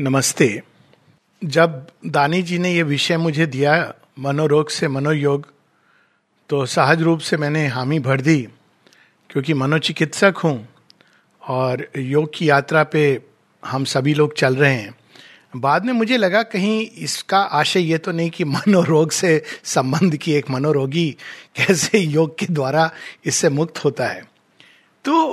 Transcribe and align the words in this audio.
नमस्ते। 0.00 0.46
जब 1.42 1.86
दानी 2.06 2.42
जी 2.42 2.58
ने 2.58 2.72
ये 2.72 2.82
विषय 2.82 3.16
मुझे 3.16 3.46
दिया, 3.46 3.72
मनोरोग 4.18 4.68
से 4.70 4.88
मनोयोग 4.88 5.46
तो 6.50 6.64
सहज 6.66 7.02
रूप 7.02 7.20
से 7.20 7.36
मैंने 7.36 7.66
हामी 7.66 7.98
भर 7.98 8.20
दी, 8.20 8.36
क्योंकि 9.30 9.54
मनोचिकित्सक 9.54 10.38
हूँ 10.44 10.68
और 11.42 11.86
योग 11.96 12.30
की 12.34 12.48
यात्रा 12.50 12.84
पे 12.84 13.02
हम 13.62 13.84
सभी 13.84 14.14
लोग 14.14 14.34
चल 14.34 14.56
रहे 14.56 14.74
हैं। 14.74 14.94
बाद 15.56 15.84
में 15.84 15.92
मुझे 15.92 16.16
लगा 16.16 16.42
कहीं 16.44 16.80
इसका 16.98 17.38
आशय 17.38 17.80
ये 17.80 17.98
तो 17.98 18.12
नहीं 18.12 18.30
कि 18.30 18.44
मनोरोग 18.46 19.10
से 19.10 19.42
संबंध 19.66 20.16
की 20.16 20.32
एक 20.32 20.50
मनोरोगी 20.50 21.10
कैसे 21.56 21.98
योग 21.98 22.38
के 22.38 22.46
द्वारा 22.46 22.90
इससे 23.26 23.48
मुक्त 23.50 23.84
होता 23.84 24.06
है। 24.06 24.22
तो 25.04 25.26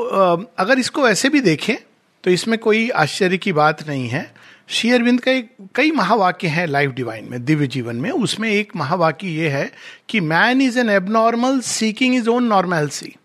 अगर 0.58 0.80
इसको 0.80 1.08
ऐसे 1.10 1.30
भी 1.30 1.42
देखें 1.42 1.76
तो 2.24 2.32
इसमें 2.32 2.58
कोई 2.60 2.90
आश्चर्य 2.92 3.38
की 3.38 3.52
बात 3.54 3.88
नहीं 3.88 4.08
है। 4.10 4.32
श्री 4.70 4.92
अरविंद 4.92 5.20
का 5.22 5.32
एक 5.32 5.52
कई 5.76 5.92
महावाक्य 5.92 6.48
हैं 6.48 6.68
लाइफ 6.68 6.92
डिवाइन 6.92 7.28
में, 7.32 7.46
दिव्य 7.46 7.68
जीवन 7.68 7.96
में। 7.96 8.10
उसमें 8.12 8.50
एक 8.50 8.76
महावाक्य 8.76 9.28
ये 9.28 9.50
है 9.50 9.72
कि 10.10 10.20
man 10.20 10.62
is 10.62 10.80
an 10.80 10.90
abnormal 10.90 11.60
seeking 11.60 12.16
his 12.16 12.30
own 12.30 12.44
normalcy 12.44 13.16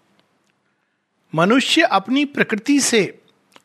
मनुष्य 1.34 1.82
अपनी 1.82 2.24
प्रकृति 2.24 2.80
से 2.80 3.18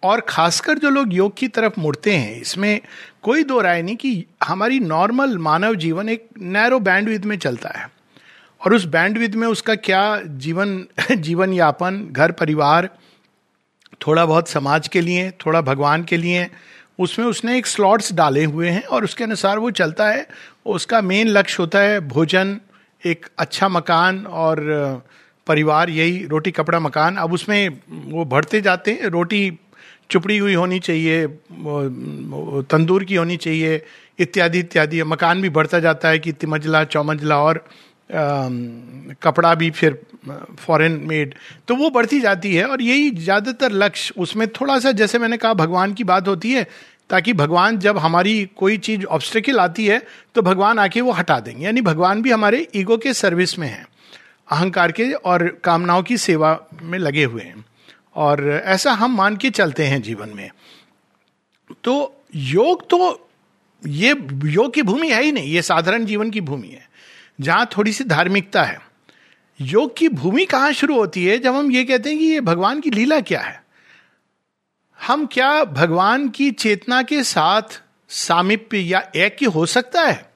और 0.04 0.22
खासकर 0.22 0.78
जो 0.78 0.90
लोग 0.90 1.14
योग 1.14 1.38
की 1.38 1.48
तरफ़ 1.48 1.80
मुड़ते 1.80 2.16
हैं, 2.16 2.42
इसमें 2.42 2.82
कोई 3.24 3.44
दो 3.44 3.62
राय 3.62 3.82
नहीं 3.82 3.96
कि 3.96 4.26
हमारी 4.44 4.80
नॉर्मल 4.80 5.38
मानव 5.38 5.76
जीवन 5.76 6.10
एक 6.10 6.28
नैरो 6.42 6.80
बैंडविद 6.80 7.26
में 7.26 7.38
चलता 7.38 7.70
है। 7.70 7.90
और 8.66 8.74
उस 8.74 8.86
बैंडविद 8.86 9.36
में 9.36 9.48
उसका 9.48 9.76
क्या 9.76 10.22
जीवन 10.26 10.86
जीवन 11.12 11.54
यापन 11.54 12.08
घर 12.12 12.32
परिवार 12.32 12.90
थोड़ा 14.08 14.26
बहुत 14.26 14.50
समाज 14.50 14.88
के 14.88 15.02
लिए, 15.02 15.32
थोड़ा 15.32 15.62
भगवान 15.62 16.04
के 16.04 16.18
लिए 16.18 16.48
उसमें 17.00 17.26
उसने 17.26 17.58
एक 17.58 17.68
स्लॉट्स 17.68 18.14
डाले 18.14 18.44
हुए 18.44 18.70
हैं 18.70 18.84
और 18.84 19.04
उसके 19.04 19.24
अनुसार 19.24 19.60
वो 19.60 19.72
चलता 19.72 20.10
है। 20.10 20.28
उसका 20.66 21.02
मेन 21.02 21.28
लक्ष्य 21.28 21.58
होता 21.60 21.80
है 21.80 22.00
भोजन 22.08 22.60
एक 23.04 23.26
अच्छा 23.40 23.68
मकान 23.70 24.26
और 24.26 24.62
परिवार 25.48 25.90
यही 25.90 26.26
रोटी 26.26 26.52
कपड़ा 26.52 26.80
मकान। 26.80 27.16
अब 27.16 27.34
उसमें 27.34 27.70
वो 27.90 28.26
बढ़ते 28.26 28.62
जाते 28.62 28.92
हैं 28.92 29.08
रोटी 29.08 29.60
चुपड़ी 30.12 30.38
हुई 30.38 30.54
होनी 30.54 30.80
चाहिए 30.80 31.28
तंदूर 32.72 33.04
की 33.04 33.16
होनी 33.16 33.38
चाहिए 33.38 33.82
इत्यादि 34.20 34.60
इत्यादि। 34.60 35.04
मकान 35.04 35.42
भी 35.42 35.50
बढ़ता 35.50 35.80
जाता 35.80 36.10
है 36.10 36.20
कि 36.20 36.32
तिमंजला 36.32 36.84
चौमंजला 36.84 37.38
और 37.38 37.58
आ, 37.58 38.48
कपड़ा 39.22 39.54
भी 39.56 39.70
फिर 39.72 40.00
फॉरेन 40.60 41.00
मेड 41.04 41.34
तो 41.68 41.76
वो 41.76 41.90
बढ़ती 41.90 42.20
जाती 42.20 42.54
है 42.56 42.66
और 42.66 42.82
यही 42.82 43.10
ज़्यादातर 43.12 43.72
लक्ष्य 43.74 44.14
उसमें 44.18 44.48
थोड़ा 44.52 44.78
सा, 44.80 44.92
जैसे 44.94 45.20
मैंने 45.20 45.38
कहा, 45.38 45.54
भगवान 45.56 45.94
की 45.94 46.04
बात 46.06 46.28
होती 46.28 46.52
है, 46.52 46.68
ताकि 47.10 47.34
भगवान 47.36 47.78
जब 47.80 47.98
हमारी 47.98 48.44
कोई 48.56 48.78
चीज़ 48.80 49.06
ऑब्स्टेकल 49.08 49.60
आती 49.60 49.86
है 49.86 50.02
तो 50.36 50.42
भगवान 50.42 50.80
आके 50.80 51.02
वो 51.02 51.12
हटा 51.14 51.40
देंगे। 51.40 51.66
यानी 51.66 51.82
भगवान 51.82 52.22
भी 52.22 52.32
हमारे 52.32 52.68
ईगो 52.76 52.98
के 52.98 53.14
सर्विस 53.16 53.58
में 53.60 53.68
है, 53.68 53.86
अहंकार 54.48 54.92
के 54.92 55.12
और 55.14 55.48
कामनाओं 55.64 56.04
की 56.04 56.18
सेवा 56.20 56.58
में 56.74 56.98
लगे 57.00 57.24
हुए 57.24 57.44
हैं। 57.44 57.66
और 58.16 58.50
ऐसा 58.66 58.92
हम 58.94 59.16
मान 59.16 59.36
के 59.38 59.50
चलते 59.52 59.86
हैं 59.86 60.02
जीवन 60.02 60.30
में। 60.30 60.50
तो 61.84 62.24
योग 62.36 62.90
तो 62.90 63.30
ये 63.84 64.10
योग 64.46 64.74
की 64.74 64.82
भूमि 64.82 65.10
है 65.10 65.22
ही 65.24 65.32
नहीं, 65.32 65.48
ये 65.48 65.62
साधारण 65.62 66.06
जीवन 66.06 66.30
की 66.32 66.42
भूमि 66.42 66.68
है। 66.68 66.86
जहाँ 67.40 67.70
थोड़ी 67.78 67.94
सी 67.94 68.04
धार्मिकता 68.04 68.64
है 68.64 68.80
योग 69.62 69.98
की 69.98 70.10
भूमि 70.10 70.46
कहाँ 70.46 70.74
शुरू 70.74 70.96
होती 70.96 71.26
है 71.26 71.38
जब 71.38 71.56
हम 71.56 71.72
ये 71.72 71.84
कहते 71.84 72.10
हैं 72.10 72.20
कि 72.20 72.26
ये 72.26 72.42
भगवान 72.42 72.80
की 72.80 72.90
लीला 72.90 73.20
क्या 73.20 73.42
है? 73.42 73.64
हम 75.08 75.26
क्या 75.26 75.64
भगवान 75.64 76.30
की 76.30 76.52
चेतना 76.52 77.02
के 77.02 77.24
साथ 77.24 77.82
सामिप्य 78.10 78.78
या 78.78 79.12
ऐक्य 79.16 79.46
हो 79.46 79.66
सकता 79.66 80.02
है? 80.02 80.30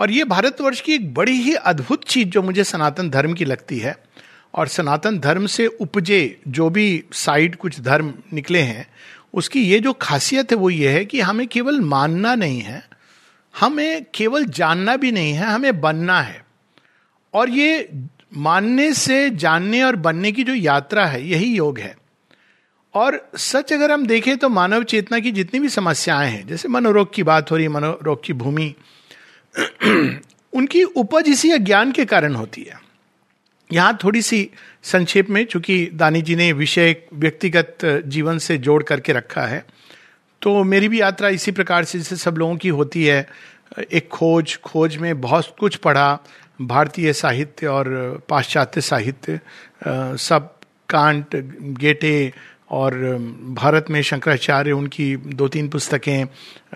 और 0.00 0.10
ये 0.10 0.24
भारतवर्ष 0.24 0.80
की 0.80 0.92
एक 0.92 1.14
बड़ी 1.14 1.32
ही 1.32 1.54
अद्भुत 1.54 2.04
चीज़ 2.04 2.28
जो 2.28 2.42
मुझे 2.42 2.64
सनातन 2.64 3.10
धर्म 3.10 3.32
की 3.32 3.44
लगती 3.44 3.78
है, 3.78 3.96
और 4.54 4.68
सनातन 4.68 5.18
धर्म 5.18 5.46
से 5.46 5.66
उपजे 5.66 6.40
जो 6.48 6.70
भी 6.70 7.04
साइड 7.12 7.56
कुछ 7.56 7.80
धर्म 7.80 8.14
निकले 8.32 8.58
हैं, 8.58 8.86
उसकी 9.34 9.62
ये 9.62 9.80
जो 9.80 9.92
खासियत 9.92 10.52
है 10.52 10.56
वो 10.56 10.70
ये 10.70 10.88
है 10.88 11.04
कि 11.04 11.20
हमें 11.20 11.46
केवल 11.46 11.80
मानना 11.80 12.34
नहीं 12.34 12.60
है, 12.60 12.88
हमें 13.60 14.06
केवल 14.14 14.44
जानना 14.44 14.96
भी 14.96 15.12
नहीं 15.12 15.32
है, 15.32 15.46
हमें 15.46 15.80
बनना 15.80 16.20
है। 16.20 16.44
और 17.34 17.50
ये 17.50 17.90
मानने 18.32 18.92
से 18.92 19.28
जानने 19.30 19.82
और 19.82 19.96
बनने 19.96 20.32
की 20.32 20.44
जो 20.44 20.54
यात्रा 20.54 21.06
है, 21.06 21.26
यही 21.28 21.54
योग 21.56 21.78
है। 21.78 21.96
और 22.94 23.30
सच 23.36 23.72
अगर 23.72 23.92
हम 23.92 24.06
देखें 24.06 24.36
तो 24.36 24.48
मानव 24.48 24.82
चेतना 24.84 25.18
की 25.18 25.30
जितनी 25.32 25.60
भी 25.60 25.68
समस्याएँ 25.68 26.30
हैं, 26.30 26.46
जैसे 26.46 26.68
मनोरोग 26.68 27.12
की 27.14 27.22
बात 27.22 27.50
हो 27.50 27.56
रही 27.56 27.64
है 27.64 27.70
मनोरोग 27.70 28.24
की 28.24 28.32
भूमि, 28.32 28.74
उनकी 30.52 30.82
उपज 30.82 31.28
इसी 31.28 31.50
अज्ञान 31.50 31.92
के 31.92 32.04
कारण 32.04 32.34
होती 32.34 32.62
है। 32.62 32.80
यहाँ 33.70 33.98
थोड़ी 34.04 34.22
सी 34.22 34.48
संक्षेप 34.82 35.30
में, 35.30 35.44
चूँकि 35.44 35.84
दानी 35.94 36.22
जी 36.22 36.36
ने 36.36 36.52
विषय 36.52 36.94
व्यक्तिगत 37.14 37.78
जीवन 38.06 38.38
से 38.38 38.58
जोड़ 38.58 38.82
करके 38.82 39.12
रखा 39.12 39.42
है 39.42 39.64
तो 40.42 40.62
मेरी 40.64 40.88
भी 40.88 41.00
यात्रा 41.00 41.28
इसी 41.28 41.52
प्रकार 41.52 41.84
से, 41.84 41.98
जैसे 41.98 42.16
सब 42.16 42.36
लोगों 42.36 42.56
की 42.56 42.68
होती 42.68 43.04
है। 43.04 43.28
एक 43.92 44.08
खोज 44.08 44.56
खोज 44.64 44.96
में 44.96 45.20
बहुत 45.20 45.54
कुछ 45.60 45.76
पढ़ा 45.76 46.18
भारतीय 46.60 47.12
साहित्य 47.12 47.66
और 47.66 47.88
पाश्चात्य 48.28 48.80
साहित्य 48.80 49.40
सब 49.86 50.54
कांट, 50.88 51.36
गेटे 51.80 52.32
और 52.70 52.94
भारत 53.56 53.86
में 53.90 54.00
शंकराचार्य, 54.02 54.72
उनकी 54.72 55.16
दो 55.16 55.48
तीन 55.48 55.68
पुस्तकें 55.68 56.24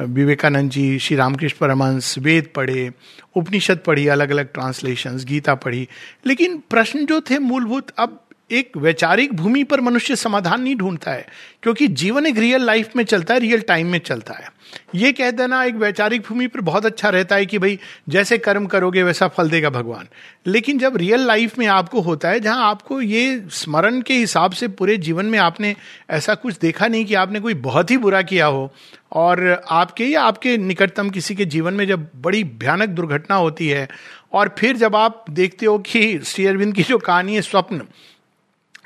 विवेकानंद 0.01 0.71
जी 0.71 0.99
श्री 0.99 1.17
रामकृष्ण 1.17 1.57
परमंश 1.61 2.15
वेद 2.19 2.49
पढ़े, 2.57 2.91
उपनिषद 3.37 3.79
पढ़ी 3.79 4.07
अलग 4.09 4.31
अलग 4.31 4.53
ट्रांसलेशंस 4.55 5.25
गीता 5.25 5.55
पढ़ी। 5.55 5.87
लेकिन 6.27 6.63
प्रश्न 6.71 7.05
जो 7.07 7.21
थे 7.21 7.39
मूलभूत, 7.39 7.91
अब 7.91 8.22
एक 8.53 8.77
वैचारिक 8.77 9.33
भूमि 9.35 9.63
पर 9.65 9.81
मनुष्य 9.81 10.17
समाधान 10.17 10.63
नहीं 10.63 10.75
ढूंढता 10.77 11.11
है, 11.11 11.27
क्योंकि 11.63 11.89
जीवन 11.89 12.27
एक 12.27 12.39
रियल 12.39 12.63
लाइफ 12.63 12.97
में 12.97 13.05
चलता 13.05 13.35
है 13.35 13.41
रियल 13.41 13.61
टाइम 13.61 13.87
में 13.87 13.99
चलता 13.99 14.35
है। 14.35 14.51
ये 14.95 15.13
कह 15.13 15.31
देना 15.31 15.63
एक 15.65 15.75
वैचारिक 15.75 16.23
भूमि 16.23 16.47
पर 16.47 16.61
बहुत 16.61 16.87
अच्छा 16.87 17.09
रहता 17.09 17.37
है 17.37 17.47
कि 17.47 17.59
भाई, 17.59 17.79
जैसे 18.09 18.39
कर्म 18.39 18.67
करोगे, 18.67 19.03
वैसा 19.03 19.29
फल 19.29 19.51
देगा 19.51 19.71
भगवान। 19.71 20.09
लेकिन 20.47 20.79
जब 20.79 20.97
रियल 20.97 21.27
लाइफ 21.27 21.59
में 21.59 21.67
आपको 21.67 22.01
होता 22.01 22.29
है, 22.29 22.41
जहाँ 22.41 22.69
आपको 22.71 23.01
ये 23.01 23.43
स्मरण 23.51 24.01
के 24.01 24.15
हिसाब 24.15 24.53
से 24.53 24.69
पूरे 24.69 24.97
जीवन 24.99 25.27
में 25.27 25.39
आपने 25.39 25.75
ऐसा 26.11 26.35
कुछ 26.35 26.59
देखा 26.59 26.87
नहीं 26.87 27.05
कि 27.05 27.15
आपने 27.15 27.41
कोई 27.41 27.55
बहुत 27.55 27.91
ही 27.91 27.97
बुरा 27.97 28.23
किया 28.23 28.47
हो, 28.47 28.73
और 29.13 29.63
आपके 29.71 30.05
या 30.05 30.23
आपके 30.23 30.57
निकटतम 30.57 31.11
किसी 31.11 31.35
के 31.35 31.45
जीवन 31.45 31.75
में 31.75 31.87
जब 31.87 32.09
बड़ी 32.17 32.45
भयानक 32.45 32.89
दुर्घटना 32.89 33.37
होती 33.37 33.69
है, 33.69 33.89
और 34.33 34.55
फिर 34.59 34.77
जब 34.77 34.97
आप 34.97 35.25
देखते 35.31 35.67
हो 35.67 35.79
कि 35.79 36.19
श्री 36.25 36.47
अरविंद 36.47 36.75
की 36.75 36.83
जो 36.83 36.99
कहानी 36.99 37.35
है, 37.35 37.43
स्वप्न 37.43 37.83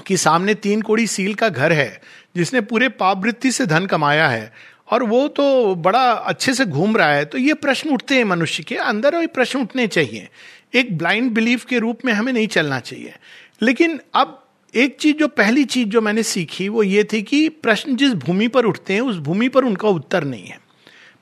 कि 0.07 0.17
सामने 0.17 0.55
तीन 0.55 0.83
कोड़ी 0.83 1.07
सील 1.07 1.34
का 1.34 1.49
घर 1.49 1.73
है, 1.73 2.01
जिसने 2.37 2.61
पूरे 2.61 2.89
पापवृत्ति 2.89 3.53
से 3.53 3.67
धन 3.67 3.87
कमाया 3.87 4.29
है, 4.29 4.53
और 4.91 5.03
वो 5.03 5.29
तो 5.29 5.75
बड़ा 5.75 6.11
अच्छे 6.11 6.55
से 6.55 6.65
घूम 6.65 6.97
रहा 6.97 7.12
है 7.12 7.25
तो 7.25 7.39
ये 7.39 7.55
प्रश्न 7.55 7.91
उठते 7.91 8.17
हैं 8.17 8.25
मनुष्य 8.25 8.62
के 8.62 8.77
अंदर, 8.77 9.17
और 9.17 9.27
प्रश्न 9.27 9.61
उठने 9.61 9.87
चाहिए। 9.87 10.29
एक 10.75 10.99
ब्लाइंड 10.99 11.31
बिलीफ 11.31 11.65
के 11.65 11.79
रूप 11.79 12.05
में 12.05 12.12
हमें 12.12 12.33
नहीं 12.33 12.47
चलना 12.47 12.81
चाहिए। 12.81 13.15
लेकिन 13.62 14.01
अब 14.15 14.43
एक 14.75 14.97
चीज़, 15.01 15.17
जो 15.17 15.29
पहली 15.29 15.65
चीज़ 15.65 15.89
जो 15.89 16.01
मैंने 16.01 16.23
सीखी, 16.23 16.69
वो 16.69 16.83
ये 16.83 17.05
थी 17.05 17.23
कि 17.23 17.49
प्रश्न 17.49 17.97
जिस 17.97 18.13
भूमि 18.15 18.49
पर 18.49 18.65
उठते 18.65 18.95
हैं, 18.95 19.01
उस 19.01 19.19
भूमि 19.19 19.49
पर 19.49 19.65
उनका 19.65 19.89
उत्तर 19.89 20.25
नहीं 20.25 20.47
है। 20.47 20.59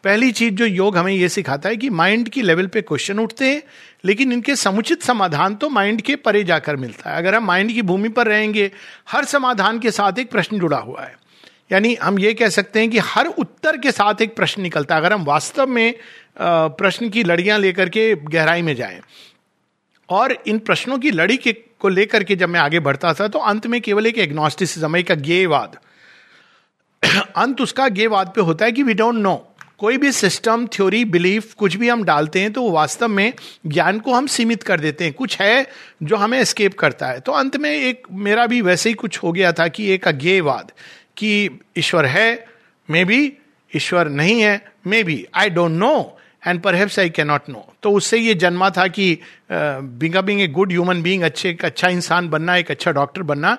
पहली 0.05 0.31
चीज़ 0.33 0.55
जो 0.55 0.67
योग 0.67 0.97
हमें 0.97 1.13
यह 1.13 1.29
सिखाता 1.29 1.69
है 1.69 1.77
कि 1.77 1.91
माइंड 1.91 2.29
की 2.29 2.43
लेवल 2.43 2.67
पे 2.67 2.81
क्वेश्चन 2.83 3.19
उठते 3.19 3.45
हैं, 3.45 3.63
लेकिन 4.05 4.33
इनके 4.33 4.57
समुचित 4.57 5.03
समाधान 5.03 5.55
तो 5.55 5.69
माइंड 5.71 6.01
के 6.01 6.17
परे 6.17 6.43
जाकर 6.45 6.77
मिलता 6.77 7.11
है। 7.11 7.17
अगर 7.17 7.35
हम 7.35 7.45
माइंड 7.45 7.73
की 7.73 7.83
भूमि 7.83 8.09
पर 8.09 8.27
रहेंगे, 8.27 8.71
हर 9.09 9.25
समाधान 9.25 9.79
के 9.79 9.91
साथ 9.91 10.19
एक 10.19 10.31
प्रश्न 10.31 10.59
जुड़ा 10.59 10.79
हुआ 10.79 11.03
है। 11.03 11.17
यानी 11.73 11.95
हम 11.95 12.19
ये 12.19 12.33
कह 12.35 12.49
सकते 12.49 12.81
हैं 12.81 12.91
कि 12.91 12.99
हर 12.99 13.27
उत्तर 13.27 13.77
के 13.77 13.93
साथ 13.93 14.23
एक 14.23 14.37
प्रश्न 14.37 14.63
निकलता 14.63 14.95
है, 14.95 15.01
अगर 15.01 15.13
हम 15.13 15.25
वास्तव 15.25 15.67
में 15.67 15.95
प्रश्न 16.41 17.09
की 17.09 17.25
लड़ियाँ 17.25 17.59
लेकर 17.59 17.89
के 17.89 18.15
गहराई 18.17 18.63
में 18.63 18.75
जाएँ। 18.77 19.01
और 20.09 20.37
इन 20.47 20.59
प्रश्नों 20.59 20.99
की 20.99 21.11
लड़ी 21.11 21.37
के, 21.37 21.53
को 21.53 21.89
लेकर 21.89 22.25
के 22.25 22.37
जब 22.37 22.49
मैं 22.49 22.61
आगे 22.61 22.81
बढ़ता 22.81 23.13
था 23.15 23.29
तो 23.29 23.39
अंत 23.39 23.67
में 23.67 23.81
केवल 23.81 24.07
एक 24.07 24.19
एग्नोस्टिसिज्म 24.19 24.97
एक 24.97 25.13
गेयवाद 25.13 25.77
अंत 27.37 27.61
उसका 27.61 27.89
गेयवाद 27.89 28.33
पे 28.37 28.41
होता 28.41 28.65
है 28.65 28.73
कि 28.73 28.83
वी 28.83 28.95
डोंट 28.95 29.15
नो 29.15 29.35
कोई 29.85 29.97
भी 29.97 30.11
सिस्टम 30.13 30.67
थ्योरी 30.67 31.05
बिलीफ 31.05 31.53
कुछ 31.55 31.75
भी 31.77 31.89
हम 31.89 32.05
डालते 32.05 32.41
हैं 32.41 32.53
तो 32.53 32.71
वास्तव 32.71 33.09
में 33.09 33.33
ज्ञान 33.67 33.99
को 34.01 34.13
हम 34.13 34.27
सीमित 34.27 34.63
कर 34.63 34.81
देते 34.81 35.05
हैं। 35.05 35.13
कुछ 35.13 35.37
है 35.41 35.67
जो 36.03 36.17
हमें 36.17 36.39
एस्केप 36.39 36.79
करता 36.79 37.07
है। 37.07 37.21
तो 37.21 37.33
अंत 37.33 37.57
में 37.57 37.71
एक, 37.71 38.07
मेरा 38.13 38.47
भी 38.47 38.61
वैसे 38.61 38.89
ही 38.89 38.95
कुछ 38.95 39.19
हो 39.23 39.33
गया 39.33 39.53
था 39.53 39.69
कि 39.69 39.91
एक 39.93 40.09
अज्ञेयवाद 40.09 40.73
कि 41.17 41.51
ईश्वर 41.79 42.07
है, 42.07 42.47
मे 42.91 43.05
बी 43.05 43.33
ईश्वर 43.77 44.09
नहीं 44.09 44.41
है, 44.41 44.65
maybe 45.03 45.27
I 45.35 45.51
don't 45.51 45.73
know 45.73 46.19
and 46.47 46.61
पर 46.61 46.75
आई 46.75 47.11
कैनॉट 47.11 47.49
नो 47.49 47.67
तो 47.83 47.91
उससे 47.91 48.19
ये 48.19 48.35
जन्मा 48.35 48.71
था 48.71 48.87
कि 48.89 49.19
being 49.53 50.17
being 50.17 50.41
a 50.41 50.47
good 50.49 50.73
human 50.73 51.03
being 51.03 51.23
अच्छे, 51.23 51.51
एक 51.51 51.65
अच्छा 51.65 51.89
इंसान 51.89 52.29
बनना, 52.29 52.57
एक 52.57 52.71
अच्छा 52.71 52.91
डॉक्टर 52.91 53.23
बनना, 53.23 53.57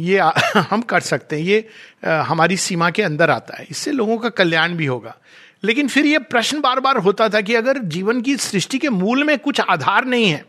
ये 0.00 0.18
हम 0.70 0.82
कर 0.82 1.00
सकते 1.00 1.36
हैं। 1.36 1.42
ये 1.42 1.68
हमारी 2.04 2.56
सीमा 2.56 2.90
के 2.90 3.02
अंदर 3.02 3.30
आता 3.30 3.56
है। 3.56 3.66
इससे 3.70 3.92
लोगों 3.92 4.18
का 4.18 4.28
कल्याण 4.28 4.76
भी 4.76 4.86
होगा। 4.86 5.16
लेकिन 5.64 5.88
फिर 5.88 6.06
ये 6.06 6.18
प्रश्न 6.18 6.60
बार 6.60 6.80
बार 6.80 6.96
होता 6.96 7.28
था 7.28 7.40
कि 7.40 7.54
अगर 7.54 7.78
जीवन 7.78 8.20
की 8.20 8.36
सृष्टि 8.36 8.78
के 8.78 8.88
मूल 8.88 9.24
में 9.24 9.38
कुछ 9.38 9.60
आधार 9.60 10.04
नहीं 10.04 10.30
है 10.30 10.44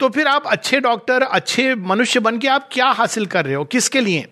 तो 0.00 0.08
फिर 0.08 0.26
आप 0.26 0.46
अच्छे 0.46 0.80
डॉक्टर, 0.80 1.22
अच्छे 1.22 1.74
मनुष्य 1.74 2.20
बन 2.20 2.38
के 2.38 2.48
आप 2.48 2.68
क्या 2.72 2.86
हासिल 2.86 3.26
कर 3.26 3.44
रहे 3.44 3.54
हो? 3.54 3.64
किसके 3.64 4.00
लिए? 4.00 4.26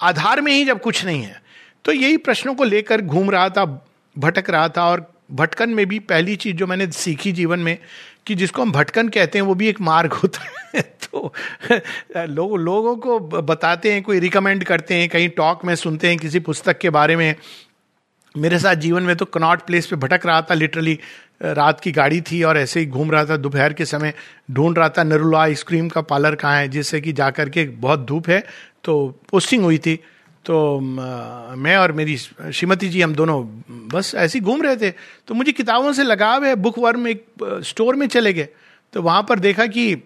आधार 0.00 0.40
में 0.40 0.52
ही 0.52 0.64
जब 0.64 0.80
कुछ 0.80 1.04
नहीं 1.04 1.22
है 1.22 1.42
तो 1.84 1.92
यही 1.92 2.16
प्रश्नों 2.16 2.54
को 2.54 2.64
लेकर 2.64 3.00
घूम 3.00 3.30
रहा 3.30 3.48
था, 3.48 3.64
भटक 4.18 4.50
रहा 4.50 4.68
था 4.68 4.84
और 4.84 5.12
भटकन 5.32 5.70
में 5.70 5.86
भी 5.86 5.98
पहली 5.98 6.36
चीज़ 6.36 6.56
जो 6.56 6.66
मैंने 6.66 6.90
सीखी 6.90 7.32
जीवन 7.32 7.58
में 7.58 7.78
कि 8.26 8.34
जिसको 8.34 8.62
हम 8.62 8.72
भटकन 8.72 9.08
कहते 9.08 9.38
हैं, 9.38 9.46
वो 9.46 9.54
भी 9.54 9.68
एक 9.68 9.80
मार्ग 9.80 10.12
होता 10.12 10.40
है। 10.42 10.80
तो 10.82 11.32
लोग 12.16 12.56
लोगों 12.58 12.96
को 12.96 13.18
बताते 13.20 13.92
हैं, 13.92 14.02
कोई 14.02 14.18
रिकमेंड 14.18 14.64
करते 14.64 14.94
हैं, 14.94 15.08
कहीं 15.08 15.28
टॉक 15.28 15.64
में 15.64 15.74
सुनते 15.74 16.08
हैं, 16.08 16.18
किसी 16.18 16.40
पुस्तक 16.40 16.78
के 16.78 16.90
बारे 16.90 17.16
में 17.16 17.34
मेरे 18.36 18.58
साथ 18.58 18.74
जीवन 18.76 19.02
में 19.02 19.14
तो 19.16 19.24
कनॉट 19.26 19.62
प्लेस 19.66 19.86
पे 19.86 19.96
भटक 19.96 20.26
रहा 20.26 20.40
था 20.42 20.54
लिटरली 20.54 20.98
रात 21.42 21.80
की 21.80 21.92
गाड़ी 21.92 22.20
थी 22.22 22.42
और 22.42 22.58
ऐसे 22.58 22.80
ही 22.80 22.86
घूम 22.86 23.10
रहा 23.10 23.24
था। 23.24 23.36
दोपहर 23.36 23.72
के 23.72 23.84
समय 23.84 24.12
ढूंढ 24.50 24.78
रहा 24.78 24.88
था, 24.88 25.02
नरुला 25.04 25.40
आइसक्रीम 25.40 25.88
का 25.88 26.00
पार्लर 26.02 26.34
कहाँ 26.34 26.58
है, 26.58 26.68
जिससे 26.68 27.00
कि 27.00 27.12
जा 27.12 27.30
करके 27.30 27.64
बहुत 27.64 28.06
धूप 28.06 28.28
है 28.28 28.44
तो 28.84 29.06
पोस्टिंग 29.30 29.64
हुई 29.64 29.78
थी। 29.78 29.98
तो 30.44 30.78
मैं 30.80 31.76
और 31.76 31.92
मेरी 31.92 32.16
श्रीमती 32.16 32.88
जी 32.88 33.00
हम 33.02 33.14
दोनों, 33.14 33.42
बस 33.92 34.14
ऐसे 34.14 34.38
ही 34.38 34.44
घूम 34.44 34.62
रहे 34.62 34.76
थे। 34.76 34.90
तो 35.28 35.34
मुझे 35.34 35.52
किताबों 35.52 35.92
से 35.92 36.02
लगाव 36.04 36.44
है 36.44 36.54
बुक 36.56 36.78
वर्म 36.78 37.08
एक 37.08 37.24
स्टोर 37.64 37.96
में 37.96 38.06
चले 38.08 38.32
गए। 38.32 38.48
तो 38.94 39.02
वहाँ 39.02 39.24
पर 39.28 39.38
देखा 39.38 39.66
कि 39.66 39.96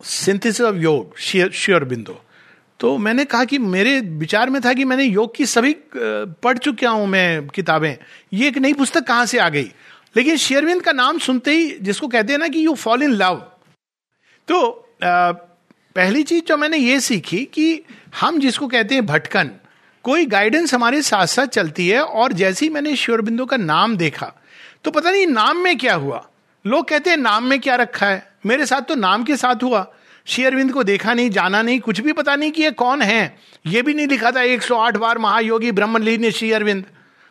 सिंथिस 0.00 0.60
ऑफ़ 0.60 0.76
योग 0.76 1.18
श्योर 1.18 1.84
बिंदु। 1.84 2.16
तो 2.82 2.96
मैंने 2.98 3.24
कहा 3.24 3.44
कि 3.44 3.58
मेरे 3.58 4.00
विचार 4.00 4.50
में 4.50 4.60
था 4.64 4.72
कि 4.72 4.84
मैंने 4.84 5.04
योग 5.04 5.34
की 5.34 5.44
सभी 5.46 5.74
पढ़ 5.96 6.58
चुका 6.58 6.90
हूँ 6.90 7.06
मैं 7.06 7.46
किताबें। 7.48 7.94
ये 8.32 8.48
एक 8.48 8.58
नई 8.58 8.72
पुस्तक 8.72 9.06
कहाँ 9.06 9.26
से 9.26 9.38
आ 9.38 9.48
गई? 9.48 9.70
लेकिन 10.16 10.36
शेयरविंद 10.36 10.82
का 10.82 10.92
नाम 10.92 11.18
सुनते 11.18 11.50
ही 11.50 11.70
जिसको 11.82 12.08
कहते 12.08 12.32
हैं 12.32 12.40
ना 12.40 12.48
कि 12.48 12.64
यू 12.66 12.74
फॉल 12.74 13.02
इन 13.02 13.12
लव 13.12 13.36
तो 14.48 14.58
आ, 15.04 15.32
पहली 15.96 16.22
चीज़ 16.22 16.44
जो 16.44 16.56
मैंने 16.56 16.76
ये 16.76 16.98
सीखी 17.00 17.44
कि 17.44 17.82
हम 18.20 18.40
जिसको 18.40 18.68
कहते 18.68 18.94
हैं 18.94 19.06
भटकन 19.06 19.50
कोई 20.04 20.26
गाइडेंस 20.26 20.74
हमारे 20.74 21.02
साथ 21.02 21.26
साथ 21.26 21.46
चलती 21.46 21.88
है 21.88 22.02
और 22.02 22.32
जैसे 22.32 22.66
ही 22.66 22.70
मैंने 22.70 22.96
श्योरबिंदु 22.96 23.46
का 23.46 23.56
नाम 23.56 23.96
देखा 23.96 24.32
तो 24.84 24.90
पता 24.90 25.10
नहीं 25.10 25.26
नाम 25.26 25.56
में 25.56 25.76
क्या 25.78 25.94
हुआ? 25.94 26.28
लोग 26.64 26.88
कहते 26.88 27.10
हैं 27.10 27.16
नाम 27.16 27.44
में 27.44 27.60
क्या 27.60 27.76
रखा 27.76 28.06
है? 28.06 28.32
मेरे 28.46 28.66
साथ 28.66 28.80
तो 28.80 28.94
नाम 28.94 29.24
के 29.24 29.36
साथ 29.36 29.62
हुआ। 29.62 29.92
शेयरविंद 30.26 30.72
को 30.72 30.82
देखा 30.82 31.14
नहीं 31.14 31.30
जाना 31.30 31.62
नहीं 31.62 31.80
कुछ 31.80 32.00
भी 32.00 32.12
पता 32.12 32.36
नहीं 32.36 32.52
कि 32.52 32.62
ये 32.62 32.70
कौन 32.70 33.02
है। 33.02 33.38
ये 33.66 33.82
भी 33.82 33.94
नहीं 33.94 34.06
लिखा 34.06 34.30
था 34.30 34.40
108 34.40 34.96
बार 34.96 35.18
महायोगी 35.18 35.72
ब्रह्मलीन 35.72 36.20
ने 36.20 36.52
अरविंद 36.52 36.84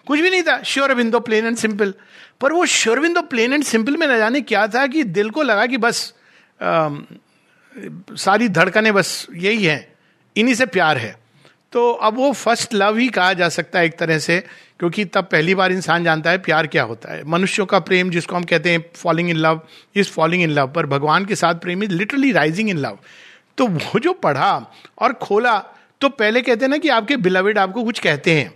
कुछ 0.06 0.20
भी 0.20 0.30
नहीं 0.30 0.44
था। 0.44 0.64
श्योरविंदो 0.64 1.20
प्लेन 1.20 1.46
एंड 1.46 1.58
सिंपल 1.58 1.94
पर 2.42 2.54
वो 2.54 2.66
श्योरविंदो 2.66 3.22
प्लेन 3.22 3.54
एंड 3.54 3.64
सिंपल 3.64 3.98
में 3.98 4.08
न 4.08 4.18
जाने 4.18 4.42
क्या 4.42 4.68
था 4.68 4.88
कि 4.88 5.04
दिल 5.04 5.30
को 5.30 5.44
लगा 5.44 5.66
कि 5.66 5.78
बस 5.78 6.14
आ, 6.62 6.90
सारी 8.12 8.50
धड़कने 8.50 8.92
बस 8.92 9.28
यही 9.36 9.66
है। 9.66 9.96
इन्हीं 10.38 10.56
से 10.56 10.66
प्यार 10.66 10.98
है। 10.98 11.21
तो 11.74 11.92
अब 11.92 12.18
वो 12.18 12.32
फ़र्स्ट 12.34 12.74
लव 12.74 12.98
ही 12.98 13.08
कहा 13.10 13.34
जा 13.34 13.50
सकता 13.50 13.80
है 13.80 13.86
एक 13.86 13.98
तरह 14.00 14.20
से, 14.20 14.40
क्योंकि 14.80 15.06
तब 15.06 15.28
पहली 15.32 15.56
बार 15.56 15.72
इंसान 15.72 16.04
जानता 16.04 16.30
है 16.30 16.38
प्यार 16.38 16.68
क्या 16.68 16.84
होता 16.84 17.14
है। 17.14 17.24
मनुष्यों 17.24 17.66
का 17.66 17.80
प्रेम, 17.80 18.10
जिसको 18.10 18.36
हम 18.36 18.44
कहते 18.44 18.72
हैं 18.72 18.84
falling 18.96 19.30
in 19.30 19.38
love 19.38 19.62
is 19.96 20.10
falling 20.10 20.44
in 20.44 20.50
love 20.50 20.68
पर 20.68 20.86
भगवान 20.86 21.26
के 21.26 21.36
साथ 21.36 21.56
प्रेम 21.56 21.84
is 21.84 21.92
literally 21.92 22.32
rising 22.32 22.70
in 22.70 22.78
love 22.78 22.98
तो 23.58 23.68
वो 23.68 24.00
जो 24.00 24.14
पढ़ा 24.14 24.54
और 25.00 25.14
खोला 25.14 25.58
तो 26.02 26.10
पहले 26.10 26.42
कहते 26.42 26.66
हैं 26.66 26.70
ना 26.70 26.78
कि 26.78 26.90
आपके 26.90 27.18
बिलविड 27.18 27.58
आपको 27.58 27.84
कुछ 27.84 28.00
कहते 28.00 28.34
हैं। 28.34 28.54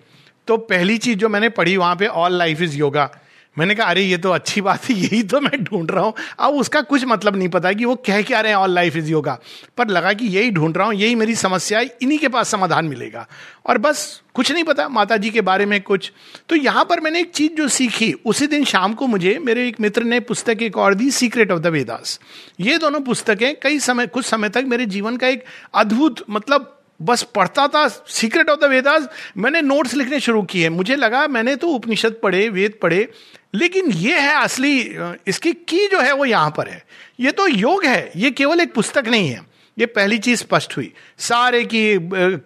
तो 0.48 0.58
पहली 0.58 0.98
चीज़ 0.98 1.18
जो 1.18 1.30
मैंने 1.30 1.50
पढ़ी 1.50 1.76
वहाँ 1.78 1.96
पे 1.96 2.08
ऑल 2.08 2.34
लाइफ 2.34 2.62
इज़ 2.62 2.78
योगा 2.78 3.10
मैंने 3.58 3.76
कहा, 3.76 3.88
अरे, 3.88 4.02
ये 4.02 4.18
तो 4.18 4.32
अच्छी 4.32 4.62
बात 4.62 4.86
है, 4.86 4.96
यही 4.96 5.24
तो 5.24 5.40
मैं 5.42 5.64
ढूंढ 5.64 5.92
रहा 5.92 6.04
हूँ। 6.04 6.14
अब 6.40 6.54
उसका 6.54 6.82
कुछ 6.82 7.06
मतलब 7.06 7.36
नहीं 7.36 7.50
पता 7.50 7.74
कि 7.74 7.86
वो 7.86 7.96
कह 7.96 8.22
क्या 8.22 8.42
रहे 8.42 8.52
हैं 8.52 8.58
ऑल 8.58 8.72
लाइफ 8.72 8.96
इज़ 8.96 9.12
योगा 9.12 9.40
पर 9.78 9.88
लगा 9.88 10.14
कि 10.14 10.26
यही 10.26 10.52
ढूंढ 10.52 10.78
रहा 10.78 10.88
हूँ, 10.88 10.96
यही 10.96 11.16
मेरी 11.16 11.36
समस्या 11.36 11.80
है, 11.80 11.96
इन्हीं 12.02 12.20
के 12.20 12.28
पास 12.28 12.50
समाधान 12.50 12.86
मिलेगा। 12.86 13.28
और 13.66 13.78
बस, 13.78 14.22
कुछ 14.34 14.52
नहीं 14.52 14.64
पता 14.64 14.90
माता 14.90 15.18
जी 15.18 15.30
के 15.30 15.42
बारे 15.42 15.66
में 15.66 15.82
कुछ। 15.82 16.12
तो 16.50 16.56
यहाँ 16.56 16.86
पर 16.86 17.00
मैंने 17.00 17.20
एक 17.20 17.32
चीज़ 17.32 17.54
जो 17.54 17.68
सीखी, 17.68 18.14
उसी 18.26 18.48
दिन 18.48 18.66
शाम 18.66 18.94
को 18.94 19.08
मुझे, 19.08 19.40
मेरे 19.40 19.68
एक 19.68 19.80
मित्र 19.82 20.04
ने 20.04 20.20
पुस्तक 20.20 20.62
एक 20.62 20.78
और 20.78 20.94
the 20.94 21.12
secret 21.12 21.52
of 21.52 21.60
the 21.60 21.68
Vedas 21.68 22.20
ये 22.60 22.78
दोनों 22.78 23.02
पुस्तकें 23.02 23.56
कई 23.60 23.80
समय, 23.80 24.08
कुछ 24.08 24.26
समय 24.26 24.50
तक 24.50 24.64
मेरे 24.68 24.86
जीवन 24.86 25.18
का 25.18 25.28
एक 25.28 25.44
अद्भुत 25.74 26.26
मतलब 26.30 26.72
बस 27.00 27.24
पढ़ता 27.36 27.68
था 27.68 27.88
सीक्रेट 27.88 28.50
ऑफ़ 28.50 28.60
द 28.60 28.66
वेदास 28.66 29.08
मैंने 29.38 29.62
नोट्स 29.62 29.94
लिखने 29.94 30.20
शुरू 30.20 30.42
किए। 30.44 30.70
मुझे 30.70 30.96
लगा, 30.96 31.28
मैंने 31.28 31.56
तो 31.56 31.68
उपनिषद 31.70 32.16
पढ़े, 32.24 32.48
वेद 32.50 32.78
पढ़े, 32.82 33.08
लेकिन 33.56 33.92
ये 33.92 34.20
है 34.20 34.36
असली 34.36 34.80
इसकी 35.28 35.54
की 35.54 35.88
जो 35.88 36.00
है 36.02 36.14
वो 36.14 36.26
यहाँ 36.26 36.54
पर 36.58 36.68
है। 36.68 36.84
ये 37.20 37.32
तो 37.32 37.48
योग 37.48 37.86
है, 37.86 38.12
ये 38.16 38.32
केवल 38.32 38.62
एक 38.62 38.74
पुस्तक 38.74 39.08
नहीं 39.08 39.30
है। 39.30 39.42
ये 39.78 39.86
पहली 39.86 40.18
चीज़ 40.18 40.40
स्पष्ट 40.40 40.76
हुई। 40.78 40.92
सारे 41.20 41.64
की 41.66 41.98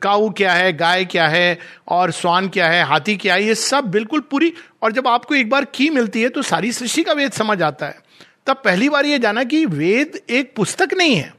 काऊ 0.01 0.29
क्या 0.29 0.53
है, 0.53 0.71
गाय 0.73 1.05
क्या 1.05 1.27
है, 1.27 1.59
और 1.87 2.11
स्वान 2.11 2.47
क्या 2.49 2.67
है, 2.67 2.83
हाथी 2.83 3.15
क्या 3.17 3.33
है, 3.33 3.43
ये 3.43 3.55
सब 3.55 3.91
बिल्कुल 3.91 4.19
पूरी, 4.21 4.53
और 4.81 4.91
जब 4.91 5.07
आपको 5.07 5.35
एक 5.35 5.49
बार 5.49 5.65
की 5.65 5.89
मिलती 5.89 6.21
है 6.21 6.29
तो 6.29 6.41
सारी 6.41 6.71
सृष्टि 6.71 7.03
का 7.03 7.13
वेद 7.13 7.31
समझ 7.31 7.61
आता 7.61 7.85
है। 7.85 7.99
तब 8.47 8.61
पहली 8.65 8.89
बार 8.89 9.05
ये 9.05 9.19
जाना 9.19 9.43
कि 9.43 9.65
वेद 9.65 10.19
एक 10.29 10.53
पुस्तक 10.55 10.93
नहीं 10.93 11.15
है। 11.15 11.33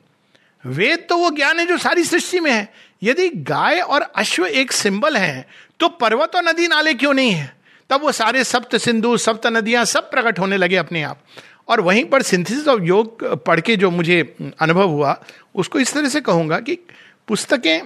वेद 0.64 1.06
तो 1.08 1.16
वो 1.16 1.30
ज्ञान 1.30 1.58
है 1.58 1.66
जो 1.66 1.76
सारी 1.78 2.04
सृष्टि 2.04 2.40
में 2.40 2.50
है। 2.52 2.72
यदि 3.02 3.28
गाय 3.28 3.80
और 3.80 4.02
अश्व 4.02 4.46
एक 4.46 4.72
सिंबल 4.72 5.16
है 5.16 5.46
तो 5.80 5.88
पर्वत 5.90 6.36
और 6.36 6.42
नदी 6.44 6.66
नाले 6.68 6.94
क्यों 6.94 7.12
नहीं 7.14 7.30
है? 7.30 7.52
तब 7.90 8.02
वो 8.02 8.12
सारे 8.12 8.44
सप्त 8.44 8.76
सिंधु, 8.76 9.16
सप्त 9.16 9.46
नदियाँ 9.46 9.84
सब 9.84 10.10
प्रकट 10.10 10.38
होने 10.38 10.56
लगे 10.56 10.76
अपने 10.76 11.02
आप। 11.02 11.22
और 11.68 11.80
वहीं 11.80 12.04
पर 12.04 12.22
सिंथेसिस 12.22 12.68
ऑफ़ 12.68 12.82
योग 12.82 13.24
पढ़ 13.44 13.60
के 13.60 13.76
जो 13.76 13.90
मुझे 13.90 14.20
अनुभव 14.60 14.88
हुआ, 14.88 15.20
उसको 15.54 15.80
इस 15.80 15.92
तरह 15.94 16.08
से 16.08 16.20
कहूँगा 16.20 16.58
कि 16.60 16.78
पुस्तकें 17.28 17.82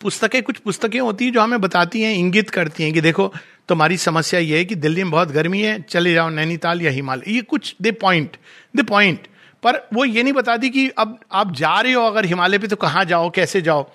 पुस्तकें 0.00 0.42
कुछ 0.42 0.56
पुस्तकें 0.56 1.00
होती 1.00 1.24
हैं 1.24 1.32
जो 1.32 1.40
हमें 1.40 1.60
बताती 1.60 2.02
हैं, 2.02 2.14
इंगित 2.14 2.50
करती 2.50 2.84
हैं 2.84 2.92
कि 2.92 3.00
देखो, 3.00 3.26
तुम्हारी 3.68 3.96
समस्या 3.96 4.40
ये 4.40 4.58
है 4.58 4.64
कि 4.64 4.74
दिल्ली 4.74 5.02
में 5.04 5.10
बहुत 5.12 5.28
गर्मी 5.28 5.60
है, 5.60 5.80
चले 5.82 6.12
जाओ 6.14 6.28
नैनीताल 6.28 6.82
या 6.82 6.90
हिमालय। 6.90 7.32
ये 7.32 7.40
कुछ 7.42 7.74
दे 7.82 7.90
पॉइंट 7.92 8.36
दे 8.76 8.82
पॉइंट 8.82 9.26
पर 9.62 9.80
वो 9.94 10.04
ये 10.04 10.22
नहीं 10.22 10.32
बताती 10.32 10.70
कि 10.70 10.88
अब 10.98 11.18
आप 11.32 11.52
जा 11.54 11.80
रहे 11.80 11.92
हो 11.92 12.02
अगर 12.02 12.24
हिमालय 12.24 12.58
पे 12.58 12.66
तो 12.66 12.76
कहाँ 12.78 13.04
जाओ, 13.04 13.30
कैसे 13.30 13.60
जाओ? 13.62 13.90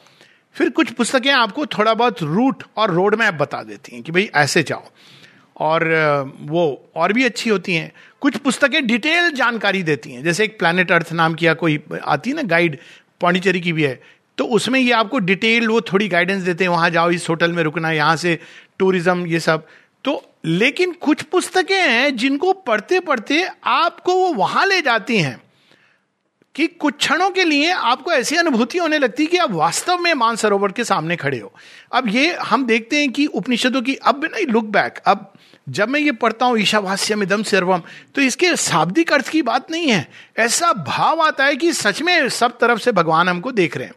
फिर 0.56 0.70
कुछ 0.70 0.92
पुस्तकें 0.92 1.32
आपको 1.32 1.66
थोड़ा 1.68 1.94
बहुत 1.94 2.22
रूट 2.24 2.64
और 2.78 2.92
रोड 2.92 3.16
मैप 3.16 3.34
बता 3.34 3.62
देती 3.64 3.96
हैं 3.96 4.04
कि 4.04 4.12
भाई 4.12 4.30
ऐसे 4.36 4.64
जाओ। 4.64 4.84
और 5.60 5.84
वो 6.42 6.92
और 6.96 7.14
भी 7.14 7.24
अच्छी 7.24 7.50
होती 7.50 7.76
हैं। 7.76 7.92
कुछ 8.22 8.38
पुस्तकें 8.38 8.86
डिटेल 8.88 9.30
जानकारी 9.32 9.84
देती 9.84 10.12
हैं। 10.12 10.24
जैसे 10.24 10.44
एक 10.44 10.58
प्लानट 10.60 10.92
अर्थ 10.92 11.12
नाम 11.14 11.34
की 11.34 11.54
कोई 11.56 11.80
आती 12.04 12.30
है 12.30 12.36
ना 12.36 12.42
गाइड 12.44 12.78
पांडिचेरी 13.22 13.62
की 13.62 13.74
भी 13.74 13.84
है 13.84 14.00
तो 14.38 14.46
उसमें 14.46 14.80
ये 14.80 14.92
आपको 14.92 15.20
डिटेल 15.22 15.68
वो 15.68 15.80
थोड़ी 15.84 16.08
गाइडेंस 16.08 16.42
देते 16.44 16.64
हैं। 16.64 16.72
वहाँ 16.72 16.90
जाओ, 16.90 17.10
इस 17.12 17.30
होटल 17.30 17.52
में 17.52 17.62
रुकना, 17.64 17.92
यहाँ 17.92 18.16
से 18.16 18.38
टूरिज़्म 18.80 19.26
ये 19.28 19.40
सब। 19.40 19.68
तो 20.06 20.22
लेकिन 20.46 20.92
कुछ 21.02 21.22
पुस्तकें 21.24 21.80
हैं 21.80 22.16
जिनको 22.18 22.52
पढ़ते 22.54 23.00
पढ़ते 23.00 23.42
आपको 23.66 24.16
वो 24.16 24.34
वहाँ 24.34 24.66
ले 24.66 24.82
जाती 24.82 25.18
हैं। 25.18 25.40
कि 26.56 26.68
कुछ 26.68 26.96
क्षणों 26.98 27.30
के 27.32 27.44
लिए 27.44 27.72
आपको 27.72 28.12
ऐसी 28.12 28.36
अनुभूति 28.36 28.78
होने 28.78 28.98
लगती 28.98 29.24
है 29.24 29.30
कि 29.30 29.38
आप 29.38 29.52
वास्तव 29.52 29.98
में 29.98 30.14
मानसरोवर 30.14 30.72
के 30.72 30.84
सामने 30.84 31.16
खड़े 31.16 31.40
हो। 31.40 31.52
अब 31.92 32.08
ये 32.08 32.34
हम 32.34 32.66
देखते 32.66 33.00
हैं 33.00 33.12
कि 33.12 33.26
उपनिषदों 33.26 33.82
की, 33.82 33.96
अब 33.96 34.26
नहीं 34.26 34.46
लुक 34.46 34.66
बैक 34.66 34.98
अब 34.98 35.32
जब 35.70 35.90
मैं 35.90 36.00
ये 36.00 36.12
पढ़ता 36.12 36.46
हूँ, 36.46 36.58
ईशावास्यम 36.60 37.24
इदम 37.24 37.44
सर्वम 37.44 37.82
तो 38.16 38.22
इसके 38.22 38.56
शाब्दिक 38.56 39.14
अर्थ 39.14 39.30
की 39.30 39.42
बात 39.42 39.72
नहीं 39.72 39.88
है। 39.88 40.08
ऐसा 40.38 40.72
भाव 40.74 41.22
आता 41.22 41.46
है 41.46 41.56
कि 41.56 41.72
सच 41.74 42.02
में 42.02 42.30
सब 42.30 42.58
तरफ़ 42.58 42.80
से 42.80 42.92
भगवान 42.92 43.30
हमको 43.30 43.52
देख 43.52 43.78
रहे 43.78 43.88
हैं। 43.88 43.94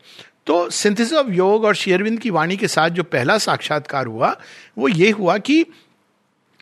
तो 0.47 0.69
सिंथिस 0.71 1.13
ऑफ़ 1.13 1.29
योग 1.29 1.65
और 1.65 1.75
शेयरविंद 1.75 2.19
की 2.19 2.31
वाणी 2.31 2.57
के 2.57 2.69
साथ 2.69 2.91
जो 2.91 3.03
पहला 3.03 3.37
साक्षात्कार 3.39 4.07
हुआ, 4.07 4.37
वो 4.79 4.89
ये 4.89 5.11
हुआ 5.11 5.37
कि 5.39 5.65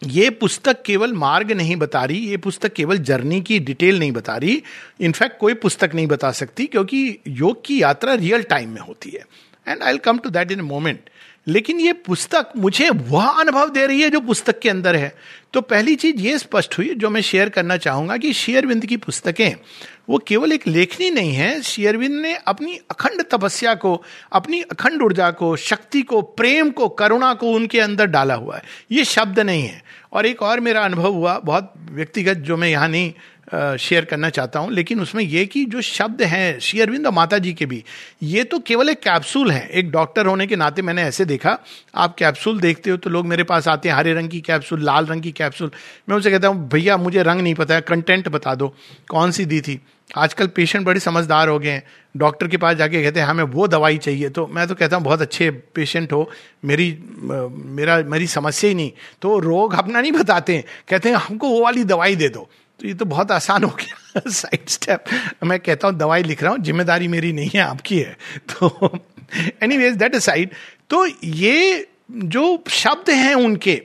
ये 0.03 0.31
पुस्तक 0.31 0.83
केवल 0.83 1.13
मार्ग 1.13 1.53
नहीं 1.53 1.77
बता 1.77 2.05
रही, 2.05 2.19
ये 2.19 2.37
पुस्तक 2.37 2.73
केवल 2.73 2.99
जर्नी 2.99 3.41
की 3.41 3.59
डिटेल 3.59 3.99
नहीं 3.99 4.13
बता 4.13 4.37
रही। 4.37 4.63
इनफैक्ट 5.01 5.39
कोई 5.39 5.55
पुस्तक 5.55 5.91
नहीं 5.95 6.07
बता 6.07 6.31
सकती, 6.33 6.67
क्योंकि 6.67 7.19
योग 7.29 7.65
की 7.65 7.83
यात्रा 7.83 8.15
रियल 8.15 8.43
टाइम 8.43 8.71
में 8.71 8.81
होती 8.81 9.11
है। 9.11 9.27
And 9.69 9.83
I 9.83 9.99
come 9.99 10.19
to 10.19 10.31
that 10.31 10.51
in 10.51 10.61
moment 10.61 11.11
लेकिन 11.49 11.81
ये 11.81 11.93
पुस्तक 11.93 12.53
मुझे 12.57 12.91
वह 12.91 13.27
अनुभव 13.27 13.69
दे 13.69 13.87
रही 13.87 14.03
है 14.03 14.11
जो 14.11 14.21
पुस्तक 14.21 14.59
के 14.59 14.69
अंदर 14.69 14.97
है। 14.97 15.17
तो 15.53 15.61
पहली 15.61 15.97
चीज़ 15.97 16.17
ये 16.17 16.39
स्पष्ट 16.39 16.79
हुई, 16.79 16.95
जो 16.95 17.11
मैं 17.11 17.21
शेयर 17.21 17.49
करना 17.49 17.77
चाहूँगा 17.77 18.17
कि 18.17 18.33
शेयरविंद 18.33 18.87
की 18.87 18.97
पुस्तकें, 18.97 19.57
वो 20.11 20.19
केवल 20.19 20.53
एक 20.53 20.67
लेखनी 20.67 21.11
नहीं 21.11 21.33
है। 21.33 21.63
शेयरविंद 21.63 22.21
ने 22.21 22.35
अपनी 22.35 22.77
अखंड 22.91 23.23
तपस्या 23.23 23.75
को, 23.75 24.03
अपनी 24.33 24.63
अखंड 24.63 25.03
ऊर्जा 25.03 25.31
को, 25.31 25.57
शक्ति 25.57 26.03
को, 26.03 26.23
प्रेम 26.23 26.71
को, 26.71 26.89
करुणा 26.89 27.35
को 27.35 27.51
उनके 27.51 27.81
अंदर 27.81 28.07
डाला 28.07 28.35
हुआ 28.35 28.57
है। 28.57 28.63
ये 28.93 29.05
शब्द 29.05 29.41
नहीं 29.41 29.63
है। 29.63 29.83
और 30.13 30.27
एक 30.27 30.43
और 30.43 30.61
मेरा 30.61 30.85
अनुभव 30.85 31.13
हुआ, 31.13 31.39
बहुत 31.39 31.75
व्यक्तिगत, 31.91 32.35
जो 32.35 32.57
मैं 32.57 32.69
यहाँ 32.69 32.89
नहीं 32.89 33.13
शेयर 33.49 34.05
करना 34.05 34.29
चाहता 34.31 34.59
हूँ, 34.59 34.73
लेकिन 34.73 35.01
उसमें 35.01 35.23
यह 35.25 35.45
कि 35.45 35.65
जो 35.65 35.81
शब्द 35.83 36.23
हैं, 36.23 36.59
श्री 36.61 36.81
अरविंद 36.81 37.07
और 37.07 37.13
माता 37.13 37.39
जी 37.39 37.53
के 37.53 37.67
भी, 37.67 37.83
ये 38.23 38.45
तो 38.45 38.59
केवल 38.59 38.89
एक 38.89 39.01
कैप्सूल 39.01 39.51
है। 39.51 39.67
एक 39.69 39.91
डॉक्टर 39.91 40.27
होने 40.27 40.47
के 40.47 40.57
नाते 40.57 40.83
मैंने 40.83 41.03
ऐसे 41.03 41.25
देखा, 41.25 41.59
आप 41.95 42.15
कैप्सूल 42.19 42.61
देखते 42.61 42.91
हो 42.91 42.97
तो 42.97 43.11
लोग 43.11 43.27
मेरे 43.27 43.43
पास 43.45 43.69
आते 43.69 43.89
हैं, 43.89 43.97
हरे 43.97 44.15
रंग 44.15 44.31
की 44.31 44.41
कैप्सूल 44.41 44.85
लाल 44.85 45.07
रंग 45.07 45.23
की 45.23 45.33
कैप्सूल 45.33 45.71
मैं 46.09 46.17
उनसे 46.17 46.31
कहता 46.31 46.49
हूँ, 46.49 46.69
भैया, 46.69 46.97
मुझे 46.97 47.23
रंग 47.23 47.41
नहीं 47.41 47.55
पता 47.55 47.75
है 47.75 47.81
कंटेंट 47.81 48.29
बता 48.29 48.55
दो, 48.55 48.75
कौन 49.09 49.31
सी 49.31 49.45
दी 49.45 49.61
थी? 49.61 49.81
आजकल 50.11 50.47
पेशेंट 50.47 50.85
बड़े 50.87 51.01
समझदार 51.01 51.49
हो 51.49 51.59
गए 51.59 51.71
हैं। 51.71 51.83
डॉक्टर 52.15 52.49
के 52.49 52.57
पास 52.57 52.77
जाके 52.77 53.03
कहते 53.03 53.21
हैं, 53.21 53.27
हमें 53.27 53.45
वो 53.45 53.67
दवाई 53.69 53.99
चाहिए। 53.99 54.29
तो 54.29 54.47
मैं 54.47 54.67
तो 54.69 54.75
कहता 54.75 54.97
हूँ, 54.97 55.05
बहुत 55.05 55.23
अच्छे 55.23 55.51
पेशेंट 55.75 56.13
हो, 56.13 56.29
मेरी 56.65 56.87
मेरा, 57.21 57.97
मेरी 58.01 58.27
समस्या 58.27 58.69
ही 58.69 58.75
नहीं। 58.75 58.93
तो 59.23 59.39
रोग 59.39 59.75
अपना 59.75 60.01
नहीं 60.01 60.13
बताते 60.13 60.65
कहते 60.89 61.09
हैं, 61.09 61.17
हमको 61.19 61.49
वो 61.49 61.63
वाली 61.63 61.85
दवाई 61.85 62.17
दे 62.17 62.29
दो। 62.29 62.49
तो 62.81 62.89
ये 62.89 62.95
तो 62.95 63.05
बहुत 63.05 63.31
आसान 63.33 63.65
हो 63.65 63.71
गया 63.71 64.21
साइड 64.29 64.69
स्टेप 64.69 65.05
मैं 65.45 65.59
कहता 65.61 65.89
हूँ, 65.89 65.97
दवाई 65.97 66.23
लिख 66.23 66.43
रहा 66.43 66.53
हूँ, 66.53 66.63
ज़िम्मेदारी 66.63 67.09
मेरी 67.09 67.33
नहीं 67.33 67.51
है, 67.55 67.61
आपकी 67.61 67.99
है। 67.99 68.17
तो 68.51 68.99
एनी 69.63 69.77
वेज 69.79 69.95
दैट 69.97 70.17
साइड 70.19 70.51
तो 70.91 71.07
ये 71.25 71.87
जो 72.11 72.63
शब्द 72.71 73.11
हैं 73.11 73.35
उनके, 73.35 73.83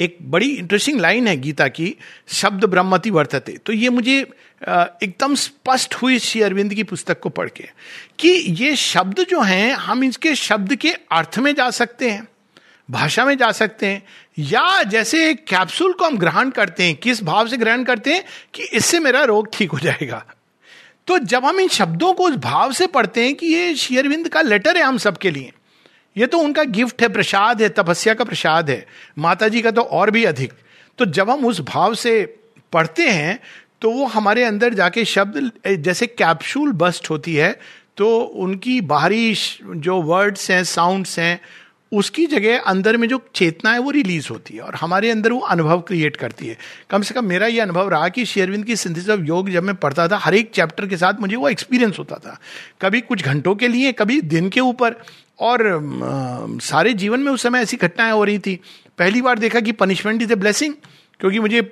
एक 0.00 0.16
बड़ी 0.22 0.48
इंटरेस्टिंग 0.48 1.00
लाइन 1.00 1.28
है 1.28 1.36
गीता 1.36 1.68
की, 1.68 1.94
शब्द 2.30 2.64
ब्रह्मति 2.64 3.10
वर्तते। 3.10 3.56
तो 3.66 3.72
ये 3.72 3.88
मुझे 3.90 4.18
एकदम 4.62 5.34
स्पष्ट 5.34 5.94
हुई 5.94 6.18
श्री 6.18 6.40
अरविंद 6.42 6.74
की 6.74 6.82
पुस्तक 6.84 7.20
को 7.20 7.28
पढ़ 7.28 7.48
के 7.48 7.64
कि 8.18 8.28
ये 8.28 8.74
शब्द 8.76 9.24
जो 9.30 9.40
हैं, 9.40 9.72
हम 9.72 10.04
इसके 10.04 10.34
शब्द 10.34 10.74
के 10.76 10.92
अर्थ 11.12 11.38
में 11.38 11.54
जा 11.54 11.70
सकते 11.72 12.10
हैं। 12.10 12.26
भाषा 12.88 13.24
में 13.24 13.36
जा 13.38 13.50
सकते 13.52 13.86
हैं, 13.86 14.02
या 14.40 14.82
जैसे 14.84 15.28
एक 15.30 15.44
कैप्सूल 15.46 15.92
को 15.92 16.04
हम 16.04 16.18
ग्रहण 16.18 16.50
करते 16.50 16.84
हैं, 16.84 16.94
किस 16.96 17.22
भाव 17.24 17.48
से 17.48 17.56
ग्रहण 17.56 17.84
करते 17.84 18.12
हैं 18.12 18.24
कि 18.54 18.62
इससे 18.62 19.00
मेरा 19.00 19.22
रोग 19.24 19.48
ठीक 19.52 19.70
हो 19.70 19.78
जाएगा। 19.78 20.24
तो 21.08 21.18
जब 21.20 21.44
हम 21.44 21.60
इन 21.60 21.68
शब्दों 21.70 22.12
को 22.12 22.24
उस 22.24 22.36
भाव 22.42 22.72
से 22.72 22.86
पढ़ते 22.88 23.24
हैं 23.24 23.34
कि 23.34 23.46
ये 23.46 23.74
शेयरविंद 23.76 24.28
का 24.28 24.42
लेटर 24.42 24.76
है 24.76 24.82
हम 24.82 24.98
सबके 24.98 25.30
लिए, 25.30 25.52
ये 26.16 26.26
तो 26.26 26.38
उनका 26.38 26.62
गिफ्ट 26.64 27.02
है, 27.02 27.08
प्रसाद 27.08 27.62
है, 27.62 27.68
तपस्या 27.70 28.14
का 28.14 28.24
प्रसाद 28.24 28.70
है 28.70 28.86
माता 29.18 29.48
जी 29.48 29.62
का 29.62 29.70
तो 29.70 29.82
और 29.82 30.10
भी 30.10 30.24
अधिक। 30.24 30.52
तो 30.98 31.04
जब 31.06 31.30
हम 31.30 31.44
उस 31.46 31.60
भाव 31.64 31.94
से 31.96 32.24
पढ़ते 32.72 33.08
हैं 33.08 33.38
तो 33.82 33.90
वो 33.90 34.04
हमारे 34.06 34.44
अंदर 34.44 34.74
जाके 34.74 35.04
शब्द, 35.04 35.50
जैसे 35.66 36.06
कैप्सूल 36.08 36.72
बस्ट 36.74 37.10
होती 37.10 37.34
है 37.34 37.52
तो 37.96 38.08
उनकी 38.20 38.80
बाहरी 38.82 39.34
जो 39.62 40.00
वर्ड्स 40.02 40.50
हैं 40.50 40.62
साउंड्स 40.66 41.18
हैं 41.18 41.40
उसकी 41.94 42.26
जगह 42.26 42.60
अंदर 42.60 42.96
में 42.96 43.08
जो 43.08 43.20
चेतना 43.34 43.72
है 43.72 43.78
वो 43.78 43.90
रिलीज़ 43.90 44.28
होती 44.30 44.54
है 44.54 44.60
और 44.60 44.74
हमारे 44.74 45.10
अंदर 45.10 45.32
वो 45.32 45.40
अनुभव 45.40 45.80
क्रिएट 45.80 46.16
करती 46.16 46.46
है। 46.46 46.56
कम 46.90 47.02
से 47.02 47.14
कम 47.14 47.24
मेरा 47.24 47.46
ये 47.46 47.60
अनुभव 47.60 47.88
रहा 47.88 48.08
कि 48.08 48.24
शेयरविंद 48.24 48.64
की 48.64 48.76
सिंथिस 48.76 49.08
ऑफ़ 49.08 49.20
योग 49.20 49.50
जब 49.50 49.62
मैं 49.62 49.74
पढ़ता 49.74 50.08
था 50.08 50.16
हर 50.16 50.34
एक 50.34 50.50
चैप्टर 50.50 50.86
के 50.86 50.96
साथ 50.96 51.20
मुझे 51.20 51.36
वो 51.36 51.48
एक्सपीरियंस 51.48 51.98
होता 51.98 52.16
था। 52.16 52.38
कभी 52.80 53.00
कुछ 53.00 53.24
घंटों 53.24 53.54
के 53.54 53.68
लिए 53.68 53.92
कभी 53.92 54.20
दिन 54.20 54.48
के 54.48 54.60
ऊपर 54.60 54.96
और 55.40 55.66
आ, 55.68 56.58
सारे 56.60 56.92
जीवन 56.92 57.20
में 57.20 57.32
उस 57.32 57.42
समय 57.42 57.60
ऐसी 57.60 57.76
घटनाएँ 57.76 58.12
हो 58.12 58.24
रही 58.24 58.38
थी। 58.38 58.60
पहली 58.98 59.22
बार 59.22 59.38
देखा 59.38 59.60
कि 59.60 59.72
पनिशमेंट 59.72 60.22
इज़ 60.22 60.32
ए 60.32 60.34
ब्लेसिंग 60.34 60.74
क्योंकि 61.20 61.38
मुझे 61.40 61.62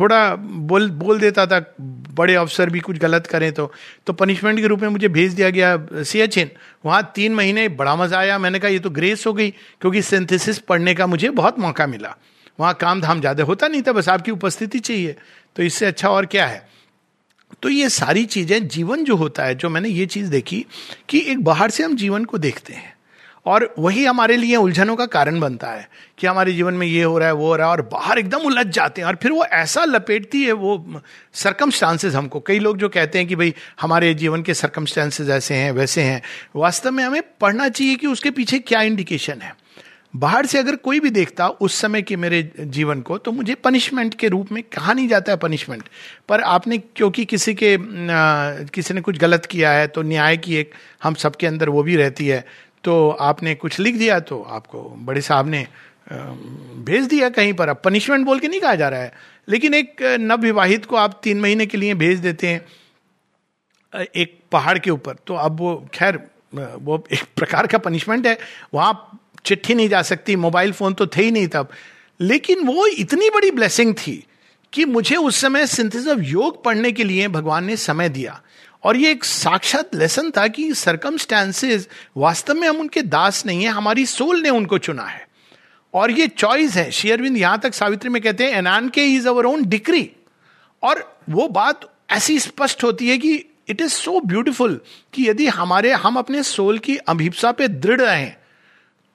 थोड़ा 0.00 0.34
बोल 0.36 0.88
बोल 0.90 1.18
देता 1.20 1.46
था, 1.46 1.58
बड़े 1.80 2.34
अफसर 2.34 2.70
भी 2.70 2.80
कुछ 2.80 2.98
गलत 2.98 3.26
करें 3.26 3.52
तो। 3.52 3.70
तो 4.06 4.12
पनिशमेंट 4.12 4.60
के 4.60 4.66
रूप 4.66 4.80
में 4.80 4.88
मुझे 4.88 5.08
भेज 5.08 5.32
दिया 5.32 5.50
गया 5.50 6.02
सियाचिन 6.02 6.50
वहाँ 6.84 7.02
तीन 7.14 7.34
महीने 7.34 7.68
बड़ा 7.70 7.96
मज़ा 7.96 8.18
आया। 8.18 8.38
मैंने 8.38 8.58
कहा, 8.58 8.70
ये 8.70 8.78
तो 8.78 8.90
ग्रेस 8.90 9.26
हो 9.26 9.32
गई। 9.32 9.50
क्योंकि 9.50 10.02
सिंथेसिस 10.02 10.58
पढ़ने 10.58 10.94
का 10.94 11.06
मुझे 11.06 11.30
बहुत 11.30 11.58
मौका 11.58 11.86
मिला। 11.86 12.16
वहाँ 12.60 12.74
काम 12.74 13.00
धाम 13.00 13.20
ज़्यादा 13.20 13.44
होता 13.44 13.68
नहीं 13.68 13.82
था, 13.82 13.92
बस 13.92 14.08
आपकी 14.08 14.30
उपस्थिति 14.30 14.78
चाहिए। 14.78 15.16
तो 15.56 15.62
इससे 15.62 15.86
अच्छा 15.86 16.08
और 16.08 16.26
क्या 16.26 16.46
है? 16.46 16.66
तो 17.62 17.68
ये 17.68 17.88
सारी 17.88 18.24
चीज़ें, 18.24 18.68
जीवन 18.68 19.04
जो 19.04 19.16
होता 19.16 19.44
है, 19.44 19.54
जो 19.54 19.68
मैंने 19.68 19.88
ये 19.88 20.06
चीज़ 20.06 20.30
देखी 20.30 20.64
कि 21.08 21.24
एक 21.28 21.44
बाहर 21.44 21.70
से 21.70 21.82
हम 21.84 21.96
जीवन 21.96 22.24
को 22.24 22.38
देखते 22.38 22.72
हैं। 22.72 22.95
और 23.46 23.74
वही 23.78 24.04
हमारे 24.04 24.36
लिए 24.36 24.56
उलझनों 24.56 24.96
का 24.96 25.06
कारण 25.06 25.40
बनता 25.40 25.68
है 25.68 25.88
कि 26.18 26.26
हमारे 26.26 26.52
जीवन 26.52 26.74
में 26.74 26.86
ये 26.86 27.02
हो 27.02 27.18
रहा 27.18 27.28
है 27.28 27.34
वो 27.34 27.46
हो 27.46 27.56
रहा 27.56 27.66
है 27.66 27.72
और 27.72 27.82
बाहर 27.82 28.18
एकदम 28.18 28.38
उलझ 28.38 28.66
जाते 28.66 29.00
हैं। 29.00 29.08
और 29.08 29.16
फिर 29.16 29.32
वो 29.32 29.44
ऐसा 29.44 29.84
लपेटती 29.84 30.44
है 30.44 30.52
वो 30.52 31.00
सरकमस्टांसेस 31.32 32.14
हमको। 32.14 32.40
कई 32.40 32.58
लोग 32.58 32.78
जो 32.78 32.88
कहते 32.88 33.18
हैं 33.18 33.28
कि 33.28 33.36
भाई 33.36 33.54
हमारे 33.80 34.14
जीवन 34.14 34.42
के 34.42 34.54
सरकमस्टांसेस 34.54 35.28
ऐसे 35.28 35.54
हैं 35.54 35.70
वैसे 35.72 36.02
हैं। 36.02 36.22
वास्तव 36.56 36.90
में 36.90 37.04
हमें 37.04 37.22
पढ़ना 37.40 37.68
चाहिए 37.68 37.96
कि 37.96 38.06
उसके 38.06 38.30
पीछे 38.30 38.58
क्या 38.58 38.82
इंडिकेशन 38.82 39.40
है। 39.42 39.66
बाहर 40.16 40.46
से 40.46 40.58
अगर 40.58 40.76
कोई 40.76 41.00
भी 41.00 41.10
देखता 41.10 41.48
उस 41.48 41.74
समय 41.74 42.02
के 42.02 42.16
मेरे 42.16 42.52
जीवन 42.60 43.00
को 43.00 43.18
तो 43.18 43.32
मुझे 43.32 43.54
पनिशमेंट 43.54 44.14
के 44.14 44.28
रूप 44.28 44.52
में 44.52 44.62
कहा 44.62 44.92
नहीं 44.92 45.08
जाता 45.08 45.32
है 45.32 45.38
पनिशमेंट 45.38 45.82
पर 46.28 46.40
आपने 46.40 46.78
क्योंकि 46.78 47.24
किसी 47.24 47.54
के 47.54 47.74
आ, 47.74 47.78
किसी 48.66 48.94
ने 48.94 49.00
कुछ 49.00 49.18
गलत 49.18 49.46
किया 49.46 49.72
है 49.72 49.86
तो 49.86 50.02
न्याय 50.02 50.36
की 50.36 50.56
एक 50.56 50.70
हम 51.02 51.14
सबके 51.14 51.46
अंदर 51.46 51.68
वो 51.68 51.82
भी 51.82 51.96
रहती 51.96 52.26
है 52.26 52.44
तो 52.86 53.08
आपने 53.10 53.54
कुछ 53.54 53.78
लिख 53.80 53.96
दिया 53.96 54.18
तो 54.20 54.40
आपको 54.50 54.82
बड़े 54.98 55.20
साहब 55.20 55.48
ने 55.48 55.66
भेज 56.86 57.04
दिया 57.04 57.28
कहीं 57.28 57.52
पर। 57.52 57.68
अब 57.68 57.80
पनिशमेंट 57.84 58.26
बोल 58.26 58.38
के 58.38 58.48
नहीं 58.48 58.60
कहा 58.60 58.74
जा 58.74 58.88
रहा 58.88 59.00
है। 59.00 59.12
लेकिन 59.48 59.74
एक 59.74 60.02
नवविवाहित 60.20 60.84
को 60.86 60.96
आप 60.96 61.20
तीन 61.24 61.40
महीने 61.40 61.66
के 61.66 61.78
लिए 61.78 61.94
भेज 61.94 62.18
देते 62.18 62.48
हैं 62.48 64.02
एक 64.16 64.38
पहाड़ 64.52 64.78
के 64.78 64.90
ऊपर। 64.90 65.16
तो 65.26 65.34
अब 65.34 65.58
वो, 65.60 65.74
खैर 65.94 66.20
वो 66.54 67.02
एक 67.12 67.24
प्रकार 67.36 67.66
का 67.66 67.78
पनिशमेंट 67.78 68.26
है। 68.26 68.38
वहाँ 68.74 69.20
चिट्ठी 69.44 69.74
नहीं 69.74 69.88
जा 69.88 70.02
सकती 70.02 70.36
मोबाइल 70.36 70.72
फ़ोन 70.72 70.94
तो 70.94 71.06
थे 71.06 71.22
ही 71.22 71.30
नहीं 71.30 71.48
तब। 71.48 71.68
लेकिन 72.20 72.66
वो 72.66 72.86
इतनी 72.86 73.30
बड़ी 73.30 73.50
ब्लेसिंग 73.50 73.94
थी 73.96 74.22
कि 74.72 74.84
मुझे 74.84 75.16
उस 75.16 75.40
समय 75.40 75.66
सिंथेसिस 75.66 76.08
ऑफ़ 76.08 76.20
योग 76.20 76.62
पढ़ने 76.64 76.92
के 76.92 77.04
लिए 77.04 77.28
भगवान 77.28 77.64
ने 77.64 77.76
समय 77.76 78.08
दिया। 78.08 78.40
और 78.86 78.96
ये 78.96 79.10
एक 79.10 79.24
साक्षात 79.24 79.94
लेसन 79.94 80.30
था 80.30 80.46
कि 80.48 80.72
सरकमस्टांसेस 80.74 81.88
वास्तव 82.16 82.54
में 82.54 82.68
हम 82.68 82.76
उनके 82.76 83.02
दास 83.02 83.44
नहीं 83.46 83.64
है, 83.64 83.70
हमारी 83.70 84.06
सोल 84.06 84.40
ने 84.42 84.50
उनको 84.50 84.78
चुना 84.78 85.04
है। 85.04 85.26
और 85.94 86.10
ये 86.10 86.26
चॉइस 86.28 86.76
है 86.76 86.90
शेयरविंद 86.90 87.36
यहाँ 87.36 87.58
तक 87.58 87.74
सावित्री 87.74 88.10
में 88.10 88.20
कहते 88.22 88.44
हैं 88.44 88.58
एनान 88.58 88.88
के 88.88 89.04
इज़ 89.06 89.28
अवर 89.28 89.46
ओन 89.46 89.64
डिक्री 89.64 90.10
और 90.82 91.20
वो 91.30 91.48
बात 91.48 91.80
ऐसी 92.10 92.38
स्पष्ट 92.40 92.84
होती 92.84 93.08
है 93.08 93.18
कि 93.18 93.34
इट 93.68 93.80
इज़ 93.80 93.92
सो 93.92 94.20
ब्यूटिफुल 94.20 94.80
कि 95.12 95.28
यदि 95.28 95.46
हमारे, 95.46 95.92
हम 95.92 96.16
अपने 96.16 96.42
सोल 96.42 96.78
की 96.78 96.96
अभिप्सा 96.96 97.52
पे 97.52 97.68
दृढ़ 97.68 98.00
रहें 98.00 98.36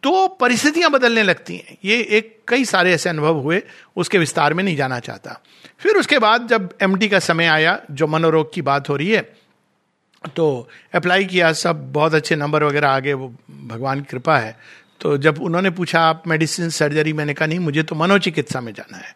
तो 0.04 0.28
परिस्थितियाँ 0.28 0.90
बदलने 0.92 1.24
लगती 1.24 1.56
हैं। 1.56 1.78
ये 1.86 1.98
एक 2.10 2.38
कई 2.48 2.66
सारे 2.66 2.94
ऐसे 2.94 3.10
अनुभव 3.10 3.36
हुए, 3.36 3.62
उसके 3.96 4.18
विस्तार 4.18 4.54
में 4.54 4.63
नहीं 4.63 4.75
जाना 4.75 5.00
चाहता। 5.00 5.40
फिर 5.80 5.98
उसके 5.98 6.20
बाद 6.20 6.48
जब 6.48 6.74
एम 6.82 6.96
का 7.04 7.20
समय 7.20 7.46
आया, 7.46 7.80
जो 7.92 8.08
मनोरोग 8.08 8.54
की 8.54 8.62
बात 8.62 8.90
हो 8.90 8.96
रही 8.96 9.10
है 9.12 9.41
तो 10.36 10.70
अप्लाई 10.94 11.25
किया, 11.25 11.54
सब 11.54 11.94
बहुत 11.94 12.13
अच्छे 12.13 12.36
नंबर 12.36 12.63
वगैरह 12.63 12.90
आगे 12.90 13.13
वो 13.13 13.36
भगवान 13.68 14.00
की 14.00 14.06
कृपा 14.12 14.38
है। 14.38 14.60
तो 15.01 15.18
जब 15.18 15.42
उन्होंने 15.42 15.70
पूछा, 15.70 16.01
आप 16.01 16.24
मेडिसिन 16.28 16.70
सर्जरी 16.70 17.13
मैंने 17.13 17.34
कहा, 17.34 17.46
नहीं, 17.46 17.60
मुझे 17.60 17.84
तो 17.84 17.96
मनोचिकित्सा 17.96 18.62
में 18.62 18.74
जाना 18.74 18.98
है। 18.98 19.16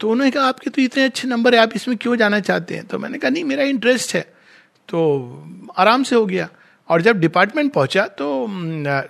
तो 0.00 0.10
उन्होंने 0.10 0.30
कहा, 0.30 0.44
आपके 0.44 0.70
तो 0.70 0.82
इतने 0.82 1.04
अच्छे 1.04 1.28
नंबर 1.28 1.54
है, 1.54 1.60
आप 1.60 1.70
इसमें 1.76 1.96
क्यों 1.96 2.16
जाना 2.16 2.40
चाहते 2.40 2.74
हैं? 2.74 2.86
तो 2.86 2.98
मैंने 2.98 3.18
कहा, 3.18 3.30
नहीं, 3.30 3.44
मेरा 3.44 3.62
इंटरेस्ट 3.62 4.14
है। 4.14 4.20
तो 4.88 5.68
आराम 5.76 6.02
से 6.02 6.16
हो 6.16 6.26
गया। 6.26 6.48
और 6.88 7.02
जब 7.02 7.20
डिपार्टमेंट 7.20 7.72
पहुँचा 7.72 8.06
तो 8.06 8.46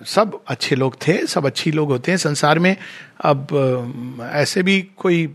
सब 0.05 0.39
अच्छे 0.47 0.75
लोग 0.75 0.95
थे, 1.07 1.25
सब 1.27 1.45
अच्छी 1.45 1.71
लोग 1.71 1.89
होते 1.89 2.11
हैं 2.11 2.17
संसार 2.17 2.59
में। 2.59 2.75
अब 3.21 4.29
ऐसे 4.33 4.63
भी 4.63 4.81
कोई 4.97 5.25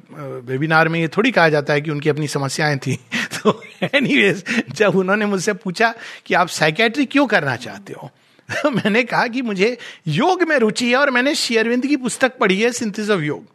वेबिनार 0.44 0.88
में 0.88 1.00
ये 1.00 1.08
थोड़ी 1.08 1.30
कहा 1.30 1.48
जाता 1.48 1.72
है 1.72 1.80
कि 1.80 1.90
उनकी 1.90 2.08
अपनी 2.08 2.28
समस्याएँ 2.28 2.76
थी। 2.78 2.96
तो 3.36 3.62
एनीवेज 3.82 4.44
जब 4.72 4.96
उन्होंने 4.96 5.26
मुझसे 5.26 5.52
पूछा 5.52 5.94
कि 6.26 6.34
आप 6.34 6.48
साइकेट्री 6.48 7.06
क्यों 7.06 7.26
करना 7.26 7.56
चाहते 7.56 7.92
हो? 7.92 8.10
मैंने 8.70 9.02
कहा 9.02 9.26
कि 9.26 9.42
मुझे 9.42 9.76
योग 10.06 10.42
में 10.42 10.56
रुचि 10.58 10.90
है 10.90 10.96
और 10.96 11.10
मैंने 11.10 11.34
शेयरविंद 11.34 11.86
की 11.86 11.96
पुस्तक 11.96 12.38
पढ़ी 12.38 12.60
है 12.60 12.72
सिंथिस 12.72 13.10
ऑफ़ 13.10 13.20
योग। 13.20 13.46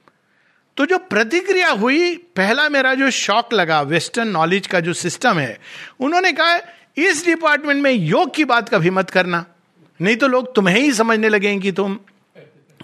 तो 0.77 0.85
जो 0.85 0.97
प्रतिक्रिया 0.97 1.69
हुई, 1.69 2.15
पहला 2.15 2.69
मेरा 2.69 2.93
जो 2.93 3.09
शौक 3.11 3.53
लगा 3.53 3.81
वेस्टर्न 3.81 4.27
नॉलेज 4.27 4.67
का 4.67 4.79
जो 4.79 4.93
सिस्टम 4.93 5.39
है, 5.39 5.59
उन्होंने 5.99 6.31
कहा 6.31 6.57
इस 6.99 7.25
डिपार्टमेंट 7.25 7.81
में 7.83 7.91
योग 7.91 8.33
की 8.35 8.43
बात 8.45 8.69
कभी 8.69 8.89
मत 8.89 9.09
करना। 9.09 9.45
नहीं 9.99 10.15
तो 10.15 10.27
लोग 10.27 10.53
तुम्हें 10.55 10.79
ही 10.79 10.91
समझने 10.93 11.29
लगे 11.29 11.57
कि 11.59 11.71
तुम 11.71 11.99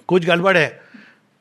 कुछ 0.07 0.25
गड़बड़ 0.25 0.57
है। 0.57 0.83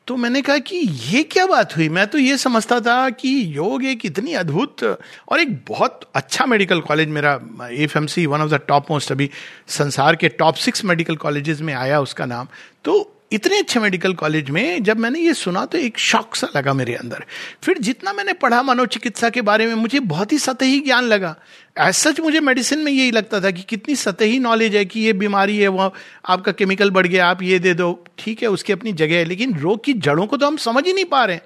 तो 0.07 0.17
मैंने 0.17 0.41
कहा 0.43 0.59
कि 0.59 0.77
ये 0.77 1.23
क्या 1.23 1.47
बात 1.47 1.77
हुई? 1.77 1.89
मैं 1.89 2.07
तो 2.07 2.19
ये 2.19 2.37
समझता 2.39 2.81
था 2.81 3.11
कि 3.11 3.57
योग 3.57 3.85
एक 3.85 4.05
इतनी 4.07 4.33
अद्भुत 4.35 4.83
और 4.85 5.41
एक 5.41 5.55
बहुत 5.69 6.01
अच्छा 6.15 6.47
मेडिकल 6.47 6.81
कॉलेज 6.81 7.09
मेरा 7.09 7.33
F 7.73 7.97
M 7.99 8.07
C 8.07 8.27
one 8.27 8.41
of 8.41 8.51
the 8.51 8.61
topmost 8.91 9.13
अभी 9.13 9.31
संसार 9.69 10.17
के 10.17 10.29
टॉप 10.29 10.55
सिक्स 10.55 10.85
मेडिकल 10.85 11.17
कॉलेजेस 11.17 11.61
में 11.61 11.75
आया 11.75 12.01
उसका 12.01 12.27
नाम। 12.27 12.49
तो 12.85 13.14
इतने 13.35 13.59
अच्छे 13.59 13.81
मेडिकल 13.81 14.13
कॉलेज 14.15 14.51
में 14.51 14.83
जब 14.83 14.99
मैंने 14.99 15.21
ये 15.21 15.33
सुना 15.35 15.65
तो 15.67 15.79
एक 15.79 15.99
शौक 15.99 16.35
सा 16.37 16.49
लगा 16.57 16.73
मेरे 16.75 16.95
अंदर। 16.95 17.25
फिर 17.63 17.79
जितना 17.79 18.13
मैंने 18.13 18.33
पढ़ा 18.35 18.63
मनोचिकित्सा 18.63 19.31
के 19.31 19.43
बारे 19.43 19.67
में, 19.67 19.75
मुझे 19.75 20.01
बहुत 20.03 20.33
ही 20.33 20.39
सतही 20.39 20.81
ज्ञान 20.81 21.05
लगा। 21.05 21.35
एज 21.77 21.95
सच 21.95 22.21
मुझे 22.21 22.41
मेडिसिन 22.43 22.79
में 22.79 22.93
यही 22.93 23.11
लगता 23.11 23.41
था 23.41 23.51
कि 23.51 23.63
कितनी 23.65 23.97
सतही 23.97 24.39
नॉलेज 24.41 24.77
है 24.77 24.85
कि 24.85 25.01
ये 25.01 25.13
बीमारी 25.15 25.59
है, 25.59 25.69
वो 25.69 25.93
आपका 26.27 26.53
केमिकल 26.53 26.91
बढ़ 26.91 27.07
गया, 27.07 27.27
आप 27.27 27.43
ये 27.43 27.59
दे 27.59 27.75
दो। 27.75 28.05
ठीक 28.19 28.43
है, 28.43 28.49
उसकी 28.51 28.73
अपनी 28.73 28.93
जगह 28.95 29.17
है, 29.17 29.25
लेकिन 29.25 29.59
रोग 29.59 29.85
की 29.85 29.93
जड़ों 29.95 30.27
को 30.27 30.37
तो 30.37 30.47
हम 30.47 30.57
समझ 30.59 30.87
ही 30.87 30.93
नहीं 30.93 31.05
पा 31.07 31.25
रहे 31.25 31.41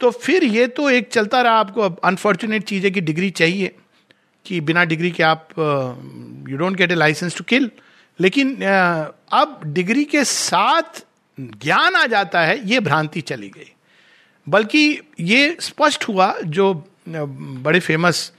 तो 0.00 0.10
फिर 0.12 0.44
ये 0.44 0.66
तो 0.68 0.88
एक 0.90 1.08
चलता 1.08 1.40
रहा 1.42 1.58
आपको। 1.58 1.88
अनफॉर्चुनेट 2.04 2.64
चीज़ 2.64 2.84
है 2.84 2.90
कि 2.90 3.00
डिग्री 3.02 3.30
चाहिए, 3.32 3.74
कि 4.46 4.60
बिना 4.62 4.84
डिग्री 4.86 5.10
के 5.10 5.22
आप 5.24 5.48
you 6.48 6.56
don't 6.56 6.76
get 6.76 6.92
a 6.92 6.94
license 6.94 7.36
to 7.36 7.44
kill 7.44 7.70
लेकिन 8.20 8.54
अब 9.32 9.60
डिग्री 9.64 10.04
के 10.04 10.24
साथ 10.24 11.04
ज्ञान 11.40 11.96
आ 11.96 12.06
जाता 12.06 12.40
है, 12.40 12.68
ये 12.68 12.80
भ्रांति 12.80 13.20
चली 13.20 13.48
गई। 13.48 13.72
बल्कि 14.46 15.00
ये 15.20 15.56
स्पष्ट 15.60 16.08
हुआ, 16.08 16.34
जो 16.40 16.72
बड़े 17.08 17.80
famous 17.80 18.32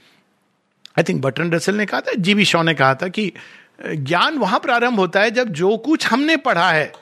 I 0.98 1.04
think 1.04 1.22
Bertrand 1.22 1.52
Russell 1.52 1.74
ने 1.74 1.86
कहा 1.86 2.00
था 2.00 2.12
जीवी 2.18 2.44
शॉ 2.44 2.62
ने 2.62 2.74
कहा 2.74 2.94
था 2.94 3.08
कि 3.08 3.32
ज्ञान 3.86 4.38
वहाँ 4.38 4.60
प्रारंभ 4.60 4.98
होता 4.98 5.20
है 5.20 5.30
जब 5.30 5.48
जो 5.48 5.76
कुछ 5.76 6.06
हमने 6.06 6.36
पढ़ा 6.36 6.70
है, 6.72 6.92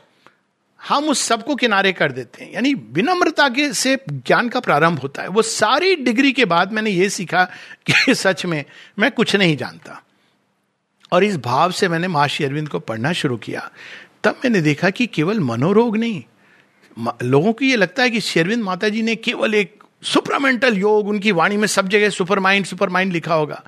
हम 0.89 1.05
उस 1.05 1.23
सबको 1.23 1.55
किनारे 1.55 1.93
कर 1.93 2.13
देते 2.13 2.45
हैं। 2.45 2.53
यानी 2.53 2.75
विनम्रता 2.75 3.49
के, 3.49 3.73
से 3.73 3.99
ज्ञान 4.11 4.49
का 4.49 4.61
प्रारंभ 4.61 4.99
होता 4.99 5.23
है। 5.23 5.29
वो 5.29 5.43
सारी 5.43 5.95
डिग्री 5.97 6.33
के 6.33 6.45
बाद 6.45 6.73
मैंने 6.73 6.91
ये 6.91 7.09
सीखा 7.11 7.45
कि 7.87 8.15
सच 8.15 8.45
में 8.47 8.65
मैं 8.99 9.11
कुछ 9.11 9.37
नहीं 9.37 9.57
जानता। 9.57 10.03
और 11.17 11.25
इस 11.25 11.37
भाव 11.37 11.71
से 11.71 11.89
मैंने 11.89 12.09
महर्षि 12.09 12.45
अरविंद 12.45 12.69
को 12.69 12.79
पढ़ना 12.79 13.13
शुरू 13.13 13.37
किया। 13.37 13.71
तब 14.25 14.41
मैंने 14.45 14.61
देखा 14.61 14.91
कि 14.91 15.07
केवल 15.07 15.41
मनोरोग 15.41 15.97
नहीं 15.97 16.25
लोगों 17.23 17.53
को 17.53 17.65
ये 17.65 17.77
लगता 17.77 18.03
है 18.03 18.11
कि 18.11 18.21
शेरविंद 18.21 18.63
माता 18.63 18.89
जी 18.89 19.03
ने 19.03 19.17
केवल 19.17 19.55
एक 19.55 19.83
सुपरमेंटल 20.03 20.77
योग, 20.77 21.09
उनकी 21.09 21.33
वाणी 21.33 21.57
में 21.57 21.67
सब 21.67 21.89
जगह 21.89 22.11
सुपर 22.11 22.39
माइंड 22.39 22.67
सुपर 22.67 22.89
माइंड 22.89 23.13
लिखा 23.13 23.35
होगा। 23.35 23.65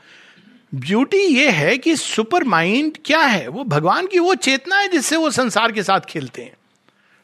ब्यूटी 0.74 1.16
ये 1.16 1.50
है 1.50 1.78
कि 1.78 1.96
सुपर 1.96 2.44
माइंड 2.44 2.98
क्या 3.04 3.20
है? 3.20 3.48
वो 3.48 3.64
भगवान 3.64 4.06
की 4.06 4.18
वो 4.18 4.34
चेतना 4.34 4.76
है 4.76 4.88
जिससे 4.88 5.16
वो 5.16 5.30
संसार 5.30 5.72
के 5.72 5.82
साथ 5.82 6.00
खेलते 6.00 6.42
हैं। 6.42 6.54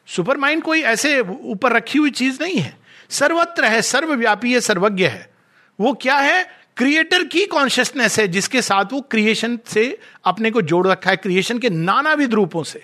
सुपर 0.07 0.37
माइंड 0.37 0.63
कोई 0.63 0.81
ऐसे 0.81 1.19
ऊपर 1.41 1.71
रखी 1.71 1.99
हुई 1.99 2.09
चीज़ 2.09 2.43
नहीं 2.43 2.57
है। 2.57 2.77
सर्वत्र 3.09 3.65
है, 3.65 3.81
सर्वव्यापी 3.81 4.53
है, 4.53 4.61
सर्वज्ञ 4.61 5.05
है। 5.05 5.29
वो 5.79 5.93
क्या 5.93 6.15
है? 6.15 6.64
क्रिएटर 6.77 7.23
की 7.23 7.45
कॉन्शियसनेस 7.45 8.19
है, 8.19 8.27
जिसके 8.27 8.61
साथ 8.61 8.85
वो 8.91 9.01
क्रिएशन 9.01 9.59
से 9.67 9.97
अपने 10.25 10.51
को 10.51 10.61
जोड़ 10.61 10.87
रखा 10.87 11.09
है 11.09 11.15
क्रिएशन 11.17 11.59
के 11.59 11.69
नानाविध 11.69 12.33
रूपों 12.33 12.63
से। 12.63 12.83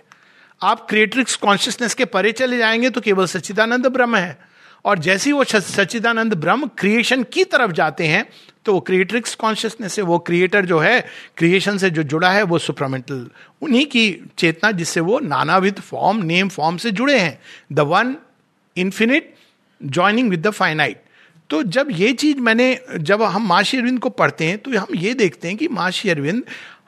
आप 0.61 0.85
क्रिएटर्स 0.89 1.35
कॉन्शियसनेस 1.35 1.93
के 1.93 2.05
परे 2.05 2.31
चले 2.31 2.57
जाएँगे 2.57 2.89
तो 2.89 3.01
केवल 3.01 3.25
सच्चिदानंद 3.25 3.87
ब्रह्म 3.87 4.15
है। 4.15 4.37
और 4.85 4.99
जैसे 4.99 5.29
ही 5.29 5.33
वो 5.33 5.43
सच्चिदानंद 5.43 6.33
ब्रह्म 6.33 6.69
क्रिएशन 6.77 7.23
की 7.23 7.43
तरफ़ 7.43 7.71
जाते 7.71 8.07
हैं 8.07 8.25
तो 8.65 8.73
वो 8.73 8.79
क्रिएटरिक्स 8.79 9.35
कॉन्शियसनेस 9.35 9.97
है 9.99 10.03
वो 10.03 10.19
क्रिएटर 10.19 10.65
जो 10.65 10.79
है 10.79 10.99
क्रिएशन 11.37 11.77
से 11.77 11.89
जो 11.89 12.03
जुड़ा 12.03 12.31
है, 12.31 12.43
वो 12.43 12.59
सुप्रमेंटल 12.59 13.29
उन्हीं 13.61 13.85
की 13.85 14.31
चेतना 14.37 14.71
जिससे 14.71 14.99
वो 14.99 15.19
नानाविध 15.19 15.79
फॉर्म 15.79 16.23
नेम 16.23 16.49
फॉर्म 16.49 16.77
से 16.77 16.91
जुड़े 16.91 17.19
हैं। 17.19 17.39
The 17.71 17.79
one 17.79 18.15
infinite 18.77 19.33
joining 19.81 20.29
with 20.29 20.47
the 20.47 20.51
finite 20.51 21.03
तो 21.51 21.61
जब 21.65 21.87
ये 21.91 22.11
चीज़ 22.13 22.37
मैंने, 22.39 22.77
जब 22.99 23.21
हम 23.23 23.47
माशी 23.47 23.77
अरविंद 23.77 23.99
को 23.99 24.09
पढ़ते 24.11 24.45
हैं 24.45 24.57
तो 24.57 24.71
हम 24.71 24.95
ये 24.95 25.13
देखते 25.15 25.47
हैं 25.47 25.57
कि 25.57 25.67
माशी 25.69 26.09
अरविंद 26.09 26.43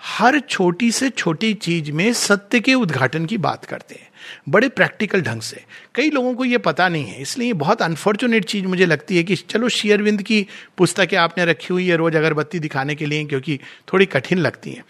हर 0.09 0.39
छोटी 0.39 0.91
से 0.91 1.09
छोटी 1.11 1.53
चीज़ 1.55 1.91
में 1.91 2.11
सत्य 2.13 2.59
के 2.59 2.73
उद्घाटन 2.73 3.25
की 3.25 3.37
बात 3.39 3.65
करते 3.65 3.95
हैं, 3.95 4.07
बड़े 4.49 4.69
प्रैक्टिकल 4.69 5.21
ढंग 5.21 5.41
से। 5.41 5.63
कई 5.95 6.09
लोगों 6.09 6.33
को 6.35 6.45
ये 6.45 6.57
पता 6.59 6.87
नहीं 6.89 7.05
है, 7.05 7.21
इसलिए 7.21 7.53
बहुत 7.55 7.81
अनफॉर्चुनेट 7.81 8.45
चीज़ 8.45 8.65
मुझे 8.65 8.85
लगती 8.85 9.17
है 9.17 9.23
कि 9.23 9.35
चलो 9.35 9.69
शेयरविंद 9.71 10.21
की 10.21 10.45
पुस्तकें 10.77 11.17
आपने 11.17 11.45
रखी 11.45 11.73
हुई 11.73 11.87
है 11.87 11.97
रोज 11.97 12.15
अगरबत्ती 12.15 12.59
दिखाने 12.59 12.95
के 12.95 13.05
लिए, 13.05 13.25
क्योंकि 13.25 13.59
थोड़ी 13.93 14.05
कठिन 14.07 14.39
लगती 14.39 14.71
हैं। 14.71 14.83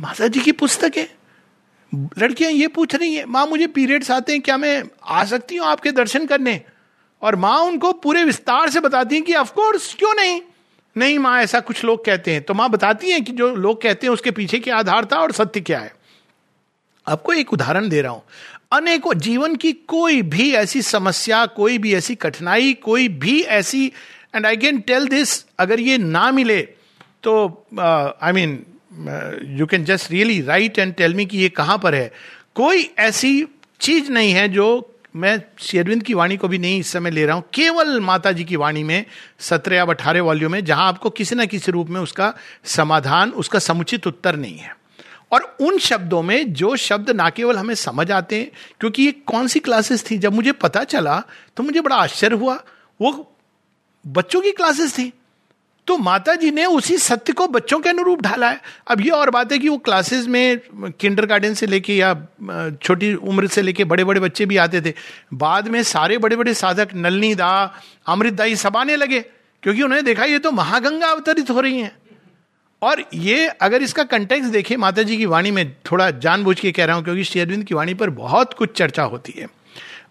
माता 0.00 0.26
जी 0.26 0.40
की 0.40 0.52
पुस्तकें? 0.54 1.06
लड़कियाँ 2.18 2.50
ये 2.52 2.66
पूछ 2.68 2.94
रही 2.94 3.14
हैं, 3.14 3.24
माँ, 3.26 3.46
मुझे 3.46 3.66
पीरियड्स 3.68 4.10
आते 4.10 4.32
हैं, 4.32 4.40
क्या 4.42 4.56
मैं 4.58 4.82
आ 5.04 5.24
सकती 5.26 5.56
हूँ 5.56 5.66
आपके 5.66 5.92
दर्शन 5.92 6.26
करने? 6.26 6.60
और 7.22 7.36
माँ 7.36 7.58
उनको 7.60 7.92
पूरे 7.94 8.24
विस्तार 8.24 8.70
से 8.70 8.80
बताती 8.80 9.14
है 9.14 9.20
कि 9.20 9.34
ऑफकोर्स 9.34 9.94
क्यों 9.94 10.14
नहीं? 10.14 10.40
नहीं 10.96 11.18
माँ, 11.18 11.40
ऐसा 11.42 11.60
कुछ 11.60 11.84
लोग 11.84 12.04
कहते 12.04 12.32
हैं। 12.32 12.42
तो 12.42 12.54
माँ 12.54 12.68
बताती 12.70 13.10
हैं 13.10 13.22
कि 13.24 13.32
जो 13.32 13.54
लोग 13.56 13.80
कहते 13.82 14.06
हैं 14.06 14.12
उसके 14.14 14.30
पीछे 14.30 14.58
क्या 14.58 14.76
आधार 14.76 15.04
था 15.04 15.16
और 15.16 15.32
सत्य 15.32 15.60
क्या 15.60 15.78
है। 15.78 15.92
आपको 17.06 17.32
एक 17.32 17.52
उदाहरण 17.52 17.88
दे 17.88 18.00
रहा 18.02 18.12
हूँ। 18.12 18.22
अनेकों, 18.72 19.14
जीवन 19.14 19.54
की 19.56 19.72
कोई 19.72 20.22
भी 20.22 20.50
ऐसी 20.52 20.82
समस्या, 20.82 21.44
कोई 21.46 21.78
भी 21.78 21.94
ऐसी 21.94 22.14
कठिनाई, 22.14 22.72
कोई 22.74 23.08
भी 23.08 23.40
ऐसी 23.42 23.86
and 24.34 24.46
I 24.46 24.56
can 24.56 24.80
tell 24.80 25.06
this 25.08 25.44
अगर 25.58 25.80
ये 25.80 25.98
ना 25.98 26.30
मिले 26.32 26.60
तो 27.22 27.66
I 27.78 28.32
mean 28.32 28.58
you 29.58 29.66
can 29.66 29.84
just 29.84 30.10
really 30.10 30.40
write 30.42 30.78
and 30.78 30.94
tell 30.94 31.14
me 31.14 31.26
कि 31.26 31.38
ये 31.38 31.48
कहाँ 31.48 31.78
पर 31.78 31.94
है। 31.94 32.12
कोई 32.54 32.90
ऐसी 32.98 33.46
चीज़ 33.80 34.10
नहीं 34.12 34.32
है 34.32 34.48
जो 34.48 34.89
मैं 35.16 35.42
शेरविंद 35.58 36.02
की 36.02 36.14
वाणी 36.14 36.36
को 36.36 36.48
भी 36.48 36.58
नहीं 36.58 36.80
इस 36.80 36.92
समय 36.92 37.10
ले 37.10 37.26
रहा 37.26 37.36
हूँ। 37.36 37.44
केवल 37.54 38.00
माता 38.00 38.32
जी 38.32 38.44
की 38.44 38.56
वाणी 38.56 38.82
में, 38.82 39.04
सत्रह 39.40 39.76
या 39.76 39.84
अठारह 39.84 40.22
वॉल्यूम 40.22 40.52
में, 40.52 40.64
जहाँ 40.64 40.88
आपको 40.88 41.10
किसी 41.10 41.34
ना 41.34 41.44
किसी 41.44 41.72
रूप 41.72 41.88
में 41.88 42.00
उसका 42.00 42.32
समाधान, 42.64 43.30
उसका 43.30 43.58
समुचित 43.58 44.06
उत्तर 44.06 44.36
नहीं 44.36 44.58
है। 44.58 44.76
और 45.32 45.56
उन 45.60 45.78
शब्दों 45.78 46.22
में 46.22 46.52
जो 46.52 46.76
शब्द 46.76 47.10
ना 47.10 47.28
केवल 47.30 47.58
हमें 47.58 47.74
समझ 47.74 48.10
आते 48.10 48.36
हैं, 48.36 48.50
क्योंकि 48.80 49.02
ये 49.02 49.12
कौन 49.12 49.46
सी 49.46 49.60
क्लासेस 49.60 50.10
थी? 50.10 50.18
जब 50.18 50.32
मुझे 50.32 50.52
पता 50.52 50.84
चला 50.84 51.22
तो 51.56 51.62
मुझे 51.62 51.80
बड़ा 51.80 51.96
आश्चर्य 51.96 52.36
हुआ। 52.36 52.62
वो 53.00 53.36
बच्चों 54.04 54.40
की 54.40 54.52
क्लासेस 54.52 54.92
थी। 54.92 55.12
तो 55.86 55.96
माता 55.98 56.34
जी 56.34 56.50
ने 56.50 56.64
उसी 56.66 56.96
सत्य 56.98 57.32
को 57.32 57.46
बच्चों 57.48 57.78
के 57.80 57.88
अनुरूप 57.88 58.20
ढाला 58.22 58.50
है। 58.50 58.60
अब 58.88 59.00
ये 59.00 59.10
और 59.10 59.30
बात 59.30 59.52
है 59.52 59.58
कि 59.58 59.68
वो 59.68 59.76
क्लासेस 59.78 60.26
में 60.26 60.58
किंडर 60.92 61.26
गार्डन 61.26 61.54
से 61.54 61.66
लेके 61.66 61.94
या 61.94 62.14
छोटी 62.76 63.12
उम्र 63.14 63.46
से 63.48 63.62
लेके 63.62 63.84
बड़े 63.84 64.04
बड़े 64.04 64.20
बच्चे 64.20 64.46
भी 64.46 64.56
आते 64.58 64.80
थे। 64.80 64.94
बाद 65.34 65.68
में 65.68 65.82
सारे 65.84 66.18
बड़े 66.18 66.36
बड़े 66.36 66.54
साधक 66.56 66.94
नलनी 66.96 67.34
दा 67.34 67.48
अमृत 68.06 68.34
दाई 68.34 68.56
सब 68.56 68.76
आने 68.76 68.96
लगे, 68.96 69.20
क्योंकि 69.62 69.82
उन्होंने 69.82 70.02
देखा 70.02 70.24
ये 70.24 70.38
तो 70.38 70.52
महागंगा 70.52 71.08
अवतरित 71.08 71.50
हो 71.50 71.60
रही 71.60 71.80
हैं। 71.80 71.96
और 72.82 73.04
ये 73.14 73.46
अगर 73.62 73.82
इसका 73.82 74.04
कंटेक्स 74.06 74.46
देखें 74.48 74.76
माता 74.78 75.02
जी 75.02 75.16
की 75.16 75.26
वाणी 75.26 75.50
में 75.50 75.72
थोड़ा 75.90 76.10
जानबूझ 76.12 76.58
के 76.60 76.72
कह 76.72 76.84
रहा 76.84 76.96
हूँ, 76.96 77.04
क्योंकि 77.04 77.24
श्री 77.24 77.40
अरविंद 77.40 77.64
की 77.64 77.74
वाणी 77.74 77.94
पर 77.94 78.10
बहुत 78.12 78.54
कुछ 78.54 78.76
चर्चा 78.76 79.02
होती 79.04 79.32
है। 79.32 79.48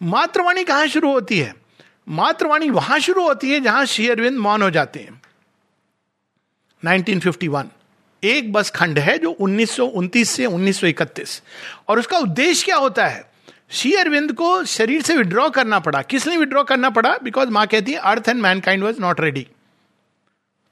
मातृवाणी 0.03 0.63
कहाँ 0.63 0.87
शुरू 0.87 1.11
होती 1.11 1.39
है? 1.39 1.53
मातृवाणी 2.09 2.69
वहाँ 2.71 2.99
शुरू 2.99 3.23
होती 3.23 3.51
है 3.51 3.59
जहाँ 3.61 3.85
श्री 3.85 4.07
अरविंद 4.09 4.37
मौन 4.39 4.61
हो 4.61 4.69
जाते 4.71 4.99
हैं। 4.99 5.21
1951 6.85 7.65
एक 8.23 8.51
बस 8.53 8.69
खंड 8.69 8.99
है 8.99 9.17
जो 9.17 9.31
उन्नीस 9.31 10.29
से 10.29 10.45
1931 10.45 11.43
और 11.87 11.99
उसका 11.99 12.17
उद्देश्य 12.17 12.65
क्या 12.65 12.75
होता 12.75 13.07
है? 13.07 13.31
श्री 13.71 13.93
अरविंद 13.93 14.33
को 14.33 14.63
शरीर 14.63 15.01
से 15.01 15.17
विड्रॉ 15.17 15.49
करना 15.49 15.79
पड़ा। 15.79 16.01
किस 16.01 16.27
लिए 16.27 16.37
विड्रॉ 16.37 16.63
करना 16.63 16.89
पड़ा? 16.89 17.17
बिकॉज़ 17.23 17.49
माँ 17.49 17.67
कहती 17.67 17.91
है 17.91 17.97
earth 17.97 18.29
and 18.29 18.41
mankind 18.41 18.83
was 18.83 18.99
not 18.99 19.21
ready 19.21 19.47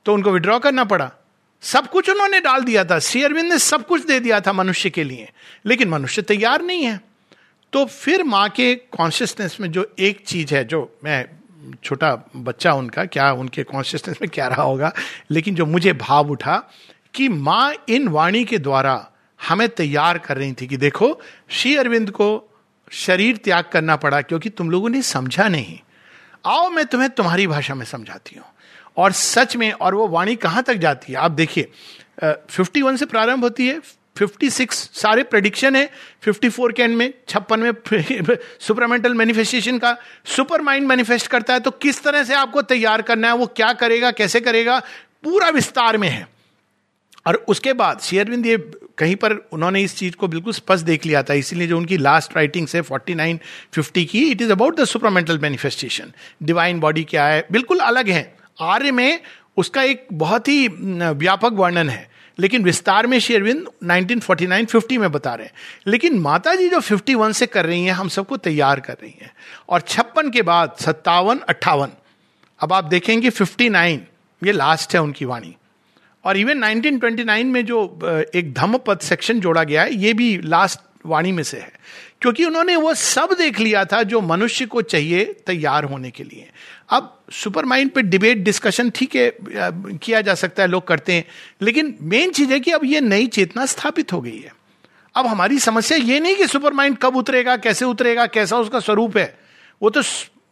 तो 0.05 0.13
उनको 0.13 0.31
विड्रॉ 0.31 0.59
करना 0.59 0.83
पड़ा। 0.83 1.11
सब 1.61 1.87
कुछ 1.87 2.09
उन्होंने 2.09 2.39
डाल 2.39 2.63
दिया 2.63 2.83
था। 2.85 2.99
श्री 2.99 3.23
अरविंद 3.23 3.53
ने 3.53 3.59
सब 3.59 3.87
कुछ 3.87 4.05
दे 4.05 4.19
दिया 4.19 4.39
था 4.41 4.53
मनुष्य 4.53 4.89
के 4.89 5.03
लिए। 5.03 5.29
लेकिन 5.65 5.89
मनुष्य 5.89 6.21
तैयार 6.21 6.61
नहीं 6.61 6.83
है। 6.83 7.01
तो 7.73 7.85
फिर 7.85 8.23
माँ 8.23 8.49
के 8.49 8.75
कॉन्शियसनेस 8.75 9.57
में 9.59 9.71
जो 9.71 9.95
एक 9.99 10.23
चीज़ 10.25 10.55
है, 10.55 10.63
जो 10.65 10.99
मैं 11.03 11.25
छोटा 11.83 12.13
बच्चा 12.35 12.73
उनका, 12.73 13.05
क्या 13.05 13.31
उनके 13.31 13.63
कॉन्शियसनेस 13.63 14.17
में 14.21 14.29
क्या 14.29 14.47
रहा 14.47 14.63
होगा? 14.63 14.91
लेकिन 15.31 15.55
जो 15.55 15.65
मुझे 15.65 15.93
भाव 15.93 16.31
उठा 16.31 16.57
कि 17.13 17.27
माँ 17.29 17.73
इन 17.89 18.07
वाणी 18.07 18.43
के 18.45 18.57
द्वारा 18.57 19.11
हमें 19.39 19.67
तैयार 19.69 20.17
कर 20.17 20.37
रही 20.37 20.53
थी 20.53 20.67
कि 20.67 20.77
देखो, 20.77 21.19
श्री 21.49 21.75
अरविंद 21.75 22.11
को 22.11 22.27
शरीर 22.91 23.37
त्याग 23.37 23.63
करना 23.63 23.95
पड़ा 23.95 24.21
क्योंकि 24.21 24.49
तुम 24.49 24.69
लोगों 24.69 24.89
ने 24.89 25.01
समझा 25.01 25.47
नहीं। 25.47 25.77
आओ, 26.45 26.69
मैं 26.69 26.85
तुम्हें 26.85 27.09
तुम्हारी 27.09 27.47
भाषा 27.47 27.75
में 27.75 27.85
समझाती 27.85 28.35
हूँ। 28.35 28.45
और 28.97 29.11
सच 29.11 29.55
में, 29.55 29.71
और 29.71 29.95
वो 29.95 30.07
वाणी 30.07 30.35
कहाँ 30.35 30.63
तक 30.63 30.75
जाती 30.75 31.13
है? 31.13 31.19
आप 31.19 31.31
देखिए 31.31 31.71
फिफ्टी 32.23 32.81
वन 32.81 32.95
से 32.95 33.05
प्रारंभ 33.05 33.43
होती 33.43 33.67
है 33.67 33.79
फिफ्टी 34.17 34.49
सिक्स 34.49 34.77
सारे 34.93 35.23
प्रडिक्शन 35.23 35.75
है 35.75 35.89
फिफ्टी 36.21 36.49
फोर 36.49 36.71
के 36.71 36.83
एंड 36.83 36.95
में, 36.97 37.13
छप्पन 37.29 37.59
में 37.59 37.71
सुपरमेंटल 38.59 39.13
मैनिफेस्टेशन 39.13 39.77
का 39.77 39.95
सुपर 40.35 40.61
माइंड 40.61 40.87
मैनिफेस्ट 40.87 41.27
करता 41.27 41.53
है 41.53 41.59
तो 41.59 41.71
किस 41.71 42.03
तरह 42.03 42.23
से 42.23 42.33
आपको 42.35 42.61
तैयार 42.63 43.01
करना 43.01 43.27
है, 43.27 43.35
वो 43.35 43.45
क्या 43.47 43.71
करेगा, 43.73 44.11
कैसे 44.11 44.39
करेगा, 44.39 44.79
पूरा 45.23 45.49
विस्तार 45.49 45.97
में 45.97 46.07
है। 46.09 46.27
और 47.25 47.35
उसके 47.47 47.73
बाद 47.73 47.99
शेयरविंद 47.99 48.45
ये 48.45 48.57
कहीं 48.97 49.15
पर 49.15 49.33
उन्होंने 49.53 49.81
इस 49.81 49.95
चीज़ 49.95 50.15
को 50.15 50.27
बिल्कुल 50.27 50.53
स्पष्ट 50.53 50.85
देख 50.85 51.05
लिया 51.05 51.23
था, 51.23 51.33
इसीलिए 51.33 51.67
जो 51.67 51.77
उनकी 51.77 51.97
लास्ट 51.97 52.35
राइटिंग 52.35 52.67
है 52.75 52.81
फोर्टी 52.81 53.15
नाइन 53.15 53.39
फिफ्टी 53.73 54.05
की 54.05 54.23
it 54.31 54.41
is 54.41 54.51
about 54.51 54.79
the 54.79 54.85
supramental 54.85 55.39
manifestation 55.39 56.13
divine 56.43 56.79
body 56.79 57.03
क्या 57.03 57.25
है, 57.25 57.45
बिल्कुल 57.51 57.79
अलग 57.79 58.09
है। 58.09 58.35
आर्य 58.61 58.91
में 58.91 59.19
उसका 59.57 59.83
एक 59.83 60.07
बहुत 60.13 60.47
ही 60.47 60.67
व्यापक 60.67 61.53
वर्णन 61.53 61.89
है। 61.89 62.16
लेकिन 62.39 62.63
विस्तार 62.63 63.07
में 63.07 63.19
शेरविंद 63.19 63.67
1949-50 63.83 64.97
में 64.97 65.11
बता 65.11 65.35
रहे 65.35 65.47
हैं। 65.47 65.53
लेकिन 65.87 66.19
माता 66.19 66.55
जी 66.55 66.69
जो 66.69 66.79
51 66.81 67.31
से 67.31 67.45
कर 67.45 67.65
रही 67.65 67.85
हैं, 67.85 67.93
हम 67.93 68.09
सबको 68.09 68.37
तैयार 68.37 68.79
कर 68.79 68.93
रही 68.93 69.15
हैं। 69.21 69.33
और 69.69 69.81
छप्पन 69.81 70.29
के 70.29 70.41
बाद 70.41 70.75
सत्तावन, 70.79 71.39
अट्ठावन। 71.49 71.89
अब 72.59 72.73
आप 72.73 72.83
देखेंगे 72.83 73.29
59 73.29 73.99
ये 74.43 74.51
लास्ट 74.51 74.93
है 74.93 75.01
उनकी 75.01 75.25
वाणी। 75.25 75.55
और 76.23 76.37
इवन 76.37 76.63
1929 76.63 77.45
में 77.45 77.65
जो 77.65 77.99
एक 78.35 78.53
धम्म 78.53 78.77
पद 78.77 78.99
सेक्शन 78.99 79.39
जोड़ा 79.39 79.63
गया 79.63 79.81
है, 79.81 79.93
ये 79.93 80.13
भी 80.13 80.37
लास्ट 80.37 80.79
वाणी 81.05 81.31
में 81.31 81.43
से 81.43 81.57
है। 81.57 81.71
क्योंकि 82.21 82.45
उन्होंने 82.45 82.75
वो 82.75 82.93
सब 82.93 83.29
देख 83.37 83.59
लिया 83.59 83.85
था 83.85 84.03
जो 84.03 84.21
मनुष्य 84.21 84.65
को 84.65 84.81
चाहिए 84.81 85.25
तैयार 85.25 85.83
होने 85.83 86.11
के 86.11 86.23
लिए। 86.23 86.49
अब 86.89 87.23
सुपर 87.31 87.65
माइंड 87.65 87.91
पे 87.91 88.01
डिबेट, 88.01 88.37
डिस्कशन, 88.37 88.89
ठीक 88.89 89.15
है, 89.15 89.33
किया 89.97 90.21
जा 90.21 90.35
सकता 90.35 90.63
है, 90.63 90.69
लोग 90.69 90.87
करते 90.87 91.13
हैं। 91.13 91.25
लेकिन 91.61 91.97
मेन 92.01 92.31
चीज़ 92.31 92.51
है 92.51 92.59
कि 92.59 92.71
अब 92.71 92.81
ये 92.83 93.01
नई 93.01 93.27
चेतना 93.27 93.65
स्थापित 93.65 94.13
हो 94.13 94.21
गई 94.21 94.37
है। 94.37 94.55
अब 95.15 95.27
हमारी 95.27 95.59
समस्या 95.59 95.97
ये 95.97 96.19
नहीं 96.19 96.35
कि 96.35 96.47
सुपर 96.47 96.73
माइंड 96.73 96.97
कब 96.97 97.15
उतरेगा, 97.15 97.57
कैसे 97.57 97.85
उतरेगा, 97.85 98.25
कैसा 98.25 98.57
उसका 98.57 98.79
स्वरूप 98.79 99.17
है। 99.17 99.39
वो 99.81 99.89
तो 99.89 100.01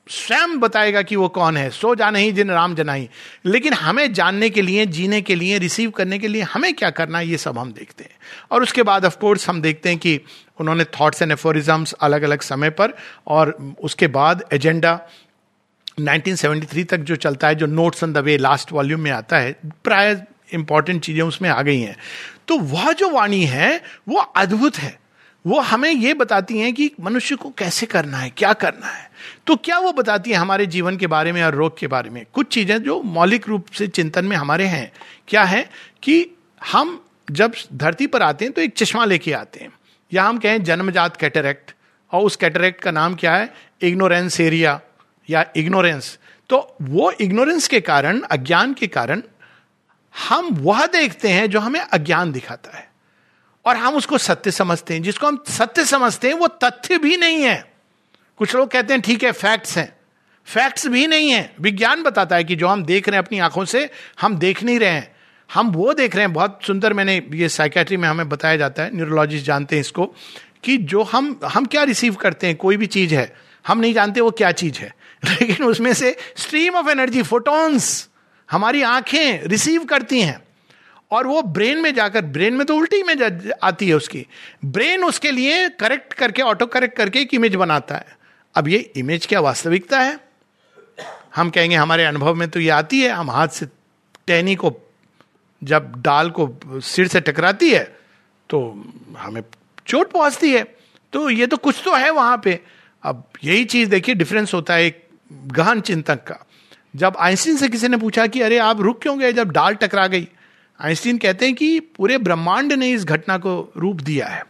स्वयं 0.10 0.60
बताएगा 0.60 1.02
कि 1.02 1.16
वो 1.16 1.30
कौन 1.30 1.58
है। 1.58 1.70
सो 1.70 1.96
जा 1.96 2.10
ही 2.10 2.32
जिन, 2.32 2.52
राम 2.52 2.76
जनाई। 2.76 3.10
लेकिन 3.46 3.74
हमें 3.74 4.14
जानने 4.14 4.50
के 4.50 4.62
लिए, 4.62 4.86
जीने 4.86 5.22
के 5.22 5.36
लिए, 5.36 5.58
रिसीव 5.58 5.90
करने 5.90 6.20
के 6.20 6.28
लिए 6.28 6.42
हमें 6.42 6.74
क्या 6.74 6.90
करना 6.90 7.18
है, 7.18 7.28
ये 7.28 7.38
सब 7.38 7.58
हम 7.58 7.74
देखते 7.74 8.04
हैं। 8.04 8.12
और 8.52 8.64
उसके 8.64 8.84
बाद 8.84 9.06
ऑफ़ 9.06 9.18
कोर्स 9.18 9.50
हम 9.50 9.62
देखते 9.62 9.90
हैं 9.90 9.98
कि 9.98 10.22
उन्होंने 10.60 10.84
थॉट्स 10.84 11.22
एंड 11.22 11.32
एफोरिज्म्स 11.32 11.94
अलग 11.94 12.22
अलग 12.22 12.42
समय 12.42 12.70
पर 12.70 12.94
और 13.28 13.76
उसके 13.84 14.08
बाद 14.08 14.44
एजेंडा 14.54 15.08
1973 16.00 16.86
तक 16.90 16.98
जो 16.98 17.16
चलता 17.16 17.48
है, 17.48 17.56
जो 17.56 17.66
notes 17.66 18.04
on 18.04 18.14
the 18.14 18.18
way 18.18 18.38
last 18.38 18.72
volume 18.72 19.02
में 19.02 19.12
आता 19.12 19.38
है, 19.38 19.56
प्राय 19.84 20.24
इंपॉर्टेंट 20.54 21.04
चीज़ें 21.04 21.22
उसमें 21.22 21.50
आ 21.50 21.62
गई 21.62 21.80
हैं। 21.80 21.98
तो 22.48 22.58
वह 22.58 22.92
जो 22.92 23.10
वाणी 23.10 23.44
है, 23.44 23.82
वो 24.10 24.18
अद्भुत 24.18 24.78
है। 24.78 25.00
वो 25.48 25.60
हमें 25.60 25.92
ये 25.92 26.14
बताती 26.14 26.60
हैं 26.60 26.74
कि 26.74 26.92
मनुष्य 27.02 27.36
को 27.36 27.50
कैसे 27.50 27.86
करना 27.86 28.18
है, 28.18 28.30
क्या 28.30 28.54
करना 28.54 28.88
है। 28.88 29.12
तो 29.48 29.56
क्या 29.56 29.80
वो 29.80 29.92
बताती 29.92 30.30
है 30.30 30.36
हमारे 30.36 30.66
जीवन 30.66 30.98
के 30.98 31.08
बारे 31.08 31.32
में 31.32 31.44
और 31.44 31.56
रोग 31.56 31.78
के 31.78 31.88
बारे 31.88 32.10
में? 32.10 32.26
कुछ 32.34 32.48
चीज़ें 32.48 32.84
जो 32.84 33.02
मौलिक 33.02 33.48
रूप 33.48 33.66
से 33.70 33.88
चिंतन 33.88 34.26
में 34.26 34.38
हमारे 34.38 34.66
हैं। 34.66 34.92
क्या 35.28 35.44
है 35.44 35.70
कि 36.04 36.28
हम 36.64 37.06
जब 37.32 37.54
धरती 37.74 38.08
पर 38.08 38.22
आते 38.22 38.46
हैं 38.46 38.54
तो 38.54 38.62
एक 38.62 38.74
चश्मा 38.78 39.06
लेके 39.06 39.34
आते 39.34 39.60
हैं। 39.60 39.70
या 40.14 40.24
हम 40.24 40.38
कहें 40.38 40.64
जन्मजात 40.64 41.18
कैटरेक्ट। 41.18 41.72
और 42.12 42.22
उस 42.22 42.36
कैटरेक्ट 42.36 42.82
का 42.82 42.92
नाम 42.92 43.16
क्या 43.16 43.36
है? 43.36 43.54
इग्नोरेंस 43.82 44.40
एरिया 44.40 44.82
या 45.30 45.46
इग्नोरेंस 45.56 46.20
तो 46.50 46.76
वो 46.82 47.12
इग्नोरेंस 47.12 47.68
के 47.68 47.82
कारण, 47.82 48.22
अज्ञान 48.22 48.74
के 48.74 48.88
कारण, 48.88 49.22
हम 50.30 50.48
वह 50.52 50.88
देखते 50.88 51.30
हैं 51.30 51.50
जो 51.50 51.60
हमें 51.60 51.80
अज्ञान 51.80 52.32
दिखाता 52.32 52.78
है। 52.78 52.90
और 53.66 53.76
हम 53.76 53.94
उसको 53.94 54.18
सत्य 54.18 54.52
समझते 54.52 54.94
हैं। 54.94 55.04
जिसको 55.04 55.28
हम 55.28 55.44
सत्य 55.48 55.86
समझते 55.86 56.28
हैं, 56.28 56.36
वो 56.36 56.48
तथ्य 56.48 56.98
भी 56.98 57.18
नहीं 57.18 57.44
है। 57.44 57.74
कुछ 58.38 58.56
लोग 58.56 58.70
कहते 58.70 58.94
हैं, 58.94 59.02
ठीक 59.02 59.24
है 59.24 59.32
फैक्ट्स 59.32 59.78
हैं। 59.78 59.96
फैक्ट्स 60.46 60.88
भी 60.88 61.08
नहीं 61.08 61.30
है। 61.30 61.54
विज्ञान 61.62 62.04
बताता 62.04 62.36
है 62.36 62.44
कि 62.44 62.56
जो 62.56 62.68
हम 62.68 62.86
देख 62.86 63.10
रहे 63.10 63.18
हैं 63.18 63.26
अपनी 63.26 63.40
आँखों 63.40 63.66
से, 63.66 63.90
हम 64.22 64.36
देख 64.36 64.64
नहीं 64.64 64.80
रहे 64.80 64.90
हैं। 64.90 65.16
हम 65.54 65.72
वो 65.72 65.94
देख 65.94 66.16
रहे 66.16 66.26
हैं। 66.26 66.34
बहुत 66.34 66.60
सुंदर 66.68 66.94
मैंने 66.94 67.24
ये 67.34 67.50
साइकेट्री 67.50 67.98
में 67.98 68.10
हमें 68.10 68.30
बताया 68.30 68.58
जाता 68.58 68.84
है। 68.84 68.96
न्यूरोलॉजिस्ट 68.96 69.46
जानते 69.46 69.76
हैं 69.76 69.82
इसको 69.82 70.16
कि 70.64 70.78
जो 70.78 71.04
हम 71.04 71.40
हम 71.46 71.66
क्या 71.66 71.84
रिसीव 71.84 72.16
करते 72.16 72.48
हैं? 72.48 72.56
कोई 72.56 72.78
भी 72.78 72.86
चीज़ 72.86 73.16
है। 73.16 73.36
हम 73.68 73.80
नहीं 73.80 73.94
जानते 73.94 74.22
वो 74.22 74.32
क्या 74.32 74.52
चीज़ 74.52 74.80
है। 74.80 74.96
लेकिन 75.24 75.66
उसमें 75.66 75.94
से 75.94 76.16
स्ट्रीम 76.38 76.76
ऑफ़ 76.76 76.90
एनर्जी 76.90 77.22
फोटोन्स 77.24 78.10
हमारी 78.50 78.82
आँखें 78.82 79.44
रिसीव 79.44 79.86
करती 79.86 80.22
हैं। 80.22 80.40
और 81.12 81.28
वो 81.28 81.42
ब्रेन 81.42 81.78
में 81.78 81.94
जाकर 81.94 82.22
ब्रेन 82.26 82.54
में 82.54 82.66
तो 82.68 82.76
उल्टी 82.76 83.02
में 83.04 83.16
आती 83.64 83.88
है 83.88 83.94
उसकी। 83.94 84.26
ब्रेन 84.66 85.04
उसके 85.04 85.32
लिए 85.32 85.68
करेक्ट 85.70 86.14
करके 86.14 86.42
ऑटो 86.42 86.66
करेक्ट 86.66 86.98
करके 86.98 87.20
एक 87.20 87.34
इमेज 87.34 87.56
बनाता 87.56 87.96
है। 87.96 88.18
अब 88.56 88.68
ये 88.68 88.78
इमेज 88.96 89.26
क्या 89.26 89.40
वास्तविकता 89.40 90.00
है? 90.00 90.20
हम 91.36 91.50
कहेंगे, 91.50 91.76
हमारे 91.76 92.06
अनुभव 92.06 92.36
में 92.36 92.50
तो 92.50 92.60
ये 92.60 92.70
आती 92.70 93.02
है, 93.02 93.10
हम 93.10 93.32
हाथ 93.32 93.48
से 93.48 93.66
टहनी 94.28 94.56
को, 94.56 94.74
जब 95.62 96.02
डाल 96.02 96.30
को 96.30 96.80
सिर 96.82 97.08
से 97.08 97.20
टकराती 97.22 97.72
है 97.72 97.84
तो 98.50 98.60
हमें 99.18 99.42
चोट 99.88 100.12
पहुँचती 100.12 100.52
है। 100.54 100.64
तो 101.14 101.30
ये 101.30 101.48
तो 101.48 101.58
कुछ 101.58 101.82
तो 101.86 101.94
है 101.94 102.10
वहाँ 102.10 102.42
पे। 102.44 102.60
अब 103.04 103.24
यही 103.44 103.66
चीज़ 103.66 103.90
देखिए 103.90 104.16
डिफरेंस 104.16 104.54
होता 104.54 104.74
है 104.74 104.86
एक 104.86 105.05
गहन 105.34 105.82
चिंतक 105.82 106.16
का। 106.16 106.46
जब 106.96 107.14
आइंस्टीन 107.20 107.58
से 107.58 107.70
किसी 107.70 107.88
ने 107.88 107.98
पूछा 107.98 108.28
कि, 108.28 108.42
अरे, 108.42 108.58
आप 108.58 108.82
रुक 108.82 109.02
क्यों 109.02 109.20
गए 109.20 109.34
जब 109.34 109.52
डाल 109.52 109.76
टकरा 109.76 110.08
गई? 110.08 110.28
आइंस्टीन 110.82 111.18
कहते 111.18 111.46
हैं 111.46 111.56
कि 111.56 111.80
पूरे 111.80 112.18
ब्रह्मांड 112.18 112.74
ने 112.74 112.92
इस 112.92 113.06
घटना 113.06 113.38
को 113.38 113.74
रूप 113.78 113.96
दिया 113.96 114.28
है। 114.28 114.46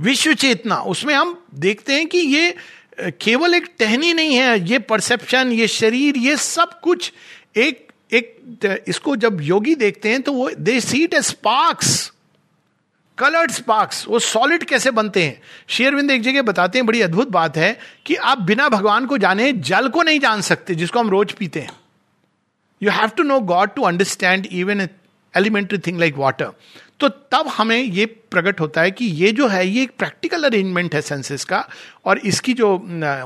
विश्व 0.00 0.34
चेतना, 0.34 0.76
उसमें 0.76 1.14
हम 1.14 1.44
देखते 1.54 1.92
हैं 1.92 2.06
कि 2.06 2.18
ये 2.18 2.56
केवल 3.00 3.54
एक 3.54 3.74
टहनी 3.78 4.12
नहीं 4.12 4.34
है, 4.34 4.68
ये 4.68 4.78
परसेप्शन 4.78 5.52
ये 5.52 5.68
शरीर, 5.68 6.16
ये 6.16 6.36
सब 6.36 6.80
कुछ 6.80 7.12
एक 7.56 7.86
एक 8.12 8.36
इसको 8.88 9.16
जब 9.16 9.38
योगी 9.40 9.74
देखते 9.74 10.08
हैं 10.08 10.22
तो 10.22 10.32
वो 10.32 10.50
they 10.58 10.80
see 10.80 11.14
a 11.14 11.22
sparks 11.22 12.12
coloured 13.18 13.50
sparks 13.50 14.06
वो 14.08 14.18
सॉलिड 14.18 14.64
कैसे 14.64 14.90
बनते 14.90 15.24
हैं? 15.24 15.40
शेयरविंद 15.68 16.10
एक 16.10 16.22
जगह 16.22 16.42
बताते 16.42 16.78
हैं, 16.78 16.86
बड़ी 16.86 17.00
अद्भुत 17.02 17.28
बात 17.30 17.56
है 17.56 17.76
कि 18.06 18.14
आप 18.14 18.40
बिना 18.42 18.68
भगवान 18.68 19.06
को 19.06 19.18
जाने 19.18 19.52
जल 19.52 19.88
को 19.88 20.02
नहीं 20.02 20.20
जान 20.20 20.40
सकते, 20.42 20.74
जिसको 20.74 21.00
हम 21.00 21.10
रोज 21.10 21.32
पीते 21.32 21.60
हैं। 21.60 21.70
You 22.82 22.90
have 22.92 23.10
to 23.16 23.22
know 23.22 23.40
God 23.42 23.74
to 23.74 23.82
understand 23.82 24.46
even 24.46 24.88
elementary 25.34 25.78
thing 25.78 25.98
like 25.98 26.16
water 26.16 26.52
तो 27.00 27.08
तब 27.08 27.48
हमें 27.48 27.76
ये 27.76 28.04
प्रकट 28.06 28.60
होता 28.60 28.80
है 28.80 28.90
कि 28.90 29.04
ये 29.04 29.30
जो 29.32 29.46
है, 29.48 29.66
ये 29.66 29.82
एक 29.82 29.90
प्रैक्टिकल 29.98 30.44
अरेंजमेंट 30.44 30.94
है 30.94 31.00
सेंसेस 31.02 31.44
का, 31.44 31.58
और 32.04 32.18
इसकी 32.20 32.52
जो 32.54 32.72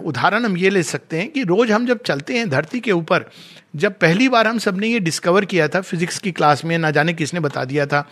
उदाहरण 0.05 0.45
हम 0.45 0.57
ये 0.57 0.71
ले 0.71 0.83
सकते 0.83 1.19
हैं 1.19 1.29
कि 1.29 1.43
रोज 1.43 1.71
हम 1.71 1.87
जब 1.87 2.03
चलते 2.03 2.39
हैं 2.39 2.49
धरती 2.51 2.81
के 2.81 2.93
ऊपर, 2.93 3.29
जब 3.77 3.99
पहली 3.99 4.29
बार 4.29 4.47
हम 4.47 4.59
सबने 4.59 4.89
ये 4.89 5.01
डिस्कवर 5.01 5.45
किया 5.45 5.69
था 5.69 5.81
फिजिक्स 5.83 6.19
की 6.19 6.33
क्लास 6.33 6.65
में, 6.65 6.77
ना 6.79 6.91
जाने 6.91 7.15
किसने 7.15 7.41
बता 7.41 7.65
दिया 7.65 7.87
था 7.87 8.09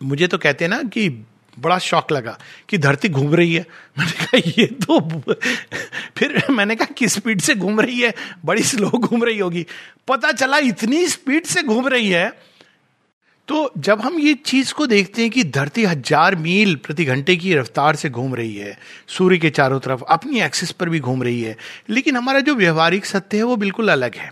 मुझे 0.00 0.26
तो 0.26 0.38
कहते 0.38 0.64
हैं 0.64 0.70
ना 0.70 0.82
कि 0.84 1.08
बड़ा 1.56 1.78
शौक 1.78 2.12
लगा 2.12 2.36
कि 2.68 2.78
धरती 2.78 3.08
घूम 3.08 3.34
रही 3.34 3.54
है। 3.54 3.64
मैंने 3.98 4.12
कहा, 4.12 4.38
ये 4.58 4.66
तो 4.66 5.00
फिर 6.18 6.42
मैंने 6.50 6.76
कहा, 6.76 6.94
किस 6.96 7.14
स्पीड 7.14 7.40
से 7.40 7.54
घूम 7.54 7.80
रही 7.80 8.00
है? 8.00 8.12
बड़ी 8.44 8.62
स्लो 8.62 8.90
घूम 8.90 9.24
रही 9.24 9.38
होगी। 9.38 9.64
पता 10.08 10.32
चला 10.32 10.58
इतनी 10.64 11.06
स्पीड 11.08 11.46
से 11.46 11.62
घूम 11.62 11.88
रही 11.88 12.08
है। 12.08 12.28
तो 13.48 13.70
जब 13.78 14.00
हम 14.00 14.18
ये 14.18 14.32
चीज़ 14.36 14.72
को 14.74 14.86
देखते 14.86 15.22
हैं 15.22 15.30
कि 15.30 15.44
धरती 15.46 15.84
हज़ार 15.84 16.34
मील 16.36 16.74
प्रति 16.76 17.04
घंटे 17.04 17.36
की 17.36 17.54
रफ्तार 17.54 17.96
से 17.96 18.08
घूम 18.10 18.34
रही 18.34 18.54
है, 18.54 18.76
सूर्य 19.08 19.38
के 19.38 19.50
चारों 19.50 19.78
तरफ़ 19.80 20.02
अपनी 20.02 20.40
एक्सिस 20.40 20.72
पर 20.72 20.88
भी 20.88 21.00
घूम 21.00 21.22
रही 21.22 21.40
है, 21.42 21.56
लेकिन 21.90 22.16
हमारा 22.16 22.40
जो 22.40 22.54
व्यवहारिक 22.54 23.06
सत्य 23.06 23.36
है 23.36 23.42
वो 23.42 23.56
बिल्कुल 23.56 23.88
अलग 23.88 24.14
है। 24.14 24.30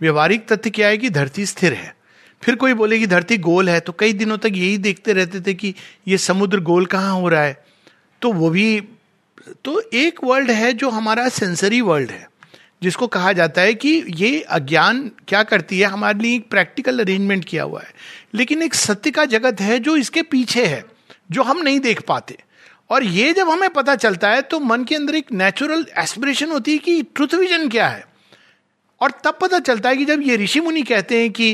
व्यवहारिक 0.00 0.46
तथ्य 0.48 0.70
क्या 0.70 0.88
है 0.88 0.98
कि 0.98 1.10
धरती 1.10 1.46
स्थिर 1.46 1.72
है। 1.72 1.94
फिर 2.42 2.54
कोई 2.54 2.74
बोले 2.74 2.98
कि 2.98 3.06
धरती 3.06 3.38
गोल 3.38 3.68
है 3.68 3.78
तो 3.80 3.92
कई 3.92 4.12
दिनों 4.12 4.38
तक 4.38 4.52
यही 4.54 4.78
देखते 4.78 5.12
रहते 5.12 5.40
थे 5.40 5.54
कि 5.54 5.74
ये 6.08 6.18
समुद्र 6.18 6.60
गोल 6.60 6.86
कहाँ 6.86 7.14
हो 7.14 7.28
रहा 7.28 7.42
है। 7.42 7.64
तो 8.22 8.32
वो 8.32 8.50
भी 8.50 8.80
तो 9.64 9.80
एक 9.94 10.18
वर्ल्ड 10.24 10.50
है 10.50 10.72
जो 10.72 10.90
हमारा 10.90 11.28
सेंसरी 11.28 11.80
वर्ल्ड 11.80 12.10
है, 12.10 12.26
जिसको 12.82 13.06
कहा 13.06 13.32
जाता 13.32 13.62
है 13.62 13.74
कि 13.74 14.04
ये 14.08 14.40
अज्ञान 14.40 15.10
क्या 15.28 15.42
करती 15.42 15.78
है, 15.78 15.86
हमारे 15.86 16.18
लिए 16.18 16.34
एक 16.36 16.48
प्रैक्टिकल 16.50 17.00
अरेंजमेंट 17.00 17.44
किया 17.44 17.62
हुआ 17.62 17.80
है। 17.80 17.90
लेकिन 18.34 18.62
एक 18.62 18.74
सत्य 18.74 19.10
का 19.10 19.24
जगत 19.24 19.60
है 19.60 19.78
जो 19.78 19.96
इसके 19.96 20.22
पीछे 20.22 20.64
है, 20.66 20.84
जो 21.30 21.42
हम 21.42 21.62
नहीं 21.62 21.80
देख 21.80 22.00
पाते। 22.00 22.38
और 22.90 23.04
ये 23.04 23.32
जब 23.32 23.48
हमें 23.48 23.68
पता 23.70 23.94
चलता 23.96 24.30
है 24.30 24.42
तो 24.42 24.60
मन 24.60 24.84
के 24.84 24.94
अंदर 24.94 25.14
एक 25.14 25.32
नेचुरल 25.32 25.86
एस्पिरेशन 25.98 26.50
होती 26.50 26.72
है 26.72 26.78
कि 26.78 27.02
ट्रुथ 27.04 27.34
विजन 27.34 27.68
क्या 27.68 27.88
है। 27.88 28.04
और 29.02 29.10
तब 29.24 29.38
पता 29.40 29.58
चलता 29.58 29.88
है 29.88 29.96
कि 29.96 30.04
जब 30.04 30.20
ये 30.22 30.36
ऋषि 30.36 30.60
मुनि 30.60 30.82
कहते 30.82 31.20
हैं 31.20 31.30
कि 31.30 31.50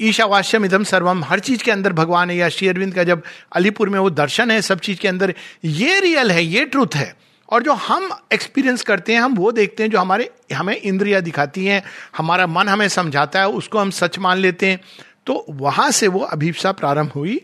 ईशावास्यम 0.00 0.64
इधम 0.64 0.84
सर्वम 0.84 1.22
हर 1.24 1.40
चीज़ 1.40 1.62
के 1.62 1.70
अंदर 1.70 1.92
भगवान 1.92 2.30
है, 2.30 2.36
या 2.36 2.48
श्री 2.48 2.68
अरविंद 2.68 2.94
का 2.94 3.04
जब 3.04 3.22
अलीपुर 3.52 3.88
में 3.88 3.98
वो 3.98 4.10
दर्शन 4.10 4.50
है 4.50 4.60
सब 4.62 4.80
चीज़ 4.80 4.98
के 5.00 5.08
अंदर, 5.08 5.34
ये 5.64 6.00
रियल 6.00 6.30
है, 6.30 6.44
ये 6.44 6.64
ट्रूथ 6.64 6.94
है। 6.94 7.14
और 7.48 7.62
जो 7.62 7.72
हम 7.72 8.08
एक्सपीरियंस 8.32 8.82
करते 8.82 9.12
हैं, 9.12 9.20
हम 9.20 9.34
वो 9.34 9.52
देखते 9.52 9.82
हैं 9.82 9.90
जो 9.90 9.98
हमारे, 9.98 10.30
हमें 10.54 10.76
इंद्रिया 10.76 11.20
दिखाती 11.20 11.64
हैं, 11.66 11.82
हमारा 12.16 12.46
मन 12.46 12.68
हमें 12.68 12.88
समझाता 12.88 13.40
है, 13.40 13.48
उसको 13.50 13.78
हम 13.78 13.90
सच 13.92 14.18
मान 14.18 14.38
लेते 14.38 14.66
हैं। 14.66 14.80
तो 15.26 15.44
वहाँ 15.50 15.90
से 15.90 16.08
वो 16.08 16.20
अभिप्सा 16.20 16.72
प्रारंभ 16.72 17.12
हुई 17.14 17.40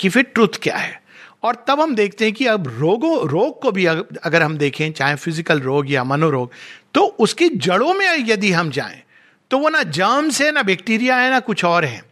कि 0.00 0.08
फिर 0.08 0.22
ट्रुथ 0.24 0.62
क्या 0.62 0.76
है। 0.76 1.00
और 1.42 1.64
तब 1.68 1.80
हम 1.80 1.94
देखते 1.94 2.24
हैं 2.24 2.34
कि 2.34 2.46
अब 2.46 2.66
रोगों, 2.78 3.28
रोग 3.28 3.60
को 3.62 3.70
भी 3.72 3.84
अगर 3.84 4.42
हम 4.42 4.56
देखें, 4.56 4.92
चाहे 4.92 5.14
फ़िज़िकल 5.16 5.60
रोग 5.60 5.90
या 5.90 6.04
मनोरोग 6.04 6.50
तो 6.94 7.04
उसकी 7.18 7.48
जड़ों 7.48 7.94
में 7.94 8.06
यदि 8.06 8.52
हम 8.52 8.70
जाएँ 8.70 9.02
तो 9.50 9.58
वो 9.58 9.68
ना 9.68 9.82
जर्म्स 9.82 10.40
है, 10.42 10.52
ना 10.52 10.62
बैक्टीरिया 10.62 11.16
है, 11.16 11.30
ना 11.30 11.40
कुछ 11.40 11.64
और 11.64 11.84
है। 11.84 12.02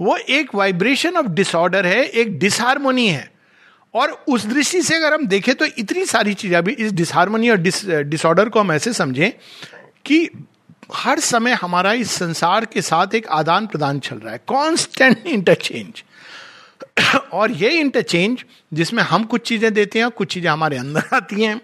वो 0.00 0.16
एक 0.16 0.54
वाइब्रेशन 0.54 1.16
ऑफ़ 1.16 1.26
डिसऑर्डर 1.26 1.86
है, 1.86 2.04
एक 2.04 2.38
डिसहारमोनी 2.38 3.08
है। 3.08 3.30
और 3.94 4.10
उस 4.28 4.46
दृष्टि 4.46 4.82
से 4.82 4.96
अगर 4.96 5.14
हम 5.14 5.26
देखें 5.26 5.54
तो 5.54 5.64
इतनी 5.64 6.04
सारी 6.06 6.34
चीज़ें, 6.34 6.56
अभी 6.58 6.72
इस 6.72 6.92
डिसहारमोनी 6.92 7.50
और 7.50 7.56
डिसऑर्डर 8.02 8.48
को 8.48 8.60
हम 8.60 8.72
ऐसे 8.72 8.92
समझें 8.92 9.30
कि 10.04 10.28
हर 10.94 11.20
समय 11.20 11.52
हमारा 11.52 11.92
इस 11.92 12.10
संसार 12.10 12.64
के 12.64 12.82
साथ 12.82 13.14
एक 13.14 13.26
आदान 13.26 13.66
प्रदान 13.66 13.98
चल 13.98 14.16
रहा 14.16 14.32
है 14.32 14.40
कॉन्स्टेंट 14.46 15.26
इंटरचेंज 15.26 16.04
और 17.32 17.50
ये 17.50 17.70
इंटरचेंज 17.70 18.44
जिसमें 18.72 19.02
हम 19.02 19.24
कुछ 19.24 19.48
चीज़ें 19.48 19.72
देते 19.74 19.98
हैं 19.98 20.10
कुछ 20.10 20.32
चीज़ें 20.34 20.50
हमारे 20.50 20.76
अंदर 20.76 21.14
आती 21.14 21.42
हैं। 21.42 21.60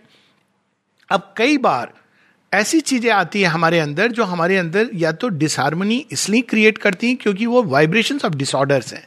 अब 1.11 1.35
कई 1.37 1.59
बार 1.59 1.93
ऐसी 2.53 2.81
चीज़ें 2.81 3.11
आती 3.11 3.43
है 3.43 3.49
हमारे 3.49 3.79
अंदर 3.79 4.13
जो 4.13 4.25
हमारे 4.25 4.57
अंदर 4.57 4.89
या 4.95 5.13
तो 5.13 5.29
डिसहारमोनी 5.29 5.97
इसलिए 6.13 6.41
क्रिएट 6.43 6.79
करती 6.79 7.07
हैं 7.07 7.17
क्योंकि 7.17 7.47
वो 7.47 7.63
वाइब्रेशन 7.63 8.19
ऑफ़ 8.25 8.35
डिसऑर्डर्स 8.35 8.93
हैं। 8.95 9.07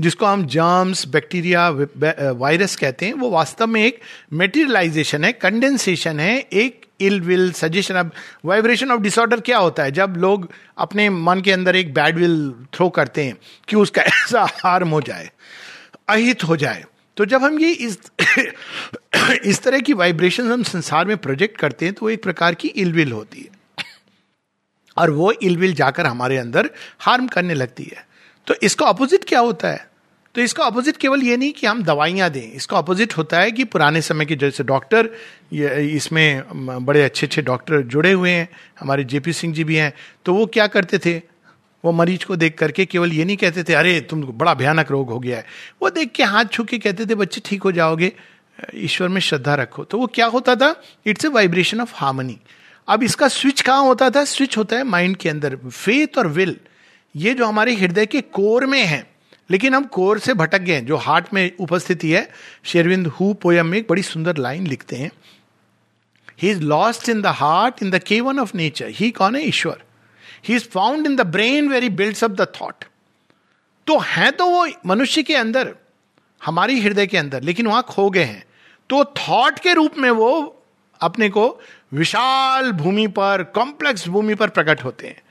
जिसको 0.00 0.26
हम 0.26 0.46
जर्म्स 0.46 1.06
बैक्टीरिया 1.08 1.68
वायरस 1.68 2.76
कहते 2.76 3.06
हैं, 3.06 3.12
वो 3.12 3.30
वास्तव 3.30 3.66
में 3.66 3.82
एक 3.84 4.00
मेटेरियलाइजेशन 4.32 5.24
है 5.24 5.32
कंडेंसेशन 5.32 6.20
है, 6.20 6.38
एक 6.38 6.86
इल 7.00 7.20
विल 7.20 7.50
सजेशन 7.52 7.94
अब 7.94 8.10
वाइब्रेशन 8.44 8.90
ऑफ़ 8.90 9.00
डिसऑर्डर 9.00 9.40
क्या 9.40 9.58
होता 9.58 9.82
है? 9.82 9.90
जब 9.92 10.14
लोग 10.18 10.50
अपने 10.78 11.08
मन 11.10 11.40
के 11.40 11.52
अंदर 11.52 11.76
एक 11.76 11.94
बैड 11.94 12.18
विल 12.18 12.52
थ्रो 12.74 12.88
करते 12.90 13.24
हैं 13.24 13.36
कि 13.68 13.76
उसका 13.76 14.02
ऐसा 14.14 14.46
हार्म 14.64 14.88
हो 14.88 15.00
जाए, 15.00 15.30
अहित 16.08 16.44
हो 16.44 16.56
जाए 16.56 16.84
तो 17.16 17.24
जब 17.24 17.44
हम 17.44 17.58
ये 17.58 17.70
इस 17.72 17.98
इस 19.44 19.62
तरह 19.62 19.80
की 19.80 19.92
वाइब्रेशन 19.92 20.52
हम 20.52 20.62
संसार 20.62 21.04
में 21.04 21.16
प्रोजेक्ट 21.16 21.56
करते 21.56 21.84
हैं 21.84 21.94
तो 21.94 22.06
वो 22.06 22.10
एक 22.10 22.22
प्रकार 22.22 22.54
की 22.54 22.68
इलविल 22.68 23.12
होती 23.12 23.40
है। 23.40 23.84
और 24.98 25.10
वो 25.10 25.32
इलविल 25.32 25.74
जाकर 25.74 26.06
हमारे 26.06 26.36
अंदर 26.36 26.70
हार्म 26.98 27.26
करने 27.26 27.54
लगती 27.54 27.84
है। 27.84 28.06
तो 28.46 28.54
इसका 28.62 28.86
ऑपोजिट 28.86 29.24
क्या 29.24 29.40
होता 29.40 29.68
है? 29.68 29.90
तो 30.34 30.40
इसका 30.40 30.64
ऑपोजिट 30.64 30.96
केवल 30.96 31.22
ये 31.22 31.36
नहीं 31.36 31.52
कि 31.52 31.66
हम 31.66 31.82
दवाइयाँ 31.82 32.30
दें। 32.30 32.52
इसका 32.52 32.76
ऑपोजिट 32.76 33.16
होता 33.16 33.40
है 33.40 33.52
कि 33.52 33.64
पुराने 33.64 34.02
समय 34.02 34.24
के 34.24 34.36
जैसे 34.36 34.64
डॉक्टर 34.64 35.08
इसमें 35.80 36.42
बड़े 36.84 37.02
अच्छे 37.02 37.26
अच्छे 37.26 37.42
डॉक्टर 37.42 37.82
जुड़े 37.82 38.12
हुए 38.12 38.30
हैं। 38.30 38.48
हमारे 38.80 39.04
जेपी 39.04 39.32
सिंह 39.32 39.54
जी 39.54 39.64
भी 39.64 39.76
हैं। 39.76 39.92
तो 40.24 40.34
वो 40.34 40.46
क्या 40.46 40.66
करते 40.66 40.98
थे? 40.98 41.22
वो 41.86 41.92
मरीज़ 41.92 42.24
को 42.26 42.36
देख 42.36 42.58
करके 42.58 42.86
केवल 42.86 43.12
ये 43.12 43.24
नहीं 43.24 43.36
कहते 43.36 43.62
थे, 43.62 43.74
अरे, 43.74 44.00
तुम 44.00 44.22
बड़ा 44.22 44.54
भयानक 44.54 44.90
रोग 44.90 45.08
हो 45.08 45.18
गया 45.18 45.36
है। 45.36 45.46
वो 45.82 45.90
देख 45.90 46.12
के 46.12 46.22
हाथ 46.22 46.44
छू 46.44 46.64
के 46.64 46.78
कहते 46.78 47.06
थे, 47.06 47.14
बच्चे, 47.14 47.40
ठीक 47.44 47.62
हो 47.62 47.72
जाओगे, 47.72 48.12
ईश्वर 48.74 49.08
में 49.08 49.20
श्रद्धा 49.20 49.54
रखो। 49.54 49.84
तो 49.84 49.98
वो 49.98 50.06
क्या 50.06 50.26
होता 50.26 50.56
था? 50.56 50.82
It's 51.06 51.24
a 51.24 51.28
vibration 51.28 51.80
of 51.80 51.92
harmony 51.94 52.38
अब 52.88 53.02
इसका 53.02 53.28
स्विच 53.28 53.60
कहाँ 53.60 53.82
होता 53.82 54.10
था? 54.10 54.24
स्विच 54.24 54.56
होता 54.56 54.76
है 54.76 54.84
माइंड 54.84 55.16
के 55.16 55.28
अंदर। 55.28 55.56
फेथ 55.56 56.18
और 56.18 56.26
विल 56.26 56.56
ये 57.16 57.34
जो 57.34 57.46
हमारे 57.46 57.74
हृदय 57.74 58.06
के 58.06 58.20
कोर 58.20 58.66
में 58.66 58.84
है, 58.84 59.10
लेकिन 59.50 59.74
हम 59.74 59.84
कोर 59.84 60.18
से 60.18 60.34
भटक 60.34 60.58
गए 60.58 60.80
जो 60.80 60.96
हार्ट 60.96 61.34
में 61.34 61.52
उपस्थिति 61.60 62.10
है 62.10 62.30
शेरविंद 62.64 63.06
हु 63.06 63.34
पोयम 63.34 63.66
में 63.66 63.78
एक 63.78 63.86
बड़ी 63.90 64.02
सुंदर 64.02 64.36
लाइन 64.36 64.66
लिखते 64.66 64.96
हैं। 64.96 65.10
He 66.42 66.50
is 66.50 66.60
lost 66.60 67.08
in 67.08 67.22
the 67.22 67.26
heart 67.26 67.74
in 67.82 67.90
the 67.90 67.98
cavern 67.98 68.38
of 68.38 68.56
nature 68.56 68.86
he 68.88 69.10
कौन 69.10 69.36
है? 69.36 69.42
ईश्वर। 69.42 69.82
He 70.48 70.56
is 70.56 70.64
found 70.64 71.06
in 71.06 71.16
the 71.16 71.26
brain 71.28 71.68
where 71.68 71.88
builds 71.92 72.24
up 72.24 72.30
the 72.30 72.46
thought 72.60 72.84
तो 73.86 73.98
है 73.98 74.30
तो 74.30 74.46
वो 74.46 74.66
मनुष्य 74.86 75.22
के 75.22 75.34
अंदर, 75.34 75.74
हमारी 76.42 76.80
हृदय 76.80 77.06
के 77.06 77.18
अंदर, 77.18 77.42
लेकिन 77.42 77.66
वहाँ 77.66 77.82
खो 77.88 78.08
गए 78.10 78.24
हैं। 78.24 78.44
तो 78.90 79.04
थॉट 79.04 79.58
के 79.58 79.72
रूप 79.72 79.98
में 79.98 80.10
वो 80.10 80.62
अपने 81.00 81.28
को 81.28 81.60
विशाल 81.94 82.70
भूमि 82.72 83.06
पर 83.08 83.42
कॉम्प्लेक्स 83.54 84.08
भूमि 84.08 84.34
पर 84.34 84.48
प्रकट 84.48 84.84
होते 84.84 85.06
हैं। 85.06 85.22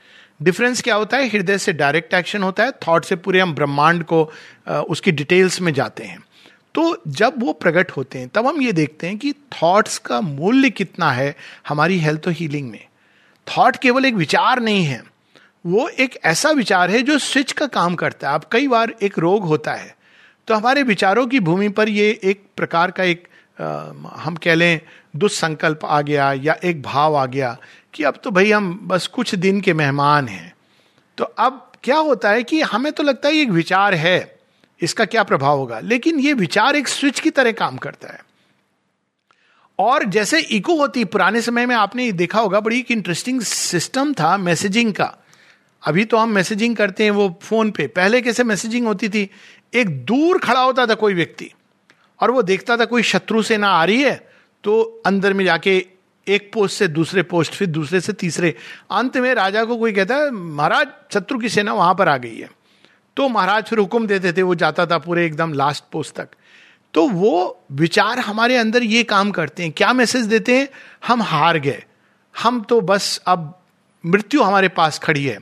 डिफरेंस 0.42 0.82
क्या 0.82 0.94
होता 0.94 1.16
है? 1.16 1.28
हृदय 1.28 1.58
से 1.58 1.72
डायरेक्ट 1.72 2.14
एक्शन 2.14 2.42
होता 2.42 2.64
है 2.64 2.72
थॉट 2.86 3.04
से 3.04 3.16
पूरे 3.16 3.40
हम 3.40 3.54
ब्रह्मांड 3.54 4.04
को 4.04 4.22
उसकी 4.68 5.12
डिटेल्स 5.12 5.60
में 5.60 5.72
जाते 5.74 6.04
हैं। 6.04 6.18
तो 6.74 7.02
जब 7.08 7.42
वो 7.42 7.52
प्रकट 7.52 7.90
होते 7.90 8.18
हैं, 8.18 8.28
तब 8.28 8.46
हम 8.46 8.60
ये 8.62 8.72
देखते 8.72 9.06
हैं 9.06 9.18
कि 9.18 9.32
थॉट्स 9.32 9.98
का 9.98 10.20
मूल्य 10.20 10.70
कितना 10.70 11.10
है 11.12 11.34
हमारी 11.68 11.98
हेल्थ 11.98 12.26
और 12.26 12.32
हीलिंग 12.32 12.70
में। 12.70 12.85
थॉट 13.48 13.76
केवल 13.76 14.04
एक 14.04 14.14
विचार 14.14 14.60
नहीं 14.60 14.84
है। 14.84 15.04
वो 15.66 15.88
एक 15.88 16.18
ऐसा 16.24 16.50
विचार 16.50 16.90
है 16.90 17.02
जो 17.02 17.18
स्विच 17.18 17.52
का 17.52 17.66
काम 17.66 17.94
करता 17.94 18.28
है। 18.28 18.34
अब 18.34 18.44
कई 18.52 18.68
बार 18.68 18.94
एक 19.02 19.18
रोग 19.18 19.44
होता 19.44 19.72
है। 19.72 19.96
तो 20.46 20.54
हमारे 20.54 20.82
विचारों 20.82 21.26
की 21.26 21.40
भूमि 21.40 21.68
पर 21.68 21.88
ये 21.88 22.20
एक 22.24 22.42
प्रकार 22.56 22.90
का 22.90 23.04
एक 23.04 23.28
आ, 23.60 23.64
हम 24.16 24.36
कह 24.36 24.54
लें 24.54 24.80
दुस्संकल्प 25.16 25.80
आ 25.84 26.00
गया 26.00 26.32
या 26.32 26.56
एक 26.64 26.82
भाव 26.82 27.16
आ 27.16 27.26
गया 27.26 27.56
कि 27.94 28.04
अब 28.04 28.20
तो 28.24 28.30
भाई 28.30 28.50
हम 28.50 28.80
बस 28.82 29.06
कुछ 29.06 29.34
दिन 29.34 29.60
के 29.60 29.74
मेहमान 29.74 30.28
हैं। 30.28 30.54
तो 31.18 31.24
अब 31.24 31.72
क्या 31.84 31.96
होता 31.96 32.30
है 32.30 32.42
कि 32.42 32.60
हमें 32.60 32.92
तो 32.92 33.02
लगता 33.02 33.28
है 33.28 33.34
एक 33.34 33.48
विचार 33.48 33.94
है। 33.94 34.38
इसका 34.80 35.04
क्या 35.04 35.22
प्रभाव 35.22 35.58
होगा? 35.58 35.80
लेकिन 35.80 36.20
ये 36.20 36.32
विचार 36.32 36.76
एक 36.76 36.88
स्विच 36.88 37.20
की 37.20 37.30
तरह 37.30 37.52
काम 37.52 37.76
करता 37.76 38.08
है। 38.08 38.20
और 39.78 40.04
जैसे 40.04 40.40
इको 40.40 40.76
होती, 40.76 41.04
पुराने 41.04 41.40
समय 41.42 41.66
में 41.66 41.74
आपने 41.76 42.10
देखा 42.12 42.40
होगा, 42.40 42.60
बड़ी 42.60 42.78
एक 42.78 42.90
इंटरेस्टिंग 42.90 43.40
सिस्टम 43.42 44.12
था 44.12 44.36
मैसेजिंग 44.38 44.92
का। 44.92 45.12
अभी 45.82 46.04
तो 46.04 46.16
हम 46.16 46.30
मैसेजिंग 46.30 46.76
करते 46.76 47.04
हैं 47.04 47.10
वो 47.10 47.28
फ़ोन 47.42 47.70
पे। 47.70 47.86
पहले 47.86 48.20
कैसे 48.20 48.44
मैसेजिंग 48.44 48.86
होती 48.86 49.08
थी? 49.08 49.28
एक 49.74 50.04
दूर 50.06 50.38
खड़ा 50.38 50.60
होता 50.60 50.86
था 50.86 50.94
कोई 50.94 51.14
व्यक्ति 51.14 51.50
और 52.20 52.30
वो 52.30 52.42
देखता 52.42 52.76
था 52.76 52.84
कोई 52.84 53.02
शत्रु 53.02 53.42
सेना 53.42 53.68
आ 53.68 53.84
रही 53.84 54.02
है 54.02 54.14
तो 54.64 54.80
अंदर 55.06 55.32
में 55.32 55.44
जाके 55.44 55.76
एक 56.26 56.50
पोस्ट 56.52 56.78
से 56.78 56.88
दूसरे 56.88 57.22
पोस्ट 57.22 57.54
फिर 57.54 57.68
दूसरे 57.68 58.00
से 58.00 58.12
तीसरे। 58.12 58.54
अंत 58.90 59.16
में 59.16 59.32
राजा 59.34 59.64
को 59.64 59.76
कोई 59.76 59.92
कहता 59.92 60.14
है, 60.14 60.30
महाराज, 60.30 60.86
शत्रु 61.14 61.38
की 61.38 61.48
सेना 61.48 61.72
वहाँ 61.72 61.94
पर 61.94 62.08
आ 62.08 62.16
गई 62.16 62.36
है? 62.36 62.48
तो 63.16 63.28
महाराज 63.28 63.64
फिर 63.64 63.78
हुक्म 63.78 64.06
देते 64.06 64.32
थे, 64.32 64.42
वो 64.42 64.54
जाता 64.54 64.86
था 64.86 64.98
पूरे 64.98 65.26
एकदम 65.26 65.52
लास्ट 65.52 65.84
पोस्ट 65.92 66.14
तक। 66.14 66.28
तो 66.96 67.08
वो 67.08 67.64
विचार 67.72 68.18
हमारे 68.18 68.56
अंदर 68.56 68.82
ये 68.82 69.02
काम 69.02 69.30
करते 69.30 69.62
हैं। 69.62 69.72
क्या 69.72 69.92
मैसेज 69.92 70.24
देते 70.24 70.58
हैं? 70.58 70.68
हम 71.06 71.22
हार 71.22 71.58
गए। 71.58 71.84
हम 72.34 72.60
तो 72.60 72.80
बस 72.80 73.20
अब 73.26 73.60
मृत्यु 74.04 74.42
हमारे 74.42 74.68
पास 74.68 74.98
खड़ी 74.98 75.24
है। 75.24 75.38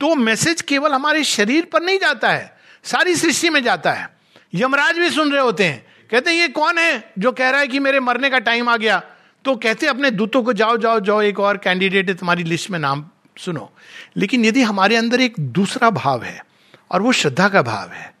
तो 0.00 0.14
मैसेज 0.14 0.60
केवल 0.62 0.92
हमारे 0.92 1.24
शरीर 1.24 1.64
पर 1.64 1.82
नहीं 1.82 1.98
जाता 1.98 2.30
है, 2.30 2.58
सारी 2.84 3.14
सृष्टि 3.14 3.50
में 3.50 3.62
जाता 3.62 3.92
है। 3.92 4.08
यमराज 4.54 4.98
भी 4.98 5.10
सुन 5.10 5.32
रहे 5.32 5.40
होते 5.40 5.64
हैं। 5.64 5.86
कहते 6.10 6.30
हैं, 6.30 6.36
ये 6.38 6.48
कौन 6.48 6.78
है 6.78 7.12
जो 7.18 7.32
कह 7.32 7.50
रहा 7.50 7.60
है 7.60 7.68
कि 7.68 7.78
मेरे 7.78 8.00
मरने 8.00 8.30
का 8.30 8.38
टाइम 8.38 8.68
आ 8.68 8.76
गया? 8.76 9.02
तो 9.44 9.56
कहते 9.56 9.86
अपने 9.86 10.10
दूतों 10.10 10.42
को 10.42 10.52
जाओ 10.52 10.76
जाओ 10.76 11.00
जाओ, 11.00 11.22
एक 11.22 11.40
और 11.40 11.56
कैंडिडेट 11.56 12.08
है 12.08 12.14
तुम्हारी 12.14 12.42
लिस्ट 12.42 12.70
में 12.70 12.78
नाम 12.78 13.04
सुनो। 13.38 13.70
लेकिन 14.16 14.44
यदि 14.44 14.62
हमारे 14.62 14.96
अंदर 14.96 15.20
एक 15.20 15.34
दूसरा 15.40 15.90
भाव 15.90 16.22
है, 16.22 16.44
और 16.90 17.02
वो 17.02 17.12
श्रद्धा 17.12 17.48
का 17.48 17.62
भाव 17.62 17.90
है 17.90 18.17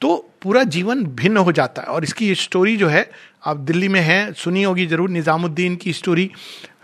तो 0.00 0.16
पूरा 0.42 0.62
जीवन 0.64 1.04
भिन्न 1.16 1.36
हो 1.38 1.52
जाता 1.52 1.82
है। 1.82 1.88
और 1.88 2.04
इसकी 2.04 2.34
स्टोरी 2.36 2.76
जो 2.76 2.88
है, 2.88 3.10
आप 3.44 3.56
दिल्ली 3.58 3.88
में 3.88 4.00
हैं, 4.00 4.32
सुनी 4.34 4.62
होगी 4.62 4.86
ज़रूर, 4.86 5.10
निज़ामुद्दीन 5.10 5.76
की 5.76 5.92
स्टोरी 5.92 6.30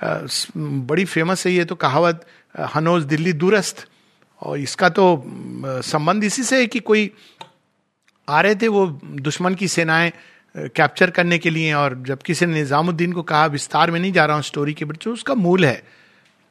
बड़ी 0.03 1.05
फ़ेमस 1.05 1.47
है 1.47 1.53
ये 1.53 1.65
तो 1.65 1.75
कहावत 1.77 2.27
हनोज 2.75 3.05
दिल्ली 3.05 3.33
दूरस्थ। 3.35 3.87
और 4.43 4.59
इसका 4.59 4.89
तो 4.89 5.23
संबंध 5.85 6.25
इसी 6.25 6.43
से 6.43 6.59
है 6.61 6.67
कि 6.67 6.81
कोई 6.81 7.11
आ 8.29 8.41
रहे 8.41 8.55
थे 8.55 8.69
वो 8.69 8.87
दुश्मन 9.21 9.55
की 9.55 9.69
सेनाएँ 9.69 10.13
कैप्चर 10.55 11.11
करने 11.11 11.39
के 11.39 11.51
लिए। 11.51 11.73
और 11.75 12.03
जब 12.07 12.23
किसी 12.23 12.47
ने 12.47 12.55
निज़ामुद्दीन 12.55 13.13
को 13.13 13.23
कहा, 13.23 13.47
विस्तार 13.47 13.91
में 13.91 14.01
नहीं 14.01 14.13
जा 14.13 14.25
रहा 14.25 14.37
हूँ 14.37 14.43
स्टोरी 14.45 14.75
के 14.75 14.85
बच्चों, 14.85 15.13
उसका 15.13 15.35
मूल 15.35 15.65
है 15.65 15.83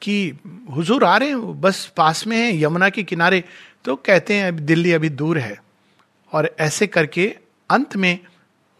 कि 0.02 0.38
हुजूर 0.74 1.04
आ 1.04 1.16
रहे 1.16 1.28
हैं, 1.28 1.60
बस 1.60 1.92
पास 1.96 2.26
में 2.26 2.36
है, 2.36 2.62
यमुना 2.62 2.88
के 2.88 3.02
किनारे। 3.02 3.42
तो 3.84 3.96
कहते 3.96 4.34
हैं, 4.34 4.48
अभी 4.48 4.62
दिल्ली 4.62 4.92
अभी 4.92 5.08
दूर 5.10 5.38
है। 5.38 5.56
और 6.34 6.54
ऐसे 6.60 6.86
करके 6.86 7.26
अंत 7.70 7.96
में 7.96 8.18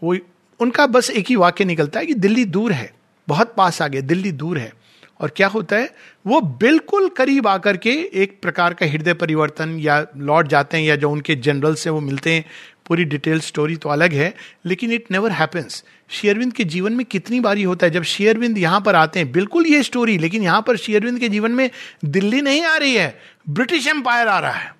वो 0.02 0.16
उनका 0.60 0.86
बस 0.86 1.10
एक 1.10 1.26
ही 1.28 1.36
वाक्य 1.36 1.64
निकलता 1.64 2.00
है 2.00 2.06
कि 2.06 2.14
दिल्ली 2.14 2.44
दूर 2.46 2.72
है, 2.72 2.90
बहुत 3.28 3.54
पास 3.56 3.82
आ 3.82 3.88
गया 3.88 4.00
दिल्ली 4.02 4.32
दूर 4.32 4.58
है। 4.58 4.72
और 5.20 5.30
क्या 5.30 5.46
होता 5.48 5.76
है? 5.76 5.90
वो 6.26 6.40
बिल्कुल 6.60 7.08
करीब 7.08 7.46
आकर 7.46 7.76
के 7.76 7.90
एक 8.14 8.38
प्रकार 8.42 8.74
का 8.74 8.86
हृदय 8.86 9.14
परिवर्तन 9.14 9.76
या 9.80 10.04
लौट 10.16 10.48
जाते 10.48 10.76
हैं 10.76 10.84
या 10.84 10.96
जो 10.96 11.10
उनके 11.10 11.34
जनरल 11.36 11.74
से 11.74 11.90
वो 11.90 12.00
मिलते 12.00 12.32
हैं। 12.34 12.44
पूरी 12.86 13.04
डिटेल 13.04 13.40
स्टोरी 13.40 13.76
तो 13.76 13.88
अलग 13.88 14.12
है, 14.12 14.34
लेकिन 14.66 14.92
इट 14.92 15.10
नेवर 15.10 15.30
हैपन्स 15.30 15.82
शेयरविंद 16.10 16.52
के 16.52 16.64
जीवन 16.64 16.92
में 16.92 17.04
कितनी 17.06 17.40
बारी 17.40 17.62
होता 17.62 17.86
है, 17.86 17.92
जब 17.92 18.02
शेयरविंद 18.02 18.58
यहाँ 18.58 18.80
पर 18.80 18.94
आते 18.94 19.18
हैं, 19.18 19.30
बिल्कुल 19.32 19.66
ये 19.66 19.82
स्टोरी 19.82 20.18
लेकिन 20.18 20.42
यहाँ 20.42 20.62
पर 20.66 20.76
शेयरविंद 20.76 21.18
के 21.18 21.28
जीवन 21.28 21.52
में 21.52 21.70
दिल्ली 22.04 22.40
नहीं 22.42 22.64
आ 22.64 22.76
रही 22.76 22.94
है 22.94 23.18
ब्रिटिश 23.48 23.86
एम्पायर 23.86 24.28
आ 24.28 24.38
रहा 24.38 24.52
है। 24.52 24.72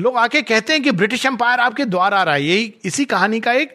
लोग 0.00 0.16
आके 0.16 0.40
कहते 0.42 0.72
हैं 0.72 0.82
कि 0.82 0.90
ब्रिटिश 0.90 1.26
एम्पायर 1.26 1.60
आपके 1.60 1.84
द्वार 1.84 2.14
आ 2.14 2.22
रहा 2.22 2.34
है। 2.34 2.44
यही 2.44 2.74
इसी 2.84 3.04
कहानी 3.04 3.40
का 3.40 3.52
एक 3.52 3.74